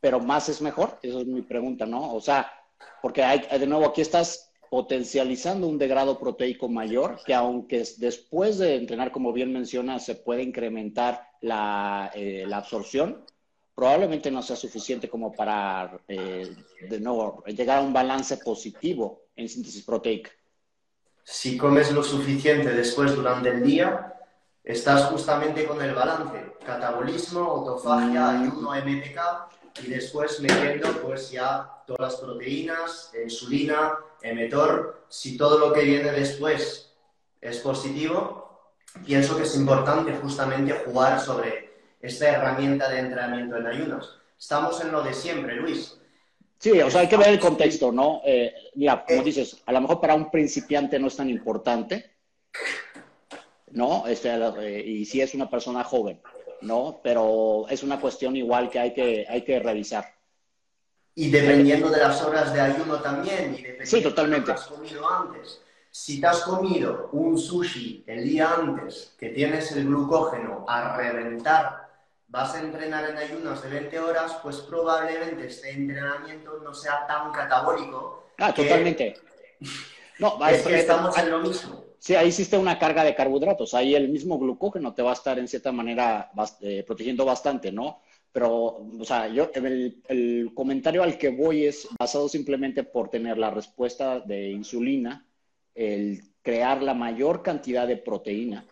Pero 0.00 0.20
más 0.20 0.48
es 0.48 0.62
mejor, 0.62 0.98
esa 1.02 1.20
es 1.20 1.26
mi 1.26 1.42
pregunta, 1.42 1.84
¿no? 1.84 2.14
O 2.14 2.20
sea, 2.20 2.50
porque 3.02 3.22
hay, 3.22 3.46
de 3.58 3.66
nuevo 3.66 3.86
aquí 3.86 4.00
estás 4.00 4.50
potencializando 4.70 5.66
un 5.66 5.78
degrado 5.78 6.18
proteico 6.18 6.68
mayor, 6.68 7.18
que 7.26 7.34
aunque 7.34 7.84
después 7.98 8.56
de 8.58 8.76
entrenar, 8.76 9.12
como 9.12 9.32
bien 9.32 9.52
menciona, 9.52 9.98
se 9.98 10.14
puede 10.14 10.42
incrementar 10.42 11.29
la, 11.40 12.10
eh, 12.14 12.46
absorción, 12.52 13.24
probablemente 13.74 14.30
no 14.30 14.42
sea 14.42 14.56
suficiente 14.56 15.08
como 15.08 15.32
para, 15.32 16.00
eh, 16.06 16.54
de 16.88 17.00
nuevo, 17.00 17.42
llegar 17.46 17.78
a 17.78 17.82
un 17.82 17.92
balance 17.92 18.36
positivo 18.38 19.22
en 19.36 19.48
síntesis 19.48 19.84
proteica. 19.84 20.30
Si 21.24 21.56
comes 21.56 21.92
lo 21.92 22.02
suficiente 22.02 22.70
después 22.70 23.14
durante 23.14 23.50
el 23.50 23.62
día, 23.62 24.14
estás 24.64 25.04
justamente 25.04 25.64
con 25.64 25.80
el 25.80 25.94
balance, 25.94 26.54
catabolismo, 26.64 27.40
autofagia, 27.40 28.32
mm. 28.32 28.42
ayuno, 28.42 28.70
MTK, 28.70 29.18
y 29.82 29.86
después 29.88 30.40
metiendo 30.40 30.88
pues 31.00 31.30
ya 31.30 31.82
todas 31.86 32.12
las 32.12 32.20
proteínas, 32.20 33.12
insulina, 33.22 33.96
emetor. 34.22 35.06
Si 35.08 35.36
todo 35.36 35.58
lo 35.58 35.72
que 35.72 35.84
viene 35.84 36.10
después 36.12 36.92
es 37.40 37.58
positivo, 37.58 38.39
pienso 39.04 39.36
que 39.36 39.44
es 39.44 39.56
importante 39.56 40.12
justamente 40.16 40.72
jugar 40.84 41.20
sobre 41.20 41.70
esta 42.00 42.28
herramienta 42.28 42.88
de 42.88 43.00
entrenamiento 43.00 43.56
en 43.56 43.66
ayunos. 43.66 44.18
Estamos 44.38 44.80
en 44.80 44.92
lo 44.92 45.02
de 45.02 45.12
siempre, 45.12 45.56
Luis. 45.56 45.96
Sí, 46.58 46.78
o 46.80 46.90
sea, 46.90 47.02
hay 47.02 47.08
que 47.08 47.16
ver 47.16 47.28
el 47.28 47.40
contexto, 47.40 47.90
¿no? 47.90 48.20
Eh, 48.24 48.52
mira, 48.74 49.04
como 49.06 49.22
eh. 49.22 49.24
dices, 49.24 49.62
a 49.64 49.72
lo 49.72 49.80
mejor 49.80 50.00
para 50.00 50.14
un 50.14 50.30
principiante 50.30 50.98
no 50.98 51.08
es 51.08 51.16
tan 51.16 51.30
importante, 51.30 52.16
¿no? 53.70 54.06
Este, 54.06 54.30
eh, 54.30 54.84
y 54.86 55.04
si 55.06 55.20
es 55.22 55.34
una 55.34 55.48
persona 55.48 55.84
joven, 55.84 56.20
¿no? 56.60 57.00
Pero 57.02 57.66
es 57.68 57.82
una 57.82 57.98
cuestión 57.98 58.36
igual 58.36 58.68
que 58.68 58.78
hay 58.78 58.92
que, 58.92 59.26
hay 59.28 59.42
que 59.42 59.58
revisar. 59.58 60.04
Y 61.14 61.30
dependiendo 61.30 61.88
de 61.88 61.98
las 61.98 62.22
horas 62.22 62.52
de 62.52 62.60
ayuno 62.60 63.00
también, 63.00 63.54
y 63.54 63.62
dependiendo 63.62 63.86
sí, 63.86 64.02
totalmente. 64.02 64.52
de 64.52 64.52
lo 64.52 64.58
que 64.58 64.60
has 64.62 64.66
comido 64.66 65.10
antes. 65.10 65.60
Si 65.90 66.20
te 66.20 66.26
has 66.28 66.42
comido 66.42 67.08
un 67.12 67.36
sushi 67.36 68.04
el 68.06 68.24
día 68.24 68.54
antes, 68.54 69.14
que 69.18 69.30
tienes 69.30 69.72
el 69.72 69.86
glucógeno 69.86 70.64
a 70.68 70.96
reventar, 70.96 71.88
vas 72.28 72.54
a 72.54 72.60
entrenar 72.60 73.10
en 73.10 73.16
ayunos 73.16 73.62
de 73.62 73.70
20 73.70 73.98
horas, 73.98 74.38
pues 74.42 74.58
probablemente 74.58 75.46
este 75.46 75.70
entrenamiento 75.70 76.60
no 76.62 76.72
sea 76.72 77.06
tan 77.06 77.32
catabólico. 77.32 78.26
Ah, 78.38 78.54
totalmente. 78.54 79.16
No, 80.18 80.38
es 80.46 80.62
que 80.66 80.78
estamos 80.78 81.16
en 81.18 81.30
lo 81.30 81.40
mismo. 81.40 81.84
Sí, 81.98 82.14
ahí 82.14 82.28
existe 82.28 82.56
una 82.56 82.78
carga 82.78 83.04
de 83.04 83.14
carbohidratos. 83.14 83.74
Ahí 83.74 83.94
el 83.94 84.08
mismo 84.08 84.38
glucógeno 84.38 84.94
te 84.94 85.02
va 85.02 85.10
a 85.10 85.14
estar 85.14 85.38
en 85.38 85.48
cierta 85.48 85.70
manera 85.70 86.30
eh, 86.62 86.82
protegiendo 86.86 87.26
bastante, 87.26 87.70
¿no? 87.70 88.00
Pero, 88.32 88.86
o 88.98 89.04
sea, 89.04 89.28
yo, 89.28 89.50
el, 89.54 90.52
comentario 90.54 91.02
al 91.02 91.18
que 91.18 91.30
voy 91.30 91.66
es 91.66 91.88
basado 91.98 92.28
simplemente 92.28 92.84
por 92.84 93.10
tener 93.10 93.36
la 93.36 93.50
respuesta 93.50 94.20
de 94.20 94.50
insulina, 94.50 95.26
el 95.80 96.22
crear 96.42 96.82
la 96.82 96.94
mayor 96.94 97.42
cantidad 97.42 97.86
de 97.86 97.96
proteína, 97.96 98.66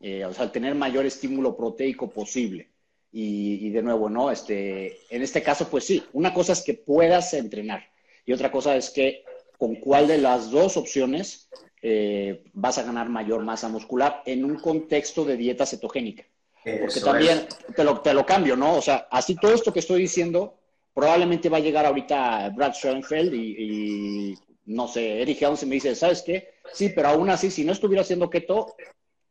eh, 0.00 0.24
o 0.24 0.32
sea, 0.32 0.50
tener 0.52 0.74
mayor 0.74 1.06
estímulo 1.06 1.56
proteico 1.56 2.08
posible. 2.10 2.70
Y, 3.10 3.66
y, 3.66 3.70
de 3.70 3.82
nuevo, 3.82 4.10
¿no? 4.10 4.30
Este, 4.30 4.98
en 5.08 5.22
este 5.22 5.42
caso, 5.42 5.68
pues 5.70 5.84
sí, 5.84 6.04
una 6.12 6.34
cosa 6.34 6.52
es 6.52 6.62
que 6.62 6.74
puedas 6.74 7.32
entrenar 7.32 7.88
y 8.26 8.34
otra 8.34 8.52
cosa 8.52 8.76
es 8.76 8.90
que 8.90 9.24
con 9.56 9.76
cuál 9.76 10.06
de 10.06 10.18
las 10.18 10.50
dos 10.50 10.76
opciones 10.76 11.48
eh, 11.80 12.44
vas 12.52 12.76
a 12.76 12.82
ganar 12.82 13.08
mayor 13.08 13.42
masa 13.42 13.68
muscular 13.68 14.22
en 14.26 14.44
un 14.44 14.56
contexto 14.56 15.24
de 15.24 15.38
dieta 15.38 15.64
cetogénica. 15.64 16.24
Porque 16.62 17.00
también 17.00 17.46
te 17.74 17.82
lo, 17.82 18.00
te 18.00 18.12
lo, 18.12 18.26
cambio, 18.26 18.54
¿no? 18.54 18.76
O 18.76 18.82
sea, 18.82 19.08
así 19.10 19.34
todo 19.36 19.54
esto 19.54 19.72
que 19.72 19.78
estoy 19.78 20.02
diciendo, 20.02 20.58
probablemente 20.92 21.48
va 21.48 21.56
a 21.56 21.60
llegar 21.60 21.86
ahorita 21.86 22.50
Brad 22.50 22.74
Schoenfeld 22.74 23.32
y, 23.32 24.36
no 24.68 24.86
sé, 24.86 25.22
Eric 25.22 25.40
Helms 25.42 25.64
me 25.66 25.76
dice, 25.76 25.94
¿sabes 25.94 26.22
qué? 26.22 26.50
Sí, 26.72 26.90
pero 26.90 27.08
aún 27.08 27.30
así, 27.30 27.50
si 27.50 27.64
no 27.64 27.72
estuviera 27.72 28.02
haciendo 28.02 28.28
keto, 28.28 28.74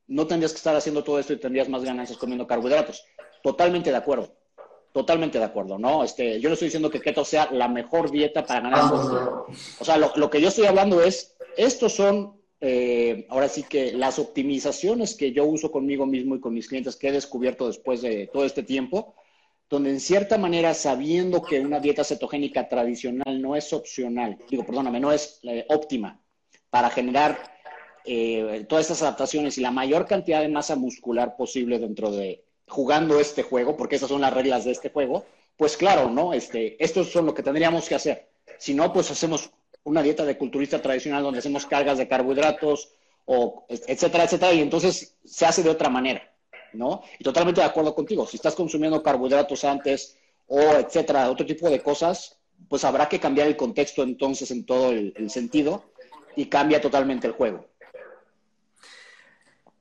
no 0.07 0.25
tendrías 0.25 0.51
que 0.51 0.57
estar 0.57 0.75
haciendo 0.75 1.03
todo 1.03 1.19
esto 1.19 1.33
y 1.33 1.37
tendrías 1.37 1.69
más 1.69 1.83
ganancias 1.83 2.17
comiendo 2.17 2.47
carbohidratos. 2.47 3.05
Totalmente 3.43 3.91
de 3.91 3.97
acuerdo. 3.97 4.35
Totalmente 4.91 5.37
de 5.37 5.45
acuerdo, 5.45 5.77
¿no? 5.77 6.03
Este, 6.03 6.39
yo 6.39 6.49
no 6.49 6.53
estoy 6.53 6.67
diciendo 6.67 6.89
que 6.89 7.01
keto 7.01 7.23
sea 7.23 7.49
la 7.51 7.67
mejor 7.67 8.09
dieta 8.09 8.45
para 8.45 8.61
ganar. 8.61 8.91
O 8.93 9.85
sea, 9.85 9.97
lo, 9.97 10.11
lo 10.15 10.29
que 10.29 10.41
yo 10.41 10.47
estoy 10.47 10.65
hablando 10.65 11.01
es, 11.03 11.35
estos 11.55 11.93
son 11.93 12.37
eh, 12.59 13.27
ahora 13.29 13.47
sí 13.47 13.63
que 13.63 13.93
las 13.93 14.17
optimizaciones 14.17 15.13
que 15.13 15.31
yo 15.31 15.45
uso 15.45 15.71
conmigo 15.71 16.07
mismo 16.07 16.35
y 16.35 16.39
con 16.39 16.55
mis 16.55 16.67
clientes 16.67 16.95
que 16.95 17.09
he 17.09 17.11
descubierto 17.11 17.67
después 17.67 18.01
de 18.01 18.27
todo 18.33 18.45
este 18.45 18.63
tiempo, 18.63 19.13
donde 19.69 19.89
en 19.89 19.99
cierta 19.99 20.37
manera, 20.37 20.73
sabiendo 20.73 21.41
que 21.41 21.59
una 21.59 21.79
dieta 21.79 22.03
cetogénica 22.03 22.69
tradicional 22.69 23.41
no 23.41 23.55
es 23.55 23.73
opcional, 23.73 24.37
digo, 24.49 24.65
perdóname, 24.65 24.99
no 24.99 25.11
es 25.11 25.39
eh, 25.43 25.65
óptima 25.69 26.21
para 26.69 26.89
generar 26.89 27.37
eh, 28.05 28.65
todas 28.69 28.85
estas 28.85 29.01
adaptaciones 29.01 29.57
y 29.57 29.61
la 29.61 29.71
mayor 29.71 30.05
cantidad 30.05 30.41
de 30.41 30.47
masa 30.47 30.75
muscular 30.75 31.35
posible 31.35 31.79
dentro 31.79 32.11
de 32.11 32.45
jugando 32.67 33.19
este 33.19 33.43
juego, 33.43 33.75
porque 33.75 33.97
esas 33.97 34.09
son 34.09 34.21
las 34.21 34.33
reglas 34.33 34.65
de 34.65 34.71
este 34.71 34.89
juego, 34.89 35.25
pues 35.57 35.75
claro, 35.75 36.09
¿no? 36.09 36.33
Este, 36.33 36.81
estos 36.83 37.11
son 37.11 37.25
lo 37.25 37.33
que 37.33 37.43
tendríamos 37.43 37.87
que 37.89 37.95
hacer. 37.95 38.29
Si 38.57 38.73
no, 38.73 38.93
pues 38.93 39.11
hacemos 39.11 39.49
una 39.83 40.01
dieta 40.01 40.25
de 40.25 40.37
culturista 40.37 40.81
tradicional 40.81 41.23
donde 41.23 41.39
hacemos 41.39 41.65
cargas 41.65 41.97
de 41.97 42.07
carbohidratos, 42.07 42.93
o 43.25 43.65
etcétera, 43.67 44.23
etcétera, 44.23 44.53
y 44.53 44.61
entonces 44.61 45.17
se 45.25 45.45
hace 45.45 45.61
de 45.61 45.69
otra 45.69 45.89
manera, 45.89 46.33
¿no? 46.73 47.01
Y 47.19 47.23
totalmente 47.23 47.61
de 47.61 47.67
acuerdo 47.67 47.95
contigo, 47.95 48.25
si 48.25 48.37
estás 48.37 48.55
consumiendo 48.55 49.01
carbohidratos 49.01 49.63
antes 49.63 50.17
o 50.47 50.59
etcétera, 50.59 51.29
otro 51.29 51.45
tipo 51.45 51.69
de 51.69 51.81
cosas, 51.81 52.37
pues 52.69 52.83
habrá 52.83 53.07
que 53.07 53.19
cambiar 53.19 53.47
el 53.47 53.57
contexto 53.57 54.03
entonces 54.03 54.49
en 54.51 54.65
todo 54.65 54.91
el, 54.91 55.13
el 55.15 55.29
sentido 55.29 55.91
y 56.35 56.45
cambia 56.45 56.81
totalmente 56.81 57.27
el 57.27 57.33
juego. 57.33 57.65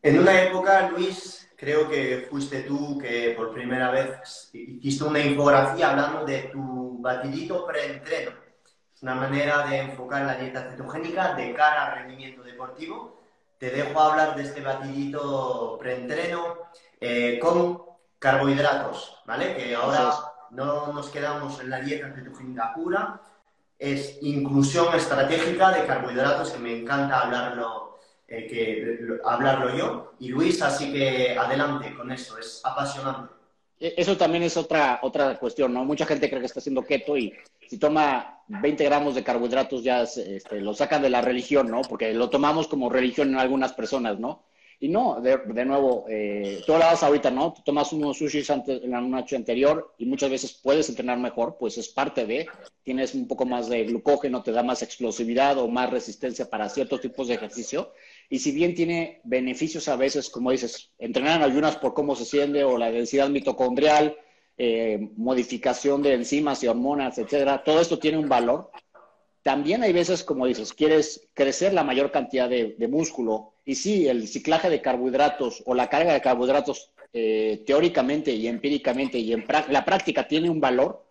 En 0.03 0.19
una 0.19 0.43
época, 0.43 0.89
Luis, 0.91 1.49
creo 1.57 1.89
que 1.89 2.27
fuiste 2.31 2.61
tú 2.63 2.99
que 2.99 3.35
por 3.37 3.53
primera 3.53 3.91
vez 3.91 4.51
hiciste 4.53 5.05
una 5.05 5.21
infografía 5.21 5.91
hablando 5.91 6.25
de 6.25 6.43
tu 6.53 6.99
batidito 7.01 7.67
preentreno 7.67 8.47
una 9.03 9.15
manera 9.15 9.67
de 9.67 9.79
enfocar 9.79 10.25
la 10.25 10.37
dieta 10.37 10.71
cetogénica 10.71 11.35
de 11.35 11.53
cara 11.55 11.87
al 11.87 11.99
rendimiento 11.99 12.43
deportivo. 12.43 13.16
Te 13.59 13.71
dejo 13.71 13.99
hablar 14.01 14.37
de 14.37 14.43
este 14.43 14.61
batidito 14.61 15.77
preentreno 15.79 16.57
eh, 17.01 17.39
con 17.41 17.83
carbohidratos, 18.19 19.23
¿vale? 19.27 19.57
Que 19.57 19.75
ahora 19.75 20.13
no 20.51 20.93
nos 20.93 21.09
quedamos 21.09 21.61
en 21.61 21.71
la 21.71 21.81
dieta 21.81 22.13
cetogénica 22.15 22.73
pura, 22.75 23.21
es 23.79 24.19
inclusión 24.23 24.95
estratégica 24.95 25.71
de 25.73 25.87
carbohidratos, 25.87 26.51
que 26.51 26.59
me 26.59 26.79
encanta 26.79 27.21
hablarlo, 27.21 27.99
eh, 28.27 28.47
que, 28.47 29.21
hablarlo 29.25 29.77
yo. 29.77 30.13
Y 30.19 30.29
Luis, 30.29 30.63
así 30.63 30.93
que 30.93 31.37
adelante 31.37 31.95
con 31.95 32.11
eso, 32.11 32.39
es 32.39 32.61
apasionante. 32.65 33.35
E, 33.79 33.95
eso 33.99 34.17
también 34.17 34.43
es 34.43 34.57
otra, 34.57 35.01
otra 35.03 35.39
cuestión, 35.39 35.75
¿no? 35.75 35.85
Mucha 35.85 36.07
gente 36.07 36.29
cree 36.29 36.41
que 36.41 36.47
está 36.47 36.61
haciendo 36.61 36.85
keto 36.85 37.17
y 37.17 37.35
si 37.69 37.79
toma 37.79 38.43
20 38.49 38.85
gramos 38.85 39.15
de 39.15 39.25
carbohidratos 39.25 39.83
ya 39.83 40.03
este, 40.03 40.61
lo 40.61 40.75
sacan 40.75 41.03
de 41.03 41.11
la 41.11 41.21
religión, 41.21 41.71
¿no? 41.71 41.83
Porque 41.83 42.15
lo 42.15 42.31
tomamos 42.31 42.69
como 42.69 42.89
religión 42.89 43.31
en 43.31 43.39
algunas 43.39 43.73
personas, 43.73 44.19
¿no? 44.19 44.45
Y 44.79 44.89
no, 44.91 45.21
de, 45.23 45.39
de 45.39 45.65
nuevo, 45.65 46.05
eh, 46.07 46.63
tú 46.67 46.75
hablabas 46.75 47.03
ahorita, 47.03 47.31
¿no? 47.31 47.55
Tú 47.55 47.63
tomas 47.65 47.95
unos 47.95 48.19
sushis 48.19 48.51
antes, 48.51 48.83
en 48.85 48.91
la 48.91 49.01
noche 49.01 49.35
anterior 49.35 49.95
y 49.97 50.05
muchas 50.05 50.31
veces 50.31 50.53
puedes 50.53 50.91
entrenar 50.91 51.19
mejor, 51.19 51.57
pues 51.59 51.79
es 51.79 51.89
parte 51.89 52.27
de, 52.27 52.47
tienes 52.83 53.15
un 53.15 53.27
poco 53.27 53.47
más 53.47 53.71
de 53.71 53.85
glucógeno, 53.85 54.43
te 54.43 54.53
da 54.53 54.63
más 54.63 54.83
explosividad 54.83 55.57
o 55.59 55.69
más 55.69 55.91
resistencia 55.91 56.51
para 56.51 56.69
ciertos 56.69 57.01
tipos 57.01 57.29
de 57.29 57.35
ejercicio. 57.35 57.95
Y 58.29 58.39
si 58.41 58.53
bien 58.53 58.75
tiene 58.75 59.23
beneficios 59.25 59.89
a 59.89 59.97
veces, 59.97 60.29
como 60.29 60.51
dices, 60.51 60.91
entrenar 60.99 61.39
en 61.41 61.51
ayunas 61.51 61.77
por 61.77 61.95
cómo 61.95 62.15
se 62.15 62.27
siente 62.27 62.63
o 62.63 62.77
la 62.77 62.91
densidad 62.91 63.31
mitocondrial, 63.31 64.19
eh, 64.59 65.11
modificación 65.17 66.03
de 66.03 66.15
enzimas 66.15 66.63
y 66.63 66.69
hormonas, 66.69 67.19
etcétera, 67.19 67.63
todo 67.65 67.81
esto 67.81 67.99
tiene 67.99 68.19
un 68.19 68.29
valor. 68.29 68.71
También 69.43 69.83
hay 69.83 69.93
veces, 69.93 70.25
como 70.25 70.47
dices, 70.47 70.73
quieres 70.73 71.29
crecer 71.35 71.73
la 71.73 71.85
mayor 71.85 72.11
cantidad 72.11 72.49
de 72.49 72.89
músculo 72.89 73.53
y 73.67 73.75
sí, 73.75 74.09
el 74.09 74.29
ciclaje 74.29 74.71
de 74.71 74.81
carbohidratos 74.81 75.63
o 75.67 75.75
la 75.75 75.89
carga 75.89 76.15
de 76.15 76.21
carbohidratos 76.21 76.93
eh, 77.13 77.65
teóricamente 77.67 78.31
y 78.31 78.47
empíricamente 78.47 79.19
y 79.19 79.33
en 79.33 79.45
la 79.71 79.85
práctica 79.85 80.29
tiene 80.29 80.49
un 80.49 80.61
valor. 80.61 81.05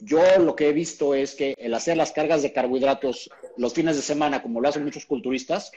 Yo 0.00 0.20
lo 0.38 0.56
que 0.56 0.68
he 0.68 0.72
visto 0.72 1.14
es 1.14 1.34
que 1.34 1.54
el 1.56 1.74
hacer 1.74 1.96
las 1.96 2.12
cargas 2.12 2.42
de 2.42 2.52
carbohidratos 2.52 3.30
los 3.56 3.74
fines 3.74 3.96
de 3.96 4.02
semana, 4.02 4.42
como 4.42 4.60
lo 4.60 4.68
hacen 4.68 4.84
muchos 4.84 5.06
culturistas, 5.06 5.70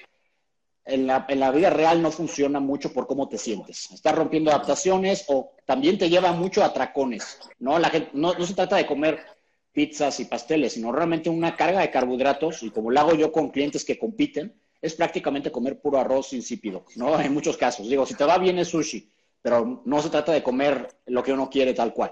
en 0.85 1.07
la, 1.07 1.25
en 1.29 1.39
la 1.39 1.51
vida 1.51 1.69
real 1.69 2.01
no 2.01 2.11
funciona 2.11 2.59
mucho 2.59 2.91
por 2.91 3.07
cómo 3.07 3.29
te 3.29 3.37
sientes. 3.37 3.91
Estás 3.91 4.15
rompiendo 4.15 4.51
adaptaciones 4.51 5.25
o 5.27 5.53
también 5.65 5.97
te 5.97 6.09
lleva 6.09 6.31
mucho 6.31 6.63
a 6.63 6.73
tracones. 6.73 7.39
¿no? 7.59 7.77
La 7.79 7.89
gente, 7.89 8.09
no, 8.13 8.33
no 8.33 8.45
se 8.45 8.53
trata 8.53 8.77
de 8.77 8.87
comer 8.87 9.19
pizzas 9.71 10.19
y 10.19 10.25
pasteles, 10.25 10.73
sino 10.73 10.91
realmente 10.91 11.29
una 11.29 11.55
carga 11.55 11.81
de 11.81 11.91
carbohidratos, 11.91 12.63
y 12.63 12.71
como 12.71 12.91
lo 12.91 12.99
hago 12.99 13.13
yo 13.13 13.31
con 13.31 13.49
clientes 13.49 13.85
que 13.85 13.97
compiten, 13.97 14.53
es 14.81 14.95
prácticamente 14.95 15.51
comer 15.51 15.79
puro 15.79 15.99
arroz 15.99 16.33
insípido, 16.33 16.85
¿no? 16.95 17.19
En 17.21 17.33
muchos 17.33 17.57
casos. 17.57 17.87
Digo, 17.87 18.05
si 18.05 18.15
te 18.15 18.25
va 18.25 18.37
bien 18.37 18.59
es 18.59 18.69
sushi, 18.69 19.09
pero 19.41 19.81
no 19.85 20.01
se 20.01 20.09
trata 20.09 20.31
de 20.31 20.43
comer 20.43 20.87
lo 21.05 21.23
que 21.23 21.33
uno 21.33 21.49
quiere 21.49 21.73
tal 21.73 21.93
cual. 21.93 22.11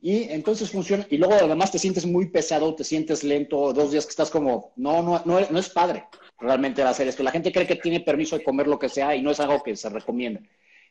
Y 0.00 0.24
entonces 0.24 0.70
funciona, 0.70 1.06
y 1.10 1.16
luego 1.16 1.34
además 1.34 1.72
te 1.72 1.78
sientes 1.78 2.06
muy 2.06 2.28
pesado, 2.28 2.74
te 2.74 2.84
sientes 2.84 3.24
lento, 3.24 3.72
dos 3.72 3.90
días 3.90 4.04
que 4.04 4.10
estás 4.10 4.30
como, 4.30 4.72
no, 4.76 5.02
no, 5.02 5.22
no, 5.24 5.40
no 5.40 5.58
es 5.58 5.70
padre 5.70 6.04
realmente 6.38 6.82
hacer 6.82 7.08
esto. 7.08 7.22
La 7.22 7.30
gente 7.30 7.52
cree 7.52 7.66
que 7.66 7.76
tiene 7.76 8.00
permiso 8.00 8.36
de 8.36 8.44
comer 8.44 8.66
lo 8.66 8.78
que 8.78 8.88
sea 8.88 9.14
y 9.16 9.22
no 9.22 9.30
es 9.30 9.40
algo 9.40 9.62
que 9.62 9.76
se 9.76 9.88
recomienda. 9.88 10.40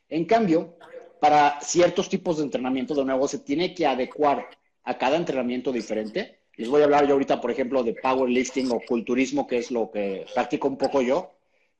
En 0.09 0.25
cambio, 0.25 0.77
para 1.19 1.59
ciertos 1.61 2.09
tipos 2.09 2.37
de 2.37 2.43
entrenamiento, 2.43 2.93
de 2.93 3.05
nuevo, 3.05 3.27
se 3.27 3.39
tiene 3.39 3.73
que 3.73 3.85
adecuar 3.85 4.49
a 4.83 4.97
cada 4.97 5.17
entrenamiento 5.17 5.71
diferente 5.71 6.39
les 6.57 6.69
voy 6.69 6.81
a 6.81 6.85
hablar 6.85 7.05
yo 7.05 7.13
ahorita, 7.13 7.41
por 7.41 7.51
ejemplo, 7.51 7.83
de 7.83 7.93
powerlifting 7.93 8.71
o 8.71 8.79
culturismo, 8.79 9.45
que 9.45 9.57
es 9.57 9.71
lo 9.71 9.91
que 9.91 10.25
practico 10.33 10.67
un 10.67 10.77
poco 10.77 11.01
yo, 11.01 11.33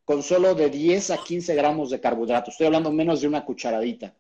con 0.03 0.22
solo 0.22 0.53
de 0.53 0.70
10 0.70 1.11
a 1.11 1.18
15 1.18 1.55
gramos 1.55 1.89
de 1.89 2.01
carbohidratos. 2.01 2.53
Estoy 2.53 2.68
hablando 2.68 2.91
menos 2.91 3.22
de 3.22 3.28
una 3.28 3.45
cucharadita, 3.45 4.13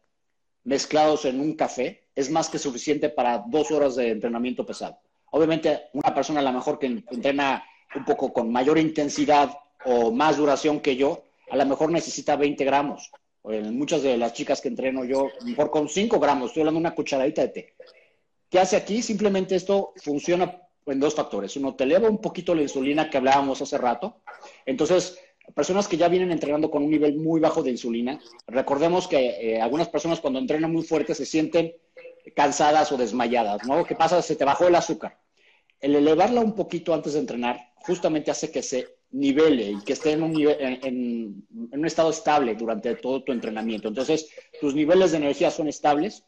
mezclados 0.63 1.25
en 1.25 1.41
un 1.41 1.53
café, 1.53 2.07
es 2.15 2.31
más 2.31 2.49
que 2.49 2.57
suficiente 2.57 3.09
para 3.09 3.43
dos 3.45 3.69
horas 3.71 3.95
de 3.95 4.09
entrenamiento 4.09 4.65
pesado. 4.65 4.97
Obviamente, 5.31 5.87
una 5.91 6.15
persona 6.15 6.39
a 6.39 6.43
lo 6.43 6.53
mejor 6.53 6.79
que 6.79 6.87
entrena 6.87 7.65
un 7.95 8.05
poco 8.05 8.33
con 8.33 8.51
mayor 8.51 8.77
intensidad 8.77 9.57
o 9.85 10.11
más 10.11 10.37
duración 10.37 10.79
que 10.79 10.95
yo, 10.95 11.23
a 11.49 11.57
lo 11.57 11.65
mejor 11.65 11.91
necesita 11.91 12.35
20 12.35 12.63
gramos. 12.65 13.11
muchas 13.43 14.01
de 14.01 14.17
las 14.17 14.33
chicas 14.33 14.61
que 14.61 14.69
entreno 14.69 15.05
yo, 15.05 15.29
mejor 15.43 15.69
con 15.69 15.87
5 15.87 16.19
gramos, 16.19 16.47
estoy 16.47 16.61
hablando 16.61 16.79
de 16.79 16.87
una 16.87 16.95
cucharadita 16.95 17.41
de 17.43 17.47
té. 17.49 17.75
¿Qué 18.49 18.59
hace 18.59 18.75
aquí? 18.75 19.01
Simplemente 19.01 19.55
esto 19.55 19.93
funciona 19.97 20.61
en 20.85 20.99
dos 20.99 21.15
factores. 21.15 21.55
Uno, 21.57 21.75
te 21.75 21.83
eleva 21.83 22.09
un 22.09 22.19
poquito 22.19 22.55
la 22.55 22.61
insulina 22.61 23.09
que 23.09 23.17
hablábamos 23.17 23.61
hace 23.61 23.77
rato. 23.77 24.21
Entonces, 24.65 25.19
personas 25.53 25.87
que 25.87 25.97
ya 25.97 26.07
vienen 26.07 26.31
entrenando 26.31 26.71
con 26.71 26.83
un 26.83 26.89
nivel 26.89 27.17
muy 27.17 27.39
bajo 27.39 27.63
de 27.63 27.71
insulina, 27.71 28.19
recordemos 28.47 29.07
que 29.07 29.55
eh, 29.55 29.61
algunas 29.61 29.89
personas 29.89 30.19
cuando 30.19 30.39
entrenan 30.39 30.71
muy 30.71 30.83
fuerte 30.83 31.13
se 31.13 31.25
sienten 31.25 31.73
cansadas 32.35 32.91
o 32.91 32.97
desmayadas, 32.97 33.65
¿no? 33.67 33.83
¿Qué 33.85 33.95
pasa? 33.95 34.21
Se 34.21 34.35
te 34.35 34.45
bajó 34.45 34.67
el 34.67 34.75
azúcar. 34.75 35.19
El 35.79 35.95
elevarla 35.95 36.41
un 36.41 36.53
poquito 36.53 36.93
antes 36.93 37.13
de 37.13 37.19
entrenar 37.19 37.73
justamente 37.77 38.31
hace 38.31 38.51
que 38.51 38.63
se 38.63 38.97
nivele 39.11 39.71
y 39.71 39.83
que 39.83 39.93
esté 39.93 40.11
en 40.11 40.23
un, 40.23 40.33
nivel, 40.33 40.57
en 40.59 41.45
un 41.71 41.85
estado 41.85 42.09
estable 42.09 42.55
durante 42.55 42.95
todo 42.95 43.23
tu 43.23 43.31
entrenamiento. 43.31 43.87
Entonces, 43.87 44.29
tus 44.59 44.73
niveles 44.73 45.11
de 45.11 45.17
energía 45.17 45.51
son 45.51 45.67
estables 45.67 46.23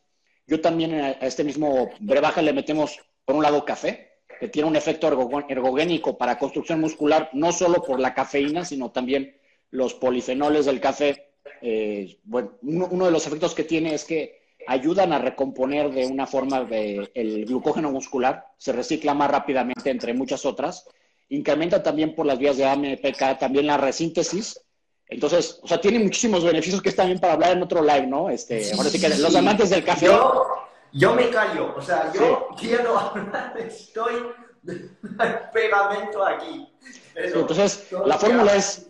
yo 0.47 0.61
también 0.61 0.93
a 0.93 1.11
este 1.11 1.43
mismo 1.43 1.89
brebaje 1.99 2.41
le 2.41 2.53
metemos, 2.53 2.97
por 3.25 3.35
un 3.35 3.43
lado, 3.43 3.65
café, 3.65 4.21
que 4.39 4.47
tiene 4.47 4.69
un 4.69 4.77
efecto 4.77 5.07
ergogénico 5.49 6.17
para 6.17 6.39
construcción 6.39 6.79
muscular, 6.79 7.29
no 7.33 7.51
solo 7.51 7.83
por 7.83 7.99
la 7.99 8.13
cafeína, 8.13 8.63
sino 8.63 8.91
también 8.91 9.35
los 9.71 9.93
polifenoles 9.93 10.65
del 10.65 10.79
café. 10.79 11.33
Eh, 11.61 12.19
bueno, 12.23 12.57
uno, 12.61 13.05
de 13.05 13.11
los 13.11 13.27
efectos 13.27 13.53
que 13.53 13.65
tiene 13.65 13.93
es 13.93 14.05
que 14.05 14.36
ayudan 14.67 15.13
a 15.13 15.19
recomponer 15.19 15.91
de 15.91 16.05
una 16.05 16.27
forma 16.27 16.67
el 16.69 17.45
glucógeno 17.45 17.91
muscular, 17.91 18.45
se 18.57 18.73
recicla 18.73 19.13
más 19.13 19.31
rápidamente, 19.31 19.89
entre 19.89 20.13
muchas 20.13 20.45
otras. 20.45 20.85
Incrementa 21.29 21.81
también 21.81 22.15
por 22.15 22.25
las 22.25 22.37
vías 22.37 22.57
de 22.57 22.65
AMPK 22.65 23.39
también 23.39 23.67
la 23.67 23.77
resíntesis 23.77 24.61
entonces, 25.09 25.59
o 25.63 25.67
sea, 25.67 25.79
tiene 25.79 25.99
muchísimos 25.99 26.43
beneficios 26.43 26.81
que 26.81 26.89
es 26.89 26.95
también 26.95 27.19
para 27.19 27.33
hablar 27.33 27.51
en 27.51 27.63
otro 27.63 27.81
live, 27.81 28.07
¿no? 28.07 28.29
Este, 28.29 28.71
ahora 28.73 28.89
sí 28.89 28.99
que 28.99 29.09
los 29.09 29.35
amantes 29.35 29.69
del 29.69 29.83
café. 29.83 30.07
Yo, 30.93 31.13
me 31.13 31.29
callo, 31.29 31.73
o 31.75 31.81
sea, 31.81 32.11
yo 32.13 32.49
quiero 32.59 32.97
hablar, 32.99 33.53
estoy 33.57 34.13
pegamento 35.53 36.25
aquí. 36.25 36.67
entonces, 37.15 37.87
la 38.05 38.17
fórmula 38.17 38.55
es 38.55 38.87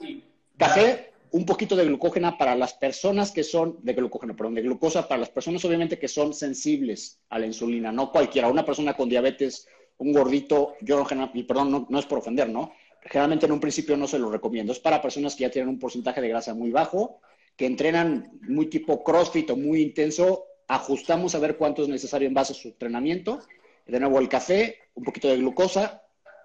café, 0.57 1.06
un 1.31 1.45
poquito 1.45 1.75
de 1.75 1.85
glucógena 1.85 2.37
para 2.37 2.55
las 2.55 2.73
personas 2.73 3.31
que 3.31 3.43
son, 3.43 3.79
de 3.81 3.93
glucógeno, 3.93 4.35
perdón, 4.35 4.55
de 4.55 4.61
glucosa 4.61 5.07
para 5.07 5.19
las 5.19 5.29
personas 5.29 5.63
obviamente 5.65 5.99
que 5.99 6.07
son 6.07 6.33
sensibles 6.33 7.19
a 7.29 7.39
la 7.39 7.45
insulina, 7.45 7.91
no 7.91 8.11
cualquiera, 8.11 8.47
una 8.47 8.65
persona 8.65 8.95
con 8.95 9.09
diabetes, 9.09 9.67
un 9.97 10.13
gordito, 10.13 10.75
yo, 10.81 11.05
perdón, 11.47 11.71
no, 11.71 11.87
no 11.89 11.99
es 11.99 12.05
por 12.05 12.19
ofender, 12.19 12.49
¿no? 12.49 12.71
generalmente 13.09 13.45
en 13.45 13.51
un 13.51 13.59
principio 13.59 13.97
no 13.97 14.07
se 14.07 14.19
lo 14.19 14.29
recomiendo. 14.29 14.71
Es 14.71 14.79
para 14.79 15.01
personas 15.01 15.35
que 15.35 15.43
ya 15.43 15.51
tienen 15.51 15.69
un 15.69 15.79
porcentaje 15.79 16.21
de 16.21 16.29
grasa 16.29 16.53
muy 16.53 16.71
bajo, 16.71 17.21
que 17.55 17.65
entrenan 17.65 18.31
muy 18.41 18.67
tipo 18.67 19.03
CrossFit 19.03 19.49
o 19.51 19.55
muy 19.55 19.81
intenso. 19.81 20.45
Ajustamos 20.67 21.33
a 21.35 21.39
ver 21.39 21.57
cuánto 21.57 21.83
es 21.83 21.89
necesario 21.89 22.27
en 22.27 22.33
base 22.33 22.53
a 22.53 22.55
su 22.55 22.69
entrenamiento. 22.69 23.39
De 23.85 23.99
nuevo, 23.99 24.19
el 24.19 24.29
café, 24.29 24.77
un 24.95 25.03
poquito 25.03 25.27
de 25.27 25.37
glucosa. 25.37 26.03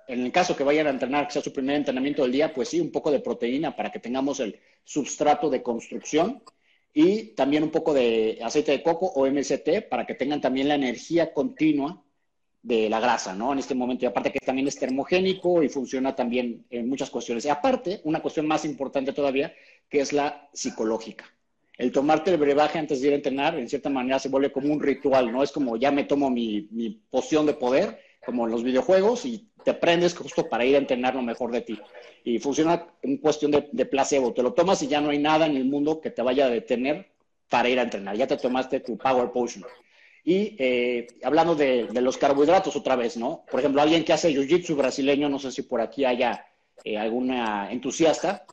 En 0.09 0.21
el 0.21 0.33
caso 0.33 0.57
que 0.57 0.65
vayan 0.65 0.87
a 0.87 0.91
entrenar, 0.91 1.27
que 1.27 1.35
sea 1.35 1.43
su 1.43 1.53
primer 1.53 1.77
entrenamiento 1.77 2.23
del 2.23 2.33
día, 2.33 2.53
pues 2.53 2.69
sí, 2.69 2.81
un 2.81 2.91
poco 2.91 3.11
de 3.11 3.21
proteína 3.21 3.75
para 3.77 3.91
que 3.91 3.99
tengamos 3.99 4.41
el 4.41 4.59
substrato 4.85 5.49
de 5.49 5.63
construcción 5.63 6.43
y 6.93 7.35
también 7.35 7.63
un 7.63 7.71
poco 7.71 7.95
de 7.95 8.39
aceite 8.43 8.73
de 8.73 8.83
coco 8.83 9.07
o 9.07 9.27
MCT 9.27 9.89
para 9.89 10.07
que 10.07 10.15
tengan 10.15 10.41
también 10.41 10.69
la 10.69 10.75
energía 10.75 11.33
continua 11.33 12.03
de 12.63 12.89
la 12.89 13.01
grasa, 13.01 13.35
¿no? 13.35 13.53
En 13.53 13.59
este 13.59 13.75
momento, 13.75 14.05
y 14.05 14.09
aparte 14.09 14.31
que 14.31 14.39
también 14.39 14.69
es 14.69 14.79
termogénico 14.79 15.63
y 15.63 15.69
funciona 15.69 16.15
también 16.15 16.65
en 16.71 16.89
muchas 16.89 17.11
cuestiones. 17.11 17.45
Y 17.45 17.49
aparte, 17.49 18.01
una 18.05 18.21
cuestión 18.21 18.47
más 18.47 18.65
importante 18.65 19.13
todavía, 19.13 19.53
que 19.89 20.01
es 20.01 20.13
la 20.13 20.49
psicológica. 20.53 21.25
El 21.77 21.91
tomarte 21.91 22.31
el 22.31 22.37
brebaje 22.37 22.79
antes 22.79 23.01
de 23.01 23.09
ir 23.09 23.13
a 23.15 23.17
entrenar, 23.17 23.59
en 23.59 23.69
cierta 23.69 23.91
manera, 23.91 24.19
se 24.19 24.29
vuelve 24.29 24.53
como 24.53 24.73
un 24.73 24.81
ritual, 24.81 25.33
¿no? 25.33 25.43
Es 25.43 25.51
como 25.51 25.77
ya 25.77 25.91
me 25.91 26.05
tomo 26.05 26.31
mi, 26.31 26.69
mi 26.71 26.91
poción 26.91 27.47
de 27.47 27.55
poder, 27.55 27.99
como 28.25 28.47
los 28.47 28.63
videojuegos, 28.63 29.25
y 29.25 29.49
te 29.65 29.75
prendes 29.75 30.15
justo 30.15 30.49
para 30.49 30.65
ir 30.65 30.75
a 30.77 30.79
entrenar 30.79 31.15
lo 31.15 31.23
mejor 31.23 31.51
de 31.51 31.63
ti. 31.63 31.79
Y 32.25 32.39
funciona 32.39 32.87
en 33.03 33.19
cuestión 33.19 33.51
de, 33.51 33.87
placebo. 33.87 34.33
Te 34.33 34.43
lo 34.43 34.53
tomas 34.53 34.83
y 34.83 34.89
ya 34.89 35.01
no 35.01 35.11
hay 35.11 35.19
nada 35.19 35.47
en 35.47 35.57
el 35.57 35.65
mundo 35.65 36.01
que 36.01 36.11
te 36.11 36.23
vaya 36.23 36.47
a 36.47 36.51
detener 36.51 37.11
para 37.49 37.69
ir 37.69 37.79
a 37.79 37.83
entrenar. 37.83 38.17
Ya 38.17 38.27
te 38.27 38.37
tomaste 38.37 38.81
tu 38.81 38.97
Power 38.97 39.31
Potion. 39.31 39.65
Y 40.25 40.55
eh, 40.59 41.09
hablando 41.25 41.57
de, 41.57 41.89
los 42.01 42.17
carbohidratos 42.17 42.77
otra 42.77 42.95
vez, 42.95 43.17
¿no? 43.17 43.45
Por 43.51 43.59
ejemplo, 43.61 43.83
alguien 43.83 44.05
que 44.05 44.13
hace 44.13 44.31
jiu-jitsu 44.31 44.77
brasileño, 44.77 45.29
no 45.29 45.41
sé 45.41 45.51
si 45.51 45.63
por 45.63 45.81
aquí 45.81 46.05
haya 46.05 46.47
eh, 46.85 46.97
alguna 46.97 47.73
entusiasta, 47.73 48.47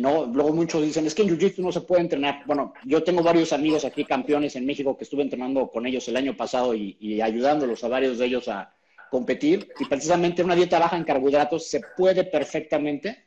¿no? 0.00 0.26
Luego 0.26 0.52
muchos 0.52 0.82
dicen, 0.82 1.06
es 1.06 1.14
que 1.14 1.22
en 1.22 1.28
jiu-jitsu 1.28 1.58
no 1.58 1.72
se 1.72 1.80
puede 1.80 2.02
entrenar. 2.02 2.42
Bueno, 2.46 2.74
yo 2.84 3.02
tengo 3.02 3.22
varios 3.22 3.52
amigos 3.52 3.84
aquí, 3.84 4.04
campeones 4.04 4.56
en 4.56 4.66
México, 4.66 4.96
que 4.96 5.04
estuve 5.04 5.22
entrenando 5.22 5.68
con 5.68 5.86
ellos 5.86 6.06
el 6.08 6.16
año 6.16 6.36
pasado 6.36 6.74
y, 6.74 7.20
ayudándolos 7.20 7.82
a 7.84 7.88
varios 7.88 8.18
de 8.18 8.26
ellos 8.26 8.48
a 8.48 8.72
competir. 9.10 9.68
Y 9.78 9.84
precisamente 9.86 10.42
una 10.42 10.56
dieta 10.56 10.78
baja 10.78 10.96
en 10.96 11.04
carbohidratos 11.04 11.68
se 11.68 11.80
puede 11.96 12.24
perfectamente 12.24 13.26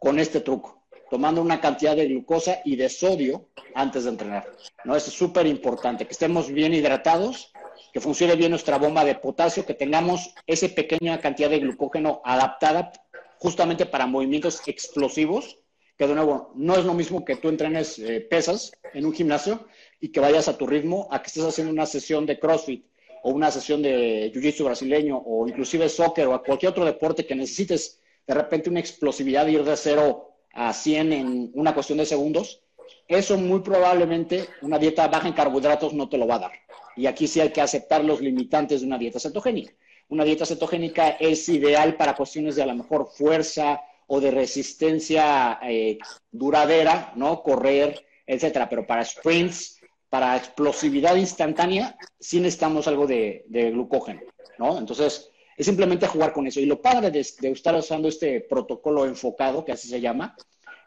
con 0.00 0.18
este 0.18 0.40
truco 0.40 0.82
tomando 1.12 1.42
una 1.42 1.60
cantidad 1.60 1.94
de 1.94 2.06
glucosa 2.06 2.62
y 2.64 2.74
de 2.74 2.88
sodio 2.88 3.50
antes 3.74 4.04
de 4.04 4.10
entrenar. 4.10 4.50
¿no? 4.84 4.96
Es 4.96 5.02
súper 5.02 5.46
importante, 5.46 6.06
que 6.06 6.12
estemos 6.12 6.50
bien 6.50 6.72
hidratados, 6.72 7.52
que 7.92 8.00
funcione 8.00 8.34
bien 8.34 8.50
nuestra 8.50 8.78
bomba 8.78 9.04
de 9.04 9.16
potasio, 9.16 9.66
que 9.66 9.74
tengamos 9.74 10.34
esa 10.46 10.68
pequeña 10.68 11.20
cantidad 11.20 11.50
de 11.50 11.58
glucógeno 11.58 12.22
adaptada 12.24 12.92
justamente 13.38 13.84
para 13.84 14.06
movimientos 14.06 14.62
explosivos, 14.66 15.58
que 15.96 16.06
de 16.06 16.14
nuevo 16.14 16.52
no 16.54 16.76
es 16.76 16.84
lo 16.84 16.94
mismo 16.94 17.24
que 17.24 17.36
tú 17.36 17.48
entrenes 17.48 17.98
eh, 17.98 18.20
pesas 18.20 18.72
en 18.94 19.06
un 19.06 19.12
gimnasio 19.12 19.66
y 20.00 20.08
que 20.08 20.20
vayas 20.20 20.48
a 20.48 20.56
tu 20.56 20.66
ritmo 20.66 21.08
a 21.10 21.22
que 21.22 21.28
estés 21.28 21.44
haciendo 21.44 21.72
una 21.72 21.86
sesión 21.86 22.26
de 22.26 22.38
CrossFit 22.38 22.84
o 23.22 23.30
una 23.30 23.50
sesión 23.50 23.82
de 23.82 24.32
Jiu-Jitsu 24.34 24.64
brasileño 24.64 25.22
o 25.24 25.46
inclusive 25.46 25.88
soccer 25.88 26.26
o 26.26 26.34
a 26.34 26.42
cualquier 26.42 26.70
otro 26.70 26.84
deporte 26.84 27.24
que 27.24 27.34
necesites 27.34 28.00
de 28.26 28.34
repente 28.34 28.70
una 28.70 28.80
explosividad 28.80 29.46
de 29.46 29.52
ir 29.52 29.64
de 29.64 29.76
cero 29.76 30.36
a 30.52 30.72
100 30.72 31.12
en 31.12 31.50
una 31.54 31.74
cuestión 31.74 31.98
de 31.98 32.06
segundos, 32.06 32.62
eso 33.08 33.36
muy 33.38 33.60
probablemente 33.60 34.48
una 34.60 34.78
dieta 34.78 35.08
baja 35.08 35.28
en 35.28 35.34
carbohidratos 35.34 35.92
no 35.94 36.08
te 36.08 36.18
lo 36.18 36.26
va 36.26 36.36
a 36.36 36.40
dar. 36.40 36.52
Y 36.96 37.06
aquí 37.06 37.26
sí 37.26 37.40
hay 37.40 37.50
que 37.50 37.60
aceptar 37.60 38.04
los 38.04 38.20
limitantes 38.20 38.80
de 38.80 38.86
una 38.86 38.98
dieta 38.98 39.18
cetogénica. 39.18 39.72
Una 40.08 40.24
dieta 40.24 40.44
cetogénica 40.44 41.10
es 41.10 41.48
ideal 41.48 41.96
para 41.96 42.14
cuestiones 42.14 42.56
de 42.56 42.62
a 42.62 42.66
lo 42.66 42.74
mejor 42.74 43.08
fuerza 43.10 43.80
o 44.06 44.20
de 44.20 44.30
resistencia 44.30 45.58
eh, 45.62 45.98
duradera, 46.30 47.12
¿no? 47.16 47.42
Correr, 47.42 48.04
etcétera. 48.26 48.68
Pero 48.68 48.86
para 48.86 49.04
sprints, 49.04 49.80
para 50.08 50.36
explosividad 50.36 51.16
instantánea, 51.16 51.96
sí 52.20 52.40
necesitamos 52.40 52.86
algo 52.88 53.06
de, 53.06 53.44
de 53.48 53.70
glucógeno, 53.70 54.20
¿no? 54.58 54.78
Entonces, 54.78 55.32
es 55.56 55.66
simplemente 55.66 56.06
jugar 56.06 56.32
con 56.32 56.46
eso. 56.46 56.60
Y 56.60 56.66
lo 56.66 56.80
padre 56.80 57.10
de, 57.10 57.20
estar 57.20 57.74
usando 57.74 58.08
este 58.08 58.40
protocolo 58.40 59.04
enfocado, 59.04 59.64
que 59.64 59.72
así 59.72 59.88
se 59.88 60.00
llama, 60.00 60.36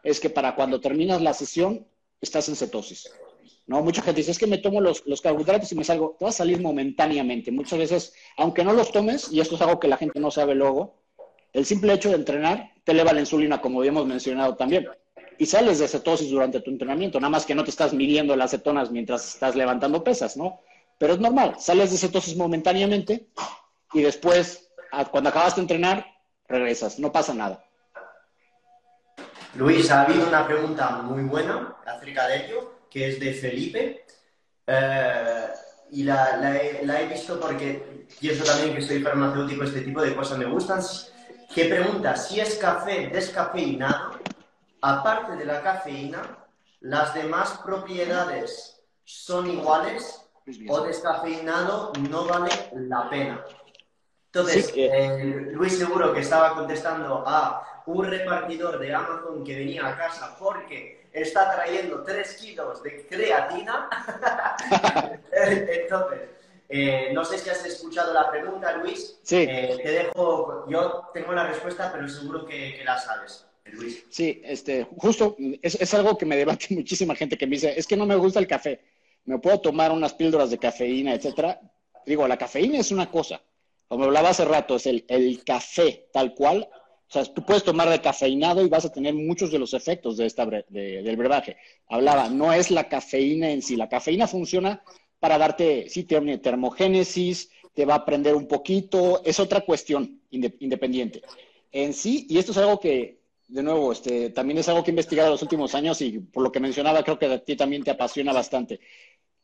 es 0.02 0.20
que 0.20 0.30
para 0.30 0.54
cuando 0.54 0.80
terminas 0.80 1.22
la 1.22 1.34
sesión, 1.34 1.86
estás 2.20 2.48
en 2.48 2.56
cetosis. 2.56 3.10
¿no? 3.66 3.82
Mucha 3.82 4.02
gente 4.02 4.20
dice, 4.20 4.32
es 4.32 4.38
que 4.38 4.46
me 4.46 4.58
tomo 4.58 4.80
los, 4.80 5.02
carbohidratos 5.22 5.72
y 5.72 5.76
me 5.76 5.84
salgo. 5.84 6.16
Te 6.18 6.24
va 6.24 6.28
a 6.30 6.32
salir 6.32 6.60
momentáneamente. 6.60 7.50
Muchas 7.50 7.78
veces, 7.78 8.14
aunque 8.36 8.64
no 8.64 8.72
los 8.72 8.92
tomes, 8.92 9.32
y 9.32 9.40
esto 9.40 9.54
es 9.54 9.62
algo 9.62 9.80
que 9.80 9.88
la 9.88 9.96
gente 9.96 10.20
no 10.20 10.30
sabe 10.30 10.54
luego, 10.54 10.98
el 11.56 11.64
simple 11.64 11.94
hecho 11.94 12.10
de 12.10 12.16
entrenar 12.16 12.70
te 12.84 12.92
eleva 12.92 13.14
la 13.14 13.20
insulina, 13.20 13.62
como 13.62 13.78
habíamos 13.80 14.06
mencionado 14.06 14.56
también. 14.56 14.86
Y 15.38 15.46
sales 15.46 15.78
de 15.78 15.88
cetosis 15.88 16.30
durante 16.30 16.60
tu 16.60 16.70
entrenamiento, 16.70 17.18
nada 17.18 17.30
más 17.30 17.46
que 17.46 17.54
no 17.54 17.64
te 17.64 17.70
estás 17.70 17.94
midiendo 17.94 18.36
las 18.36 18.50
cetonas 18.50 18.90
mientras 18.90 19.26
estás 19.26 19.56
levantando 19.56 20.04
pesas, 20.04 20.36
¿no? 20.36 20.60
Pero 20.98 21.14
es 21.14 21.18
normal, 21.18 21.54
sales 21.58 21.90
de 21.90 21.96
cetosis 21.96 22.36
momentáneamente 22.36 23.28
y 23.94 24.02
después, 24.02 24.68
cuando 25.10 25.30
acabas 25.30 25.56
de 25.56 25.62
entrenar, 25.62 26.06
regresas, 26.46 26.98
no 26.98 27.10
pasa 27.10 27.32
nada. 27.32 27.64
Luis, 29.54 29.90
ha 29.90 30.02
habido 30.02 30.28
una 30.28 30.46
pregunta 30.46 30.90
muy 31.04 31.24
buena 31.24 31.74
acerca 31.86 32.28
de 32.28 32.44
ello, 32.44 32.74
que 32.90 33.08
es 33.08 33.18
de 33.18 33.32
Felipe. 33.32 34.04
Eh, 34.66 35.46
y 35.92 36.02
la, 36.02 36.60
he, 36.62 37.06
visto 37.08 37.40
porque 37.40 38.06
pienso 38.20 38.44
también 38.44 38.74
que 38.74 38.82
soy 38.82 39.00
farmacéutico, 39.00 39.64
este 39.64 39.80
tipo 39.80 40.02
de 40.02 40.14
cosas 40.14 40.36
me 40.36 40.44
gustan. 40.44 40.82
Que 41.54 41.64
pregunta 41.66 42.16
si 42.16 42.40
es 42.40 42.56
café 42.56 43.08
descafeinado, 43.08 44.18
aparte 44.82 45.36
de 45.36 45.44
la 45.44 45.62
cafeína, 45.62 46.22
las 46.80 47.14
demás 47.14 47.60
propiedades 47.64 48.80
son 49.04 49.50
iguales 49.50 50.22
o 50.68 50.80
descafeinado 50.82 51.92
no 52.10 52.26
vale 52.26 52.50
la 52.72 53.08
pena. 53.08 53.44
Entonces, 54.26 54.72
eh, 54.76 55.48
Luis 55.52 55.78
seguro 55.78 56.12
que 56.12 56.20
estaba 56.20 56.54
contestando 56.54 57.24
a 57.26 57.82
un 57.86 58.04
repartidor 58.04 58.78
de 58.78 58.94
Amazon 58.94 59.42
que 59.42 59.56
venía 59.56 59.86
a 59.86 59.96
casa 59.96 60.36
porque 60.38 61.08
está 61.12 61.54
trayendo 61.54 62.02
3 62.02 62.34
kilos 62.34 62.82
de 62.82 63.06
creatina. 63.06 63.88
Entonces, 65.32 66.35
eh, 66.68 67.10
no 67.12 67.24
sé 67.24 67.38
si 67.38 67.48
has 67.48 67.64
escuchado 67.64 68.12
la 68.12 68.30
pregunta, 68.30 68.76
Luis. 68.78 69.18
Sí. 69.22 69.46
Eh, 69.48 69.78
te 69.82 69.90
dejo, 69.90 70.66
yo 70.68 71.08
tengo 71.14 71.32
la 71.32 71.46
respuesta, 71.46 71.92
pero 71.92 72.08
seguro 72.08 72.46
que, 72.46 72.82
la 72.84 72.98
sabes. 72.98 73.46
Luis. 73.64 74.04
Sí, 74.10 74.40
este, 74.44 74.84
justo 74.96 75.36
es, 75.60 75.74
es, 75.74 75.94
algo 75.94 76.16
que 76.16 76.24
me 76.24 76.36
debate 76.36 76.66
muchísima 76.70 77.16
gente 77.16 77.36
que 77.36 77.46
me 77.46 77.56
dice, 77.56 77.74
es 77.76 77.86
que 77.86 77.96
no 77.96 78.06
me 78.06 78.14
gusta 78.16 78.38
el 78.38 78.46
café, 78.46 78.80
me 79.24 79.38
puedo 79.38 79.60
tomar 79.60 79.90
unas 79.90 80.14
píldoras 80.14 80.50
de 80.50 80.58
cafeína, 80.58 81.14
etcétera. 81.14 81.60
Digo, 82.04 82.28
la 82.28 82.36
cafeína 82.36 82.78
es 82.78 82.92
una 82.92 83.10
cosa, 83.10 83.42
como 83.88 84.04
hablaba 84.04 84.30
hace 84.30 84.44
rato, 84.44 84.76
es 84.76 84.86
el, 84.86 85.04
el 85.08 85.44
café 85.44 86.08
tal 86.12 86.34
cual. 86.34 86.68
O 87.08 87.12
sea, 87.12 87.24
tú 87.24 87.44
puedes 87.44 87.62
tomar 87.62 87.88
de 87.88 88.00
cafeinado 88.00 88.62
y 88.62 88.68
vas 88.68 88.84
a 88.84 88.92
tener 88.92 89.14
muchos 89.14 89.52
de 89.52 89.60
los 89.60 89.74
efectos 89.74 90.16
de 90.16 90.26
esta, 90.26 90.44
del 90.46 91.16
brebaje. 91.16 91.56
Hablaba, 91.88 92.28
no 92.28 92.52
es 92.52 92.72
la 92.72 92.88
cafeína 92.88 93.50
en 93.50 93.62
sí. 93.62 93.76
La 93.76 93.88
cafeína 93.88 94.26
funciona 94.26 94.82
para 95.18 95.38
darte, 95.38 95.88
sí, 95.88 96.04
tiene 96.04 96.38
termogénesis, 96.38 97.50
te 97.74 97.84
va 97.84 97.96
a 97.96 98.04
prender 98.04 98.34
un 98.34 98.48
poquito, 98.48 99.22
es 99.24 99.38
otra 99.38 99.60
cuestión 99.60 100.20
independiente. 100.30 101.22
En 101.72 101.92
sí, 101.92 102.26
y 102.28 102.38
esto 102.38 102.52
es 102.52 102.58
algo 102.58 102.80
que, 102.80 103.20
de 103.48 103.62
nuevo, 103.62 103.92
este, 103.92 104.30
también 104.30 104.58
es 104.58 104.68
algo 104.68 104.82
que 104.82 104.90
he 104.90 104.92
investigado 104.92 105.28
en 105.28 105.32
los 105.32 105.42
últimos 105.42 105.74
años 105.74 106.00
y 106.00 106.18
por 106.18 106.42
lo 106.42 106.50
que 106.50 106.60
mencionaba, 106.60 107.02
creo 107.02 107.18
que 107.18 107.26
a 107.26 107.44
ti 107.44 107.54
también 107.56 107.84
te 107.84 107.90
apasiona 107.90 108.32
bastante. 108.32 108.80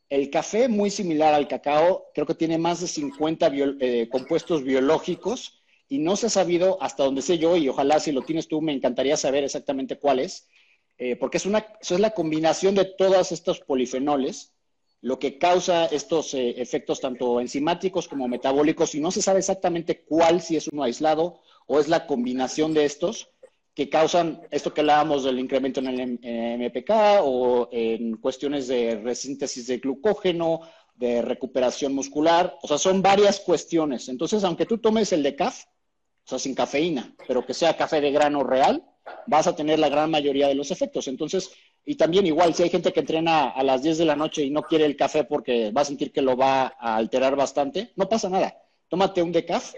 El 0.09 0.29
café, 0.29 0.67
muy 0.67 0.89
similar 0.89 1.33
al 1.33 1.47
cacao, 1.47 2.07
creo 2.13 2.25
que 2.25 2.35
tiene 2.35 2.57
más 2.57 2.81
de 2.81 2.87
50 2.87 3.51
eh, 3.79 4.09
compuestos 4.11 4.63
biológicos 4.63 5.61
y 5.87 5.99
no 5.99 6.15
se 6.15 6.27
ha 6.27 6.29
sabido 6.29 6.81
hasta 6.81 7.03
donde 7.03 7.21
sé 7.21 7.37
yo, 7.37 7.55
y 7.55 7.69
ojalá 7.69 7.99
si 7.99 8.11
lo 8.11 8.21
tienes 8.21 8.47
tú, 8.47 8.61
me 8.61 8.73
encantaría 8.73 9.15
saber 9.15 9.43
exactamente 9.43 9.97
cuál 9.97 10.19
es, 10.19 10.47
eh, 10.97 11.15
porque 11.15 11.37
es, 11.37 11.45
una, 11.45 11.67
es 11.81 11.99
la 11.99 12.11
combinación 12.11 12.73
de 12.75 12.85
todos 12.85 13.31
estos 13.31 13.59
polifenoles 13.59 14.52
lo 15.03 15.19
que 15.19 15.37
causa 15.37 15.85
estos 15.87 16.33
eh, 16.33 16.61
efectos 16.61 17.01
tanto 17.01 17.41
enzimáticos 17.41 18.07
como 18.07 18.29
metabólicos 18.29 18.95
y 18.95 19.01
no 19.01 19.11
se 19.11 19.21
sabe 19.21 19.39
exactamente 19.39 20.05
cuál, 20.05 20.41
si 20.41 20.55
es 20.55 20.69
uno 20.69 20.83
aislado 20.83 21.41
o 21.67 21.81
es 21.81 21.89
la 21.89 22.07
combinación 22.07 22.73
de 22.73 22.85
estos 22.85 23.29
que 23.73 23.89
causan 23.89 24.41
esto 24.49 24.73
que 24.73 24.79
hablábamos 24.79 25.25
del 25.25 25.39
incremento 25.39 25.81
en 25.81 25.87
el 25.87 26.59
MPK 26.59 26.91
o 27.21 27.67
en 27.73 28.15
cuestiones 28.15 28.69
de 28.69 28.95
resíntesis 28.95 29.67
de 29.67 29.79
glucógeno, 29.79 30.61
de 30.95 31.21
recuperación 31.21 31.93
muscular. 31.93 32.57
O 32.61 32.67
sea, 32.69 32.77
son 32.77 33.01
varias 33.01 33.41
cuestiones. 33.41 34.07
Entonces, 34.07 34.43
aunque 34.45 34.65
tú 34.65 34.77
tomes 34.77 35.11
el 35.11 35.23
de 35.23 35.35
CAF, 35.35 35.65
o 35.65 36.29
sea, 36.29 36.39
sin 36.39 36.55
cafeína, 36.55 37.13
pero 37.27 37.45
que 37.45 37.53
sea 37.53 37.75
café 37.75 37.99
de 37.99 38.11
grano 38.11 38.43
real, 38.43 38.85
vas 39.27 39.47
a 39.47 39.55
tener 39.55 39.79
la 39.79 39.89
gran 39.89 40.09
mayoría 40.09 40.47
de 40.47 40.55
los 40.55 40.71
efectos. 40.71 41.07
Entonces, 41.09 41.51
y 41.85 41.95
también 41.95 42.25
igual, 42.25 42.53
si 42.53 42.63
hay 42.63 42.69
gente 42.69 42.93
que 42.93 43.01
entrena 43.01 43.49
a 43.49 43.61
las 43.63 43.83
10 43.83 43.97
de 43.97 44.05
la 44.05 44.15
noche 44.15 44.43
y 44.43 44.49
no 44.49 44.63
quiere 44.63 44.85
el 44.85 44.95
café 44.95 45.25
porque 45.25 45.71
va 45.71 45.81
a 45.81 45.85
sentir 45.85 46.11
que 46.13 46.21
lo 46.21 46.37
va 46.37 46.75
a 46.79 46.95
alterar 46.95 47.35
bastante, 47.35 47.91
no 47.95 48.07
pasa 48.07 48.29
nada. 48.29 48.57
Tómate 48.87 49.21
un 49.21 49.31
decaf 49.31 49.73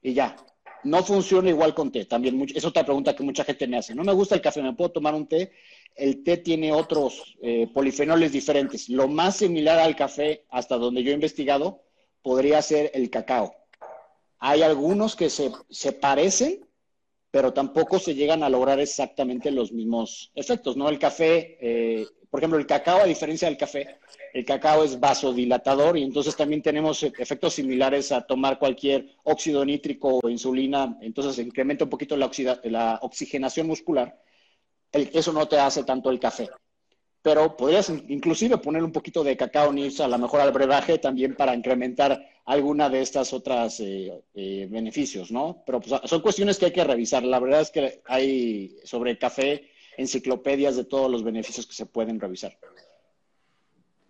y 0.00 0.14
ya. 0.14 0.36
No 0.84 1.02
funciona 1.02 1.48
igual 1.48 1.74
con 1.74 1.90
té. 1.90 2.04
También 2.04 2.46
es 2.54 2.64
otra 2.64 2.84
pregunta 2.84 3.16
que 3.16 3.22
mucha 3.22 3.42
gente 3.42 3.66
me 3.66 3.78
hace. 3.78 3.94
No 3.94 4.04
me 4.04 4.12
gusta 4.12 4.34
el 4.34 4.42
café, 4.42 4.62
¿me 4.62 4.74
puedo 4.74 4.90
tomar 4.92 5.14
un 5.14 5.26
té? 5.26 5.50
El 5.96 6.22
té 6.22 6.36
tiene 6.36 6.72
otros 6.72 7.36
eh, 7.42 7.68
polifenoles 7.72 8.30
diferentes. 8.30 8.88
Lo 8.88 9.08
más 9.08 9.36
similar 9.36 9.78
al 9.78 9.96
café, 9.96 10.44
hasta 10.50 10.76
donde 10.76 11.02
yo 11.02 11.10
he 11.10 11.14
investigado, 11.14 11.82
podría 12.22 12.60
ser 12.62 12.90
el 12.94 13.10
cacao. 13.10 13.54
Hay 14.38 14.62
algunos 14.62 15.16
que 15.16 15.30
se, 15.30 15.50
se 15.70 15.92
parecen, 15.92 16.63
pero 17.34 17.52
tampoco 17.52 17.98
se 17.98 18.14
llegan 18.14 18.44
a 18.44 18.48
lograr 18.48 18.78
exactamente 18.78 19.50
los 19.50 19.72
mismos 19.72 20.30
efectos, 20.36 20.76
¿no? 20.76 20.88
El 20.88 21.00
café, 21.00 21.58
eh, 21.60 22.06
por 22.30 22.38
ejemplo, 22.38 22.60
el 22.60 22.64
cacao, 22.64 23.00
a 23.00 23.06
diferencia 23.06 23.48
del 23.48 23.56
café, 23.56 23.98
el 24.32 24.44
cacao 24.44 24.84
es 24.84 25.00
vasodilatador 25.00 25.98
y 25.98 26.04
entonces 26.04 26.36
también 26.36 26.62
tenemos 26.62 27.02
efectos 27.02 27.54
similares 27.54 28.12
a 28.12 28.20
tomar 28.20 28.56
cualquier 28.60 29.16
óxido 29.24 29.64
nítrico 29.64 30.20
o 30.22 30.28
insulina, 30.28 30.96
entonces 31.00 31.44
incrementa 31.44 31.82
un 31.82 31.90
poquito 31.90 32.16
la, 32.16 32.30
la 32.62 33.00
oxigenación 33.02 33.66
muscular. 33.66 34.16
eso 34.92 35.32
no 35.32 35.48
te 35.48 35.58
hace 35.58 35.82
tanto 35.82 36.10
el 36.10 36.20
café. 36.20 36.48
Pero 37.24 37.56
podrías 37.56 37.88
inclusive 37.88 38.58
poner 38.58 38.84
un 38.84 38.92
poquito 38.92 39.24
de 39.24 39.34
cacao 39.34 39.72
nibs 39.72 39.98
a 40.00 40.08
lo 40.08 40.18
mejor 40.18 40.42
al 40.42 40.52
brebaje 40.52 40.98
también 40.98 41.34
para 41.34 41.54
incrementar 41.54 42.22
alguna 42.44 42.90
de 42.90 43.00
estas 43.00 43.32
otras 43.32 43.80
eh, 43.80 44.12
eh, 44.34 44.68
beneficios, 44.70 45.30
¿no? 45.30 45.62
Pero 45.64 45.80
pues, 45.80 46.02
son 46.04 46.20
cuestiones 46.20 46.58
que 46.58 46.66
hay 46.66 46.72
que 46.72 46.84
revisar. 46.84 47.22
La 47.22 47.40
verdad 47.40 47.62
es 47.62 47.70
que 47.70 48.02
hay 48.04 48.76
sobre 48.84 49.12
el 49.12 49.18
café 49.18 49.70
enciclopedias 49.96 50.76
de 50.76 50.84
todos 50.84 51.10
los 51.10 51.24
beneficios 51.24 51.66
que 51.66 51.72
se 51.72 51.86
pueden 51.86 52.20
revisar. 52.20 52.58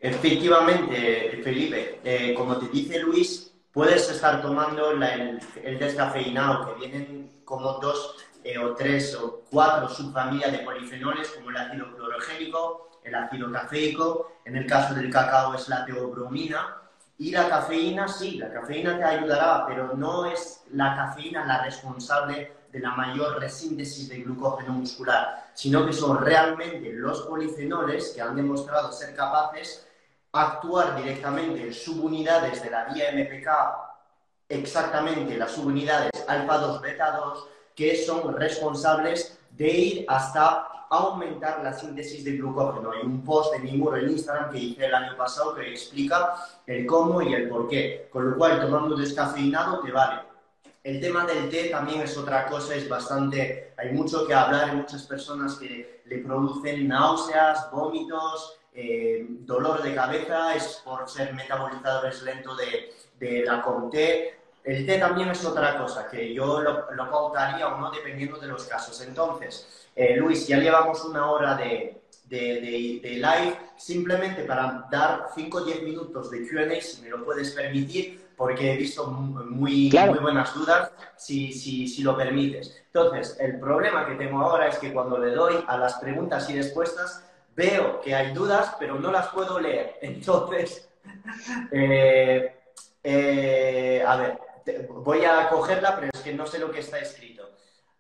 Efectivamente, 0.01 1.41
Felipe, 1.45 2.01
eh, 2.03 2.35
como 2.35 2.59
te 2.59 2.67
dice 2.67 2.99
Luis, 2.99 3.55
puedes 3.73 4.11
estar 4.11 4.43
tomando 4.43 4.91
el, 4.91 5.79
descafeinado, 5.79 6.67
que 6.67 6.81
vienen 6.81 7.31
como 7.45 7.75
dos 7.75 8.17
o 8.61 8.75
tres 8.75 9.15
o 9.15 9.45
cuatro 9.49 9.89
subfamilias 9.89 10.51
de 10.51 10.59
polifenoles, 10.59 11.29
como 11.29 11.51
el 11.51 11.57
ácido 11.59 11.95
clorogénico, 11.95 12.91
el 13.05 13.15
ácido 13.15 13.53
cafeico, 13.53 14.39
en 14.45 14.57
el 14.57 14.67
caso 14.67 14.95
del 14.95 15.11
cacao 15.11 15.55
es 15.55 15.69
la 15.69 15.85
teobromina, 15.85 16.81
y 17.19 17.31
la 17.31 17.49
cafeína, 17.49 18.09
sí, 18.09 18.39
la 18.39 18.53
cafeína 18.53 18.99
te 18.99 19.05
ayudará, 19.05 19.65
pero 19.69 19.95
no 19.95 20.27
es 20.27 20.65
la 20.73 20.97
cafeína 20.97 21.45
la 21.45 21.63
responsable 21.63 22.53
de 22.73 22.81
la 22.81 22.91
mayor 22.91 23.39
resíntesis 23.39 24.09
de 24.09 24.23
glucógeno 24.23 24.73
muscular, 24.73 25.51
sino 25.55 25.87
que 25.87 25.93
son 25.93 26.19
realmente 26.19 26.93
los 26.93 27.23
polifenoles 27.23 28.11
que 28.11 28.21
han 28.21 28.35
demostrado 28.35 28.91
ser 28.91 29.15
capaces 29.15 29.87
de 29.87 29.95
actuar 30.41 30.97
directamente 30.97 31.63
en 31.63 31.73
subunidades 31.73 32.61
de 32.61 32.71
la 32.71 32.87
vía 32.87 33.13
MPK, 33.13 33.49
exactamente 34.49 35.37
las 35.37 35.53
subunidades 35.53 36.11
alfa 36.27 36.59
2, 36.59 36.81
beta 36.81 37.13
2, 37.13 37.49
que 37.77 37.97
son 37.97 38.35
responsables 38.37 39.39
de 39.57 39.69
ir 39.69 40.05
hasta 40.09 40.69
aumentar 40.91 41.63
la 41.63 41.73
síntesis 41.73 42.25
de 42.25 42.33
glucógeno. 42.33 42.93
Hay 42.93 43.03
un 43.05 43.23
post 43.25 43.55
en 43.55 43.65
mi 43.65 43.73
muro 43.73 43.97
en 43.97 44.11
Instagram 44.11 44.51
que 44.53 44.59
hice 44.59 44.87
el 44.87 44.95
año 44.95 45.17
pasado 45.17 45.55
que 45.55 45.71
explica 45.71 46.35
el 46.67 46.87
cómo 46.87 47.23
y 47.23 47.35
el 47.35 47.49
por 47.49 47.69
qué. 47.69 48.09
Con 48.13 48.31
lo 48.31 48.37
cual, 48.37 48.61
tomando 48.61 48.97
descafeinado 48.97 49.81
te 49.81 49.91
vale. 49.91 50.23
El 50.83 51.01
tema 51.01 51.25
del 51.25 51.49
té 51.49 51.71
también 51.71 52.03
es 52.03 52.17
otra 52.19 52.47
cosa, 52.47 52.75
es 52.75 52.87
bastante, 52.89 53.73
hay 53.79 53.93
mucho 53.93 54.27
que 54.27 54.35
hablar, 54.35 54.69
hay 54.69 54.77
muchas 54.77 55.05
personas 55.05 55.55
que 55.55 56.03
le 56.05 56.19
producen 56.19 56.87
náuseas, 56.87 57.71
vómitos, 57.71 58.59
eh, 58.75 59.25
dolor 59.41 59.83
de 59.83 59.95
cabeza, 59.95 60.55
es 60.55 60.83
por 60.85 61.09
ser 61.09 61.33
metabolizadores 61.33 62.23
lento 62.23 62.55
de, 62.55 62.93
de 63.19 63.45
la 63.45 63.65
té. 63.91 64.39
El 64.65 64.87
té 64.87 64.99
también 64.99 65.29
es 65.29 65.45
otra 65.45 65.79
cosa, 65.79 66.09
que 66.09 66.33
yo 66.33 66.63
lo, 66.63 66.91
lo 66.91 67.11
pautaría 67.11 67.69
o 67.69 67.79
no 67.79 67.91
dependiendo 67.91 68.39
de 68.39 68.47
los 68.47 68.65
casos. 68.65 68.99
Entonces, 69.03 69.85
eh, 69.95 70.17
Luis, 70.17 70.47
ya 70.49 70.59
llevamos 70.59 71.05
una 71.05 71.31
hora 71.31 71.55
de, 71.55 72.01
live, 72.31 73.57
simplemente 73.77 74.43
para 74.45 74.87
dar 74.91 75.29
5 75.35 75.59
o 75.59 75.65
10 75.65 75.83
minutos 75.83 76.31
de 76.31 76.49
QA, 76.49 76.81
si 76.81 77.03
me 77.03 77.11
lo 77.11 77.25
puedes 77.25 77.51
permitir, 77.53 78.33
porque 78.37 78.73
he 78.73 78.77
visto 78.77 79.07
muy, 79.07 79.91
muy 79.91 80.19
buenas 80.21 80.53
dudas, 80.55 80.91
si, 81.17 81.53
si, 81.53 81.87
si, 81.87 82.03
lo 82.03 82.17
permites. 82.17 82.83
Entonces, 82.87 83.37
el 83.39 83.61
problema 83.61 84.07
que 84.07 84.15
tengo 84.15 84.41
ahora 84.41 84.69
es 84.69 84.79
que 84.79 84.93
cuando 84.93 85.19
le 85.19 85.33
doy 85.33 85.63
a 85.69 85.77
las 85.77 85.95
preguntas 85.95 86.49
y 86.51 86.57
respuestas, 86.57 87.23
veo 87.55 88.01
que 88.01 88.15
hay 88.15 88.33
dudas, 88.33 88.75
pero 88.81 88.99
no 88.99 89.13
las 89.13 89.29
puedo 89.29 89.61
leer. 89.61 89.99
Entonces, 90.03 90.89
eh, 91.71 92.57
eh, 93.05 94.05
a 94.05 94.17
ver, 94.17 94.39
voy 94.89 95.25
a 95.25 95.49
cogerla, 95.49 95.97
pero 95.97 96.11
es 96.13 96.21
que 96.21 96.33
no 96.33 96.47
sé 96.47 96.59
lo 96.59 96.71
que 96.71 96.81
está 96.81 96.99
escrito. 96.99 97.51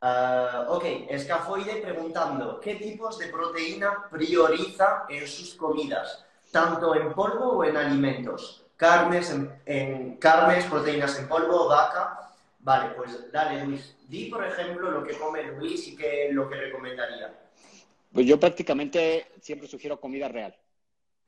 Uh, 0.02 0.70
ok, 0.70 0.84
Escafoide 1.08 1.76
preguntando, 1.76 2.60
¿qué 2.60 2.74
tipos 2.74 3.18
de 3.18 3.28
proteína 3.28 4.06
prioriza 4.10 5.06
en 5.08 5.26
sus 5.26 5.54
comidas? 5.54 6.24
¿Tanto 6.50 6.94
en 6.94 7.12
polvo 7.14 7.52
o 7.52 7.64
en 7.64 7.76
alimentos? 7.76 8.66
Carnes, 8.76 9.34
en, 9.64 10.16
carnes, 10.16 10.66
proteínas 10.66 11.18
en 11.18 11.28
polvo, 11.28 11.68
vaca. 11.68 12.30
Vale, 12.58 12.94
pues 12.94 13.32
dale, 13.32 13.64
Luis. 13.64 13.96
Di, 14.06 14.26
por 14.26 14.44
ejemplo, 14.44 14.90
lo 14.90 15.04
que 15.04 15.16
come 15.16 15.42
Luis 15.42 15.88
y 15.88 15.96
qué 15.96 16.28
lo 16.32 16.48
que 16.48 16.56
recomendaría. 16.56 17.34
Pues 18.12 18.26
yo 18.26 18.38
prácticamente 18.38 19.32
siempre 19.40 19.68
sugiero 19.68 20.00
comida 20.00 20.28
real. 20.28 20.54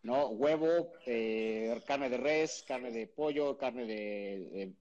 ¿no? 0.03 0.28
Huevo, 0.28 0.93
eh, 1.05 1.82
carne 1.87 2.09
de 2.09 2.16
res, 2.16 2.64
carne 2.66 2.91
de 2.93 3.07
pollo, 3.09 3.57
carne 3.59 3.87
de 3.87 4.72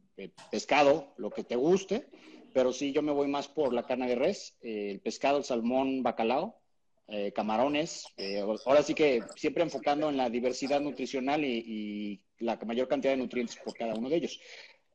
pescado, 0.51 1.13
lo 1.18 1.30
que 1.30 1.43
te 1.43 1.55
guste 1.55 2.07
pero 2.55 2.72
sí 2.72 2.93
yo 2.93 3.01
me 3.01 3.11
voy 3.11 3.28
más 3.28 3.49
por 3.49 3.74
la 3.74 3.84
carne 3.84 4.07
de 4.07 4.16
res, 4.16 4.55
eh, 4.61 4.91
el 4.91 5.01
pescado, 5.01 5.38
el 5.38 5.43
salmón, 5.43 6.03
bacalao, 6.03 6.57
eh, 7.09 7.34
camarones. 7.34 8.07
Eh, 8.16 8.39
ahora 8.66 8.82
sí 8.82 8.93
que 8.93 9.22
siempre 9.36 9.61
enfocando 9.61 10.09
en 10.09 10.16
la 10.16 10.30
diversidad 10.30 10.80
nutricional 10.80 11.43
y, 11.43 12.22
la 12.39 12.57
mayor 12.66 12.88
cantidad 12.88 13.11
de 13.11 13.18
nutrientes 13.18 13.57
por 13.57 13.74
cada 13.74 13.93
uno 13.93 14.07
de 14.07 14.16
ellos. 14.16 14.39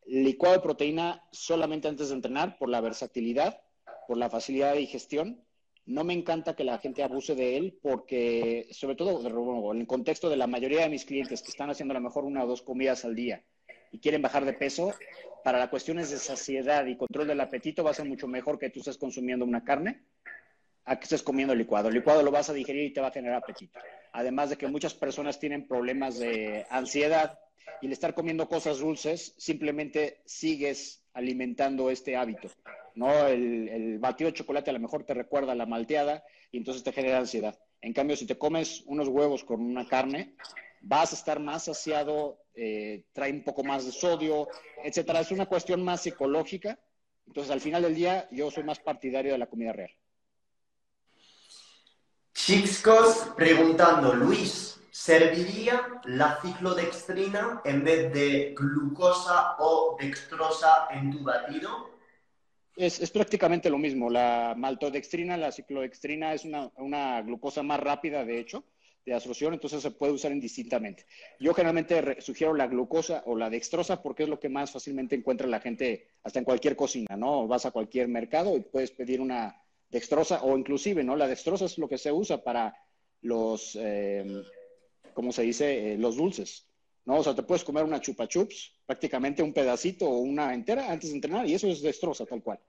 Licuado 0.06 0.54
de 0.54 0.62
proteína 0.62 1.22
solamente 1.32 1.86
antes 1.86 2.08
de 2.08 2.14
entrenar 2.14 2.56
por 2.56 2.70
la 2.70 2.80
versatilidad, 2.80 3.60
por 4.08 4.16
la 4.16 4.30
facilidad 4.30 4.72
de 4.72 4.78
digestión. 4.78 5.44
No 5.84 6.02
me 6.02 6.14
encanta 6.14 6.56
que 6.56 6.64
la 6.64 6.78
gente 6.78 7.02
abuse 7.02 7.34
de 7.34 7.58
él 7.58 7.78
porque, 7.82 8.68
sobre 8.70 8.96
todo 8.96 9.72
en 9.72 9.80
el 9.80 9.86
contexto 9.86 10.30
de 10.30 10.38
la 10.38 10.46
mayoría 10.46 10.80
de 10.80 10.88
mis 10.88 11.04
clientes 11.04 11.42
que 11.42 11.50
están 11.50 11.68
haciendo 11.68 11.92
a 11.92 11.98
lo 11.98 12.04
mejor 12.04 12.24
una 12.24 12.42
o 12.42 12.46
dos 12.46 12.62
comidas 12.62 13.04
al 13.04 13.14
día 13.14 13.44
y 13.90 13.98
quieren 13.98 14.22
bajar 14.22 14.44
de 14.44 14.52
peso, 14.52 14.94
para 15.42 15.58
las 15.58 15.68
cuestiones 15.68 16.10
de 16.10 16.18
saciedad 16.18 16.86
y 16.86 16.96
control 16.96 17.28
del 17.28 17.40
apetito 17.40 17.82
va 17.82 17.90
a 17.90 17.94
ser 17.94 18.06
mucho 18.06 18.28
mejor 18.28 18.58
que 18.58 18.70
tú 18.70 18.80
estés 18.80 18.98
consumiendo 18.98 19.44
una 19.44 19.64
carne 19.64 20.02
a 20.84 20.98
que 20.98 21.04
estés 21.04 21.22
comiendo 21.22 21.54
licuado. 21.54 21.88
El 21.88 21.94
licuado 21.94 22.22
lo 22.22 22.30
vas 22.30 22.50
a 22.50 22.52
digerir 22.52 22.84
y 22.84 22.92
te 22.92 23.00
va 23.00 23.08
a 23.08 23.12
generar 23.12 23.36
apetito. 23.36 23.78
Además 24.12 24.50
de 24.50 24.56
que 24.56 24.66
muchas 24.66 24.94
personas 24.94 25.38
tienen 25.38 25.66
problemas 25.66 26.18
de 26.18 26.66
ansiedad 26.70 27.38
y 27.80 27.86
el 27.86 27.92
estar 27.92 28.14
comiendo 28.14 28.48
cosas 28.48 28.80
dulces 28.80 29.34
simplemente 29.38 30.20
sigues 30.24 31.02
alimentando 31.12 31.90
este 31.90 32.16
hábito. 32.16 32.48
¿no? 32.94 33.26
El, 33.26 33.68
el 33.68 33.98
batido 33.98 34.30
de 34.30 34.36
chocolate 34.36 34.70
a 34.70 34.74
lo 34.74 34.80
mejor 34.80 35.04
te 35.04 35.14
recuerda 35.14 35.54
la 35.54 35.66
malteada 35.66 36.24
y 36.50 36.58
entonces 36.58 36.82
te 36.82 36.92
genera 36.92 37.18
ansiedad. 37.18 37.58
En 37.80 37.92
cambio, 37.92 38.16
si 38.16 38.26
te 38.26 38.36
comes 38.36 38.82
unos 38.86 39.08
huevos 39.08 39.44
con 39.44 39.62
una 39.62 39.86
carne, 39.86 40.34
vas 40.80 41.12
a 41.12 41.16
estar 41.16 41.40
más 41.40 41.64
saciado, 41.64 42.42
eh, 42.62 43.06
trae 43.14 43.32
un 43.32 43.42
poco 43.42 43.64
más 43.64 43.86
de 43.86 43.90
sodio, 43.90 44.46
etcétera. 44.84 45.20
Es 45.20 45.30
una 45.30 45.46
cuestión 45.46 45.82
más 45.82 46.02
psicológica. 46.02 46.78
Entonces, 47.26 47.50
al 47.50 47.60
final 47.62 47.82
del 47.82 47.94
día, 47.94 48.28
yo 48.30 48.50
soy 48.50 48.64
más 48.64 48.78
partidario 48.78 49.32
de 49.32 49.38
la 49.38 49.46
comida 49.46 49.72
real. 49.72 49.90
Chicos 52.34 53.32
preguntando, 53.34 54.14
Luis, 54.14 54.78
¿serviría 54.90 56.02
la 56.04 56.38
ciclodextrina 56.42 57.62
en 57.64 57.82
vez 57.82 58.12
de 58.12 58.54
glucosa 58.54 59.56
o 59.58 59.96
dextrosa 59.98 60.88
en 60.90 61.12
tu 61.12 61.22
batido? 61.24 61.90
Es, 62.76 63.00
es, 63.00 63.10
prácticamente 63.10 63.70
lo 63.70 63.78
mismo. 63.78 64.10
La 64.10 64.52
maltodextrina, 64.54 65.38
la 65.38 65.50
ciclodextrina 65.50 66.34
es 66.34 66.44
una, 66.44 66.70
una 66.76 67.22
glucosa 67.22 67.62
más 67.62 67.80
rápida, 67.80 68.22
de 68.22 68.38
hecho, 68.38 68.64
de 69.04 69.14
absorción, 69.14 69.54
entonces 69.54 69.82
se 69.82 69.90
puede 69.90 70.12
usar 70.12 70.32
indistintamente. 70.32 71.06
Yo 71.38 71.54
generalmente 71.54 72.20
sugiero 72.20 72.54
la 72.54 72.66
glucosa 72.66 73.22
o 73.26 73.36
la 73.36 73.50
dextrosa 73.50 74.02
porque 74.02 74.24
es 74.24 74.28
lo 74.28 74.38
que 74.38 74.48
más 74.48 74.70
fácilmente 74.70 75.16
encuentra 75.16 75.46
la 75.46 75.60
gente 75.60 76.08
hasta 76.22 76.38
en 76.38 76.44
cualquier 76.44 76.76
cocina, 76.76 77.16
¿no? 77.16 77.46
Vas 77.46 77.66
a 77.66 77.70
cualquier 77.70 78.08
mercado 78.08 78.56
y 78.56 78.60
puedes 78.60 78.90
pedir 78.90 79.20
una 79.20 79.62
dextrosa 79.88 80.42
o 80.42 80.56
inclusive, 80.56 81.02
¿no? 81.02 81.16
La 81.16 81.28
dextrosa 81.28 81.64
es 81.64 81.78
lo 81.78 81.88
que 81.88 81.98
se 81.98 82.12
usa 82.12 82.42
para 82.42 82.76
los, 83.22 83.76
eh, 83.80 84.42
¿cómo 85.14 85.32
se 85.32 85.42
dice? 85.42 85.94
Eh, 85.94 85.98
los 85.98 86.16
dulces, 86.16 86.66
¿no? 87.04 87.18
O 87.18 87.24
sea, 87.24 87.34
te 87.34 87.42
puedes 87.42 87.64
comer 87.64 87.84
una 87.84 88.00
chupa 88.00 88.28
chups, 88.28 88.74
prácticamente 88.86 89.42
un 89.42 89.52
pedacito 89.52 90.06
o 90.06 90.18
una 90.18 90.54
entera 90.54 90.90
antes 90.90 91.10
de 91.10 91.16
entrenar 91.16 91.46
y 91.46 91.54
eso 91.54 91.66
es 91.68 91.82
dextrosa 91.82 92.26
tal 92.26 92.42
cual. 92.42 92.60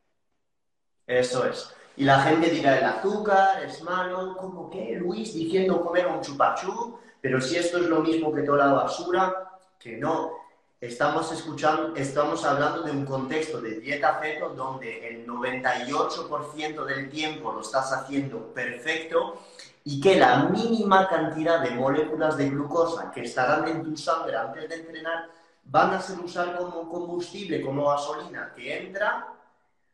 Eso 1.08 1.48
es. 1.48 1.74
Y 1.98 2.06
la 2.06 2.22
gente 2.22 2.50
dirá, 2.50 2.78
el 2.78 2.86
azúcar 2.86 3.64
es 3.64 3.84
malo, 3.84 4.36
¿cómo 4.38 4.70
que 4.70 4.96
Luis 4.96 5.34
diciendo 5.34 5.82
comer 5.82 6.08
un 6.08 6.22
chupachú? 6.22 6.98
Pero 7.20 7.40
si 7.42 7.58
esto 7.58 7.78
es 7.78 7.86
lo 7.86 8.02
mismo 8.02 8.34
que 8.34 8.44
toda 8.44 8.66
la 8.68 8.74
basura, 8.74 9.52
que 9.80 9.98
no. 9.98 10.40
Estamos 10.80 11.32
escuchando, 11.32 11.96
estamos 11.96 12.44
hablando 12.44 12.82
de 12.82 12.92
un 12.92 13.06
contexto 13.06 13.62
de 13.62 13.80
dieta 13.80 14.16
feto 14.16 14.50
donde 14.50 15.08
el 15.08 15.28
98% 15.28 16.86
del 16.86 17.08
tiempo 17.08 17.52
lo 17.52 17.62
estás 17.62 17.94
haciendo 17.94 18.52
perfecto 18.52 19.38
y 19.84 20.02
que 20.02 20.16
la 20.16 20.46
mínima 20.46 21.08
cantidad 21.08 21.62
de 21.62 21.72
moléculas 21.72 22.36
de 22.36 22.50
glucosa 22.50 23.12
que 23.12 23.22
estarán 23.22 23.68
en 23.68 23.84
tu 23.84 23.96
sangre 23.96 24.36
antes 24.36 24.68
de 24.70 24.76
entrenar 24.76 25.30
van 25.66 25.94
a 25.94 26.02
ser 26.02 26.20
usar 26.20 26.58
como 26.58 26.90
combustible, 26.90 27.62
como 27.62 27.88
gasolina, 27.88 28.52
que 28.56 28.80
entra 28.80 29.28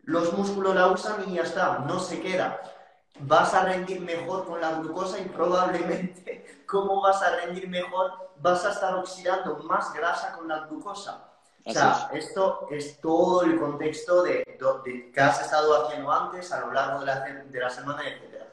los 0.08 0.32
músculos 0.32 0.74
la 0.74 0.88
usan 0.88 1.26
y 1.28 1.36
ya 1.36 1.44
está, 1.44 1.80
no 1.80 2.00
se 2.00 2.22
queda. 2.22 2.62
Vas 3.20 3.54
a 3.54 3.66
rendir 3.66 4.00
mejor 4.00 4.46
con 4.46 4.62
la 4.62 4.76
glucosa 4.76 5.20
y 5.20 5.26
probablemente, 5.26 6.64
¿cómo 6.66 7.02
vas 7.02 7.22
a 7.22 7.36
rendir 7.36 7.68
mejor? 7.68 8.14
Vas 8.40 8.64
a 8.66 8.72
estar 8.72 8.96
oxidando 8.96 9.58
más 9.64 9.94
grasa 9.94 10.32
con 10.32 10.48
la 10.48 10.60
glucosa. 10.62 11.26
O 11.66 11.72
sea, 11.72 12.10
esto 12.14 12.68
es 12.72 13.02
todo 13.02 13.42
el 13.42 13.60
contexto 13.60 14.24
de, 14.24 14.46
que 15.14 15.20
has 15.20 15.42
estado 15.42 15.86
haciendo 15.86 16.10
antes, 16.10 16.54
a 16.54 16.62
lo 16.62 16.72
largo 16.72 17.02
de 17.02 17.06
la, 17.06 17.20
de 17.20 17.60
la 17.60 17.70
semana, 17.70 18.04
etc. 18.08 18.44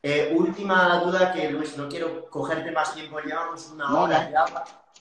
Eh, 0.00 0.32
última 0.32 1.00
duda 1.00 1.32
que, 1.32 1.50
Luis, 1.50 1.76
no 1.76 1.88
quiero 1.88 2.30
cogerte 2.30 2.70
más 2.70 2.94
tiempo, 2.94 3.18
llevamos 3.18 3.68
una 3.70 4.00
hora 4.00 4.30
ya. 4.30 4.44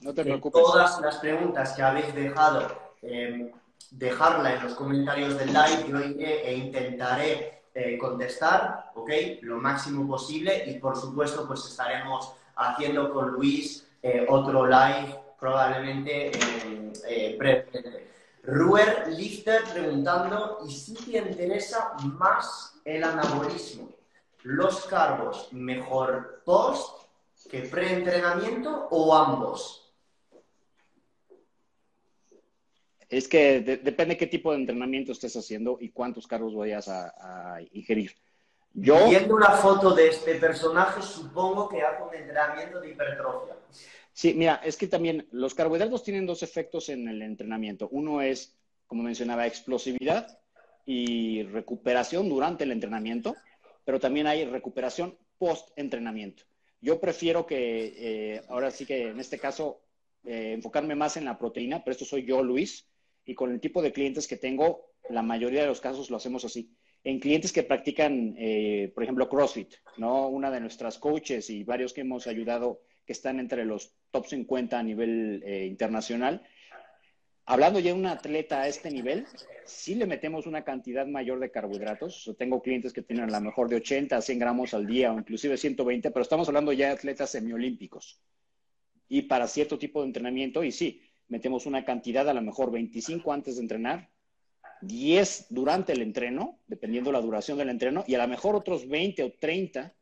No 0.01 0.11
te 0.11 0.23
preocupes. 0.23 0.63
Todas 0.63 0.99
las 1.01 1.17
preguntas 1.17 1.73
que 1.73 1.83
habéis 1.83 2.15
dejado 2.15 2.67
eh, 3.03 3.53
dejarla 3.91 4.55
en 4.55 4.63
los 4.63 4.73
comentarios 4.75 5.37
del 5.37 5.47
live, 5.47 5.85
yo 5.89 5.99
iré 5.99 6.47
e 6.47 6.55
intentaré 6.55 7.63
eh, 7.73 7.97
contestar, 7.97 8.91
¿ok? 8.95 9.09
Lo 9.41 9.57
máximo 9.57 10.07
posible 10.07 10.65
y 10.67 10.79
por 10.79 10.97
supuesto 10.97 11.47
pues 11.47 11.65
estaremos 11.65 12.33
haciendo 12.55 13.13
con 13.13 13.31
Luis 13.31 13.87
eh, 14.01 14.25
otro 14.27 14.67
live 14.67 15.15
probablemente 15.39 16.31
eh, 17.07 17.35
brevemente. 17.37 18.07
Ruer 18.43 19.07
Lichter 19.09 19.63
preguntando, 19.71 20.59
¿y 20.67 20.71
si 20.71 20.93
te 20.95 21.17
interesa 21.19 21.93
más 22.03 22.73
el 22.83 23.03
anabolismo? 23.03 23.89
¿Los 24.43 24.85
carbos 24.87 25.47
mejor 25.51 26.41
post 26.43 27.07
que 27.49 27.61
pre-entrenamiento 27.61 28.87
o 28.89 29.15
ambos? 29.15 29.80
Es 33.11 33.27
que 33.27 33.59
depende 33.59 34.15
qué 34.15 34.25
tipo 34.25 34.51
de 34.51 34.59
entrenamiento 34.59 35.11
estés 35.11 35.35
haciendo 35.35 35.77
y 35.81 35.89
cuántos 35.89 36.27
cargos 36.27 36.55
vayas 36.55 36.87
a, 36.87 37.59
ingerir. 37.73 38.15
Yo... 38.73 39.09
Viendo 39.09 39.35
una 39.35 39.51
foto 39.51 39.93
de 39.93 40.07
este 40.07 40.35
personaje, 40.35 41.01
supongo 41.01 41.67
que 41.67 41.81
hace 41.81 42.01
un 42.01 42.15
entrenamiento 42.15 42.79
de 42.79 42.91
hipertrofia. 42.91 43.57
Sí, 44.13 44.33
mira, 44.33 44.61
es 44.63 44.77
que 44.77 44.87
también 44.87 45.27
los 45.31 45.53
carbohidratos 45.53 46.03
tienen 46.03 46.25
dos 46.25 46.41
efectos 46.41 46.87
en 46.87 47.09
el 47.09 47.21
entrenamiento. 47.21 47.89
Uno 47.91 48.21
es, 48.21 48.55
como 48.87 49.03
mencionaba, 49.03 49.45
explosividad 49.45 50.39
y 50.85 51.43
recuperación 51.43 52.29
durante 52.29 52.63
el 52.63 52.71
entrenamiento, 52.71 53.35
pero 53.83 53.99
también 53.99 54.25
hay 54.27 54.45
recuperación 54.45 55.17
post-entrenamiento. 55.37 56.43
Yo 56.79 57.01
prefiero 57.01 57.45
que, 57.45 57.93
eh, 57.97 58.41
ahora 58.47 58.71
sí 58.71 58.85
que 58.85 59.09
en 59.09 59.19
este 59.19 59.37
caso, 59.37 59.81
eh, 60.23 60.53
enfocarme 60.53 60.95
más 60.95 61.17
en 61.17 61.25
la 61.25 61.37
proteína, 61.37 61.83
pero 61.83 61.91
esto 61.91 62.05
soy 62.05 62.25
yo, 62.25 62.41
Luis, 62.41 62.87
y 63.25 63.35
con 63.35 63.51
el 63.51 63.59
tipo 63.59 63.81
de 63.81 63.91
clientes 63.91 64.27
que 64.27 64.37
tengo, 64.37 64.93
la 65.09 65.21
mayoría 65.21 65.61
de 65.61 65.67
los 65.67 65.81
casos 65.81 66.09
lo 66.09 66.17
hacemos 66.17 66.45
así. 66.45 66.75
En 67.03 67.19
clientes 67.19 67.51
que 67.51 67.63
practican, 67.63 68.35
eh, 68.37 68.91
por 68.93 69.03
ejemplo, 69.03 69.27
CrossFit, 69.27 69.73
¿no? 69.97 70.27
Una 70.27 70.51
de 70.51 70.59
nuestras 70.59 70.97
coaches 70.99 71.49
y 71.49 71.63
varios 71.63 71.93
que 71.93 72.01
hemos 72.01 72.27
ayudado 72.27 72.81
que 73.05 73.13
están 73.13 73.39
entre 73.39 73.65
los 73.65 73.95
top 74.11 74.27
50 74.27 74.77
a 74.77 74.83
nivel 74.83 75.43
internacional, 75.67 76.43
hablando 77.45 77.79
ya 77.79 77.93
de 77.93 77.99
un 77.99 78.05
atleta 78.05 78.61
a 78.61 78.67
este 78.67 78.89
nivel, 78.91 79.25
sí 79.65 79.95
le 79.95 80.05
metemos 80.05 80.47
una 80.47 80.63
cantidad 80.63 81.05
mayor 81.05 81.39
de 81.39 81.51
carbohidratos. 81.51 82.33
tengo 82.37 82.61
clientes 82.61 82.93
que 82.93 83.01
tienen 83.01 83.29
a 83.29 83.39
lo 83.39 83.45
mejor 83.45 83.69
de 83.69 83.77
80 83.77 84.17
a 84.17 84.21
100 84.21 84.39
gramos 84.39 84.73
al 84.73 84.85
día 84.85 85.11
o 85.11 85.19
inclusive 85.19 85.57
120, 85.57 86.11
pero 86.11 86.23
estamos 86.23 86.47
hablando 86.47 86.71
ya 86.73 86.87
de 86.87 86.93
atletas 86.93 87.31
semiolímpicos. 87.31 88.21
Y 89.07 89.23
para 89.23 89.47
cierto 89.47 89.77
tipo 89.77 90.01
de 90.01 90.07
entrenamiento, 90.07 90.63
y 90.63 90.71
sí, 90.71 91.01
metemos 91.31 91.65
una 91.65 91.85
cantidad 91.85 92.27
a 92.27 92.33
lo 92.33 92.41
mejor 92.41 92.71
25 92.71 93.31
antes 93.31 93.55
de 93.55 93.61
entrenar, 93.61 94.09
10 94.81 95.47
durante 95.49 95.93
el 95.93 96.01
entreno, 96.01 96.59
dependiendo 96.67 97.09
la 97.11 97.21
duración 97.21 97.57
del 97.57 97.69
entreno, 97.69 98.03
y 98.05 98.15
a 98.15 98.17
lo 98.17 98.27
mejor 98.27 98.53
otros 98.53 98.87
20 98.87 99.23
o 99.23 99.31
30 99.31 99.93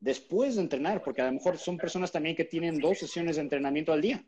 después 0.00 0.56
de 0.56 0.62
entrenar, 0.62 1.00
porque 1.02 1.22
a 1.22 1.26
lo 1.26 1.32
mejor 1.32 1.58
son 1.58 1.76
personas 1.76 2.10
también 2.10 2.34
que 2.34 2.44
tienen 2.44 2.80
dos 2.80 2.98
sesiones 2.98 3.36
de 3.36 3.42
entrenamiento 3.42 3.92
al 3.92 4.02
día. 4.02 4.24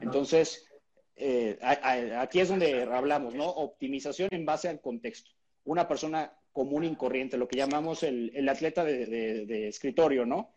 Entonces, 0.00 0.66
eh, 1.14 1.56
aquí 1.62 2.40
es 2.40 2.48
donde 2.48 2.82
hablamos, 2.82 3.32
¿no? 3.34 3.48
Optimización 3.48 4.30
en 4.32 4.44
base 4.44 4.68
al 4.68 4.80
contexto. 4.80 5.30
Una 5.64 5.86
persona 5.86 6.32
común 6.52 6.82
y 6.82 6.96
corriente, 6.96 7.38
lo 7.38 7.46
que 7.46 7.56
llamamos 7.56 8.02
el, 8.02 8.48
atleta 8.48 8.84
de, 8.84 9.68
escritorio, 9.68 10.26
¿no? 10.26 10.54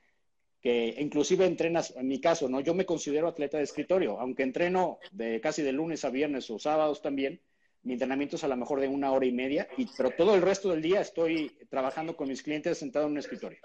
Que 0.65 0.95
inclusive 0.97 1.45
entrenas, 1.45 1.93
en 1.95 2.07
mi 2.07 2.19
caso, 2.19 2.49
¿no? 2.49 2.59
Yo 2.59 2.73
me 2.73 2.87
considero 2.87 3.27
atleta 3.27 3.59
de 3.59 3.65
escritorio, 3.65 4.19
aunque 4.19 4.41
entreno 4.41 4.97
de 5.11 5.39
casi 5.39 5.61
de 5.61 5.71
lunes 5.71 6.03
a 6.05 6.09
viernes 6.09 6.49
o 6.49 6.57
sábados 6.57 7.03
también, 7.03 7.39
mi 7.83 7.93
entrenamiento 7.93 8.35
es 8.35 8.43
a 8.43 8.47
lo 8.47 8.57
mejor 8.57 8.81
de 8.81 8.87
una 8.87 9.11
hora 9.11 9.27
y 9.27 9.31
media, 9.31 9.67
y, 9.77 9.87
pero 9.95 10.09
todo 10.09 10.33
el 10.33 10.41
resto 10.41 10.71
del 10.71 10.81
día 10.81 11.01
estoy 11.01 11.55
trabajando 11.69 12.17
con 12.17 12.29
mis 12.29 12.41
clientes 12.41 12.79
sentado 12.79 13.05
en 13.05 13.11
un 13.11 13.19
escritorio. 13.19 13.59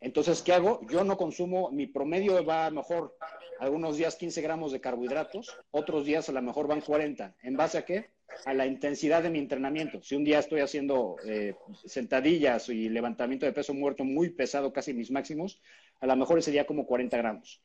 Entonces, 0.00 0.42
¿qué 0.42 0.52
hago? 0.52 0.80
Yo 0.88 1.02
no 1.02 1.16
consumo, 1.16 1.72
mi 1.72 1.88
promedio 1.88 2.44
va 2.44 2.66
a 2.66 2.70
lo 2.70 2.76
mejor 2.76 3.16
algunos 3.62 3.96
días 3.96 4.16
15 4.16 4.42
gramos 4.42 4.72
de 4.72 4.80
carbohidratos, 4.80 5.56
otros 5.70 6.04
días 6.04 6.28
a 6.28 6.32
lo 6.32 6.42
mejor 6.42 6.66
van 6.66 6.80
40. 6.80 7.36
¿En 7.42 7.56
base 7.56 7.78
a 7.78 7.84
qué? 7.84 8.10
A 8.44 8.54
la 8.54 8.66
intensidad 8.66 9.22
de 9.22 9.30
mi 9.30 9.38
entrenamiento. 9.38 10.02
Si 10.02 10.16
un 10.16 10.24
día 10.24 10.40
estoy 10.40 10.62
haciendo 10.62 11.14
eh, 11.24 11.54
sentadillas 11.84 12.68
y 12.70 12.88
levantamiento 12.88 13.46
de 13.46 13.52
peso 13.52 13.72
muerto 13.72 14.02
muy 14.02 14.30
pesado, 14.30 14.72
casi 14.72 14.92
mis 14.92 15.12
máximos, 15.12 15.60
a 16.00 16.06
lo 16.08 16.16
mejor 16.16 16.40
ese 16.40 16.50
día 16.50 16.66
como 16.66 16.86
40 16.86 17.16
gramos. 17.16 17.62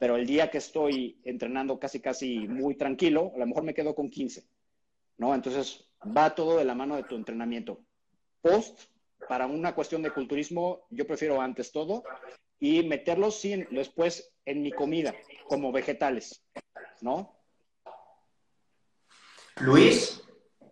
Pero 0.00 0.16
el 0.16 0.26
día 0.26 0.50
que 0.50 0.58
estoy 0.58 1.20
entrenando 1.22 1.78
casi, 1.78 2.00
casi 2.00 2.48
muy 2.48 2.74
tranquilo, 2.74 3.30
a 3.36 3.38
lo 3.38 3.46
mejor 3.46 3.62
me 3.62 3.74
quedo 3.74 3.94
con 3.94 4.10
15. 4.10 4.42
¿No? 5.18 5.36
Entonces, 5.36 5.88
va 6.16 6.34
todo 6.34 6.58
de 6.58 6.64
la 6.64 6.74
mano 6.74 6.96
de 6.96 7.04
tu 7.04 7.14
entrenamiento. 7.14 7.84
Post 8.40 8.90
para 9.28 9.46
una 9.46 9.72
cuestión 9.72 10.02
de 10.02 10.10
culturismo, 10.10 10.88
yo 10.90 11.06
prefiero 11.06 11.40
antes 11.40 11.70
todo 11.70 12.02
y 12.60 12.82
meterlos 12.82 13.40
sin, 13.40 13.68
después 13.70 14.32
en 14.44 14.62
mi 14.62 14.72
comida, 14.72 15.14
como 15.48 15.72
vegetales, 15.72 16.42
¿no? 17.00 17.36
Luis, 19.60 20.22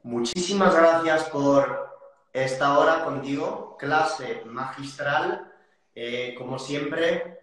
muchísimas 0.03 0.74
gracias 0.74 1.24
por 1.24 1.87
esta 2.32 2.78
hora 2.78 3.05
contigo, 3.05 3.76
clase 3.78 4.43
magistral, 4.45 5.53
eh, 5.95 6.34
como 6.37 6.59
siempre, 6.59 7.41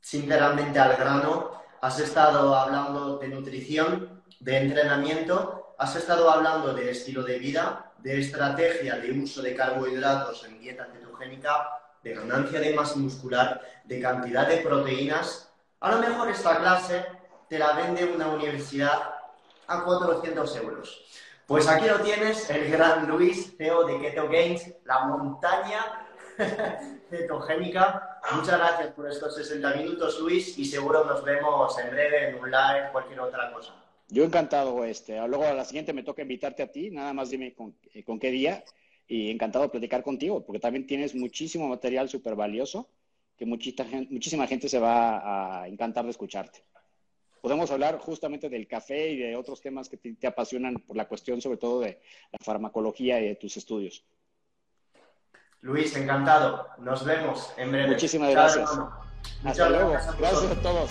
sinceramente 0.00 0.78
al 0.78 0.96
grano. 0.96 1.62
Has 1.82 2.00
estado 2.00 2.54
hablando 2.54 3.18
de 3.18 3.28
nutrición, 3.28 4.22
de 4.40 4.56
entrenamiento, 4.56 5.74
has 5.78 5.96
estado 5.96 6.30
hablando 6.30 6.74
de 6.74 6.90
estilo 6.90 7.22
de 7.22 7.38
vida, 7.38 7.92
de 7.98 8.20
estrategia 8.20 8.96
de 8.96 9.12
uso 9.12 9.42
de 9.42 9.54
carbohidratos 9.54 10.44
en 10.44 10.58
dieta 10.58 10.88
cetogénica, 10.92 11.68
de 12.02 12.14
ganancia 12.14 12.60
de 12.60 12.74
masa 12.74 12.96
muscular, 12.96 13.60
de 13.84 14.00
cantidad 14.00 14.48
de 14.48 14.58
proteínas. 14.58 15.52
A 15.80 15.92
lo 15.92 15.98
mejor 15.98 16.30
esta 16.30 16.58
clase 16.58 17.04
te 17.48 17.58
la 17.58 17.72
vende 17.72 18.04
una 18.04 18.28
universidad 18.28 19.14
a 19.66 19.84
400 19.84 20.56
euros. 20.56 21.04
Pues 21.46 21.66
aquí 21.66 21.88
lo 21.88 22.00
tienes, 22.00 22.48
el 22.50 22.70
gran 22.70 23.08
Luis, 23.08 23.56
CEO 23.56 23.84
de 23.84 24.00
Keto 24.00 24.28
Gains, 24.28 24.72
la 24.84 25.06
montaña 25.06 26.06
cetogénica. 27.10 28.20
Muchas 28.32 28.56
gracias 28.58 28.92
por 28.92 29.10
estos 29.10 29.34
60 29.34 29.74
minutos, 29.74 30.20
Luis, 30.20 30.56
y 30.58 30.64
seguro 30.64 31.04
nos 31.04 31.24
vemos 31.24 31.76
en 31.78 31.90
breve 31.90 32.28
en 32.28 32.36
un 32.36 32.50
live, 32.50 32.90
cualquier 32.92 33.20
otra 33.20 33.52
cosa. 33.52 33.74
Yo 34.08 34.24
encantado, 34.24 34.84
este. 34.84 35.16
Luego 35.26 35.44
a 35.44 35.52
la 35.52 35.64
siguiente 35.64 35.92
me 35.92 36.02
toca 36.02 36.22
invitarte 36.22 36.62
a 36.62 36.70
ti, 36.70 36.90
nada 36.90 37.12
más 37.12 37.30
dime 37.30 37.52
con, 37.52 37.74
eh, 37.94 38.04
qué 38.20 38.30
día 38.30 38.64
y 39.10 39.28
encantado 39.28 39.64
de 39.64 39.70
platicar 39.70 40.04
contigo, 40.04 40.46
porque 40.46 40.60
también 40.60 40.86
tienes 40.86 41.16
muchísimo 41.16 41.66
material 41.66 42.08
súper 42.08 42.36
valioso 42.36 42.88
que 43.36 43.44
muchita 43.44 43.84
muchísima 44.08 44.46
gente 44.46 44.68
se 44.68 44.78
va 44.78 45.62
a 45.62 45.66
encantar 45.66 46.04
de 46.04 46.12
escucharte. 46.12 46.62
Podemos 47.42 47.72
hablar 47.72 47.98
justamente 47.98 48.48
del 48.48 48.68
café 48.68 49.10
y 49.10 49.16
de 49.16 49.34
otros 49.34 49.60
temas 49.60 49.88
que 49.88 49.96
te, 49.96 50.26
apasionan 50.28 50.76
por 50.86 50.96
la 50.96 51.08
cuestión 51.08 51.40
sobre 51.40 51.56
todo 51.58 51.80
de 51.80 52.00
la 52.30 52.38
farmacología 52.40 53.20
y 53.20 53.28
de 53.28 53.34
tus 53.34 53.56
estudios. 53.56 54.04
Luis, 55.62 55.96
encantado. 55.96 56.68
Nos 56.78 57.04
vemos 57.04 57.52
en 57.56 57.72
breve. 57.72 57.88
Muchísimas 57.88 58.30
gracias. 58.30 58.70
Hasta 59.42 59.70
luego. 59.70 59.90
gracias 60.18 60.52
a 60.52 60.62
todos. 60.62 60.90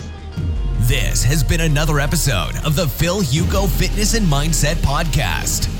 This 0.88 1.24
has 1.24 1.42
been 1.42 1.62
another 1.62 2.00
episode 2.00 2.54
of 2.66 2.76
the 2.76 2.86
Phil 2.86 3.22
Hugo 3.22 3.66
Fitness 3.66 4.14
and 4.14 4.26
Mindset 4.26 4.76
Podcast. 4.82 5.79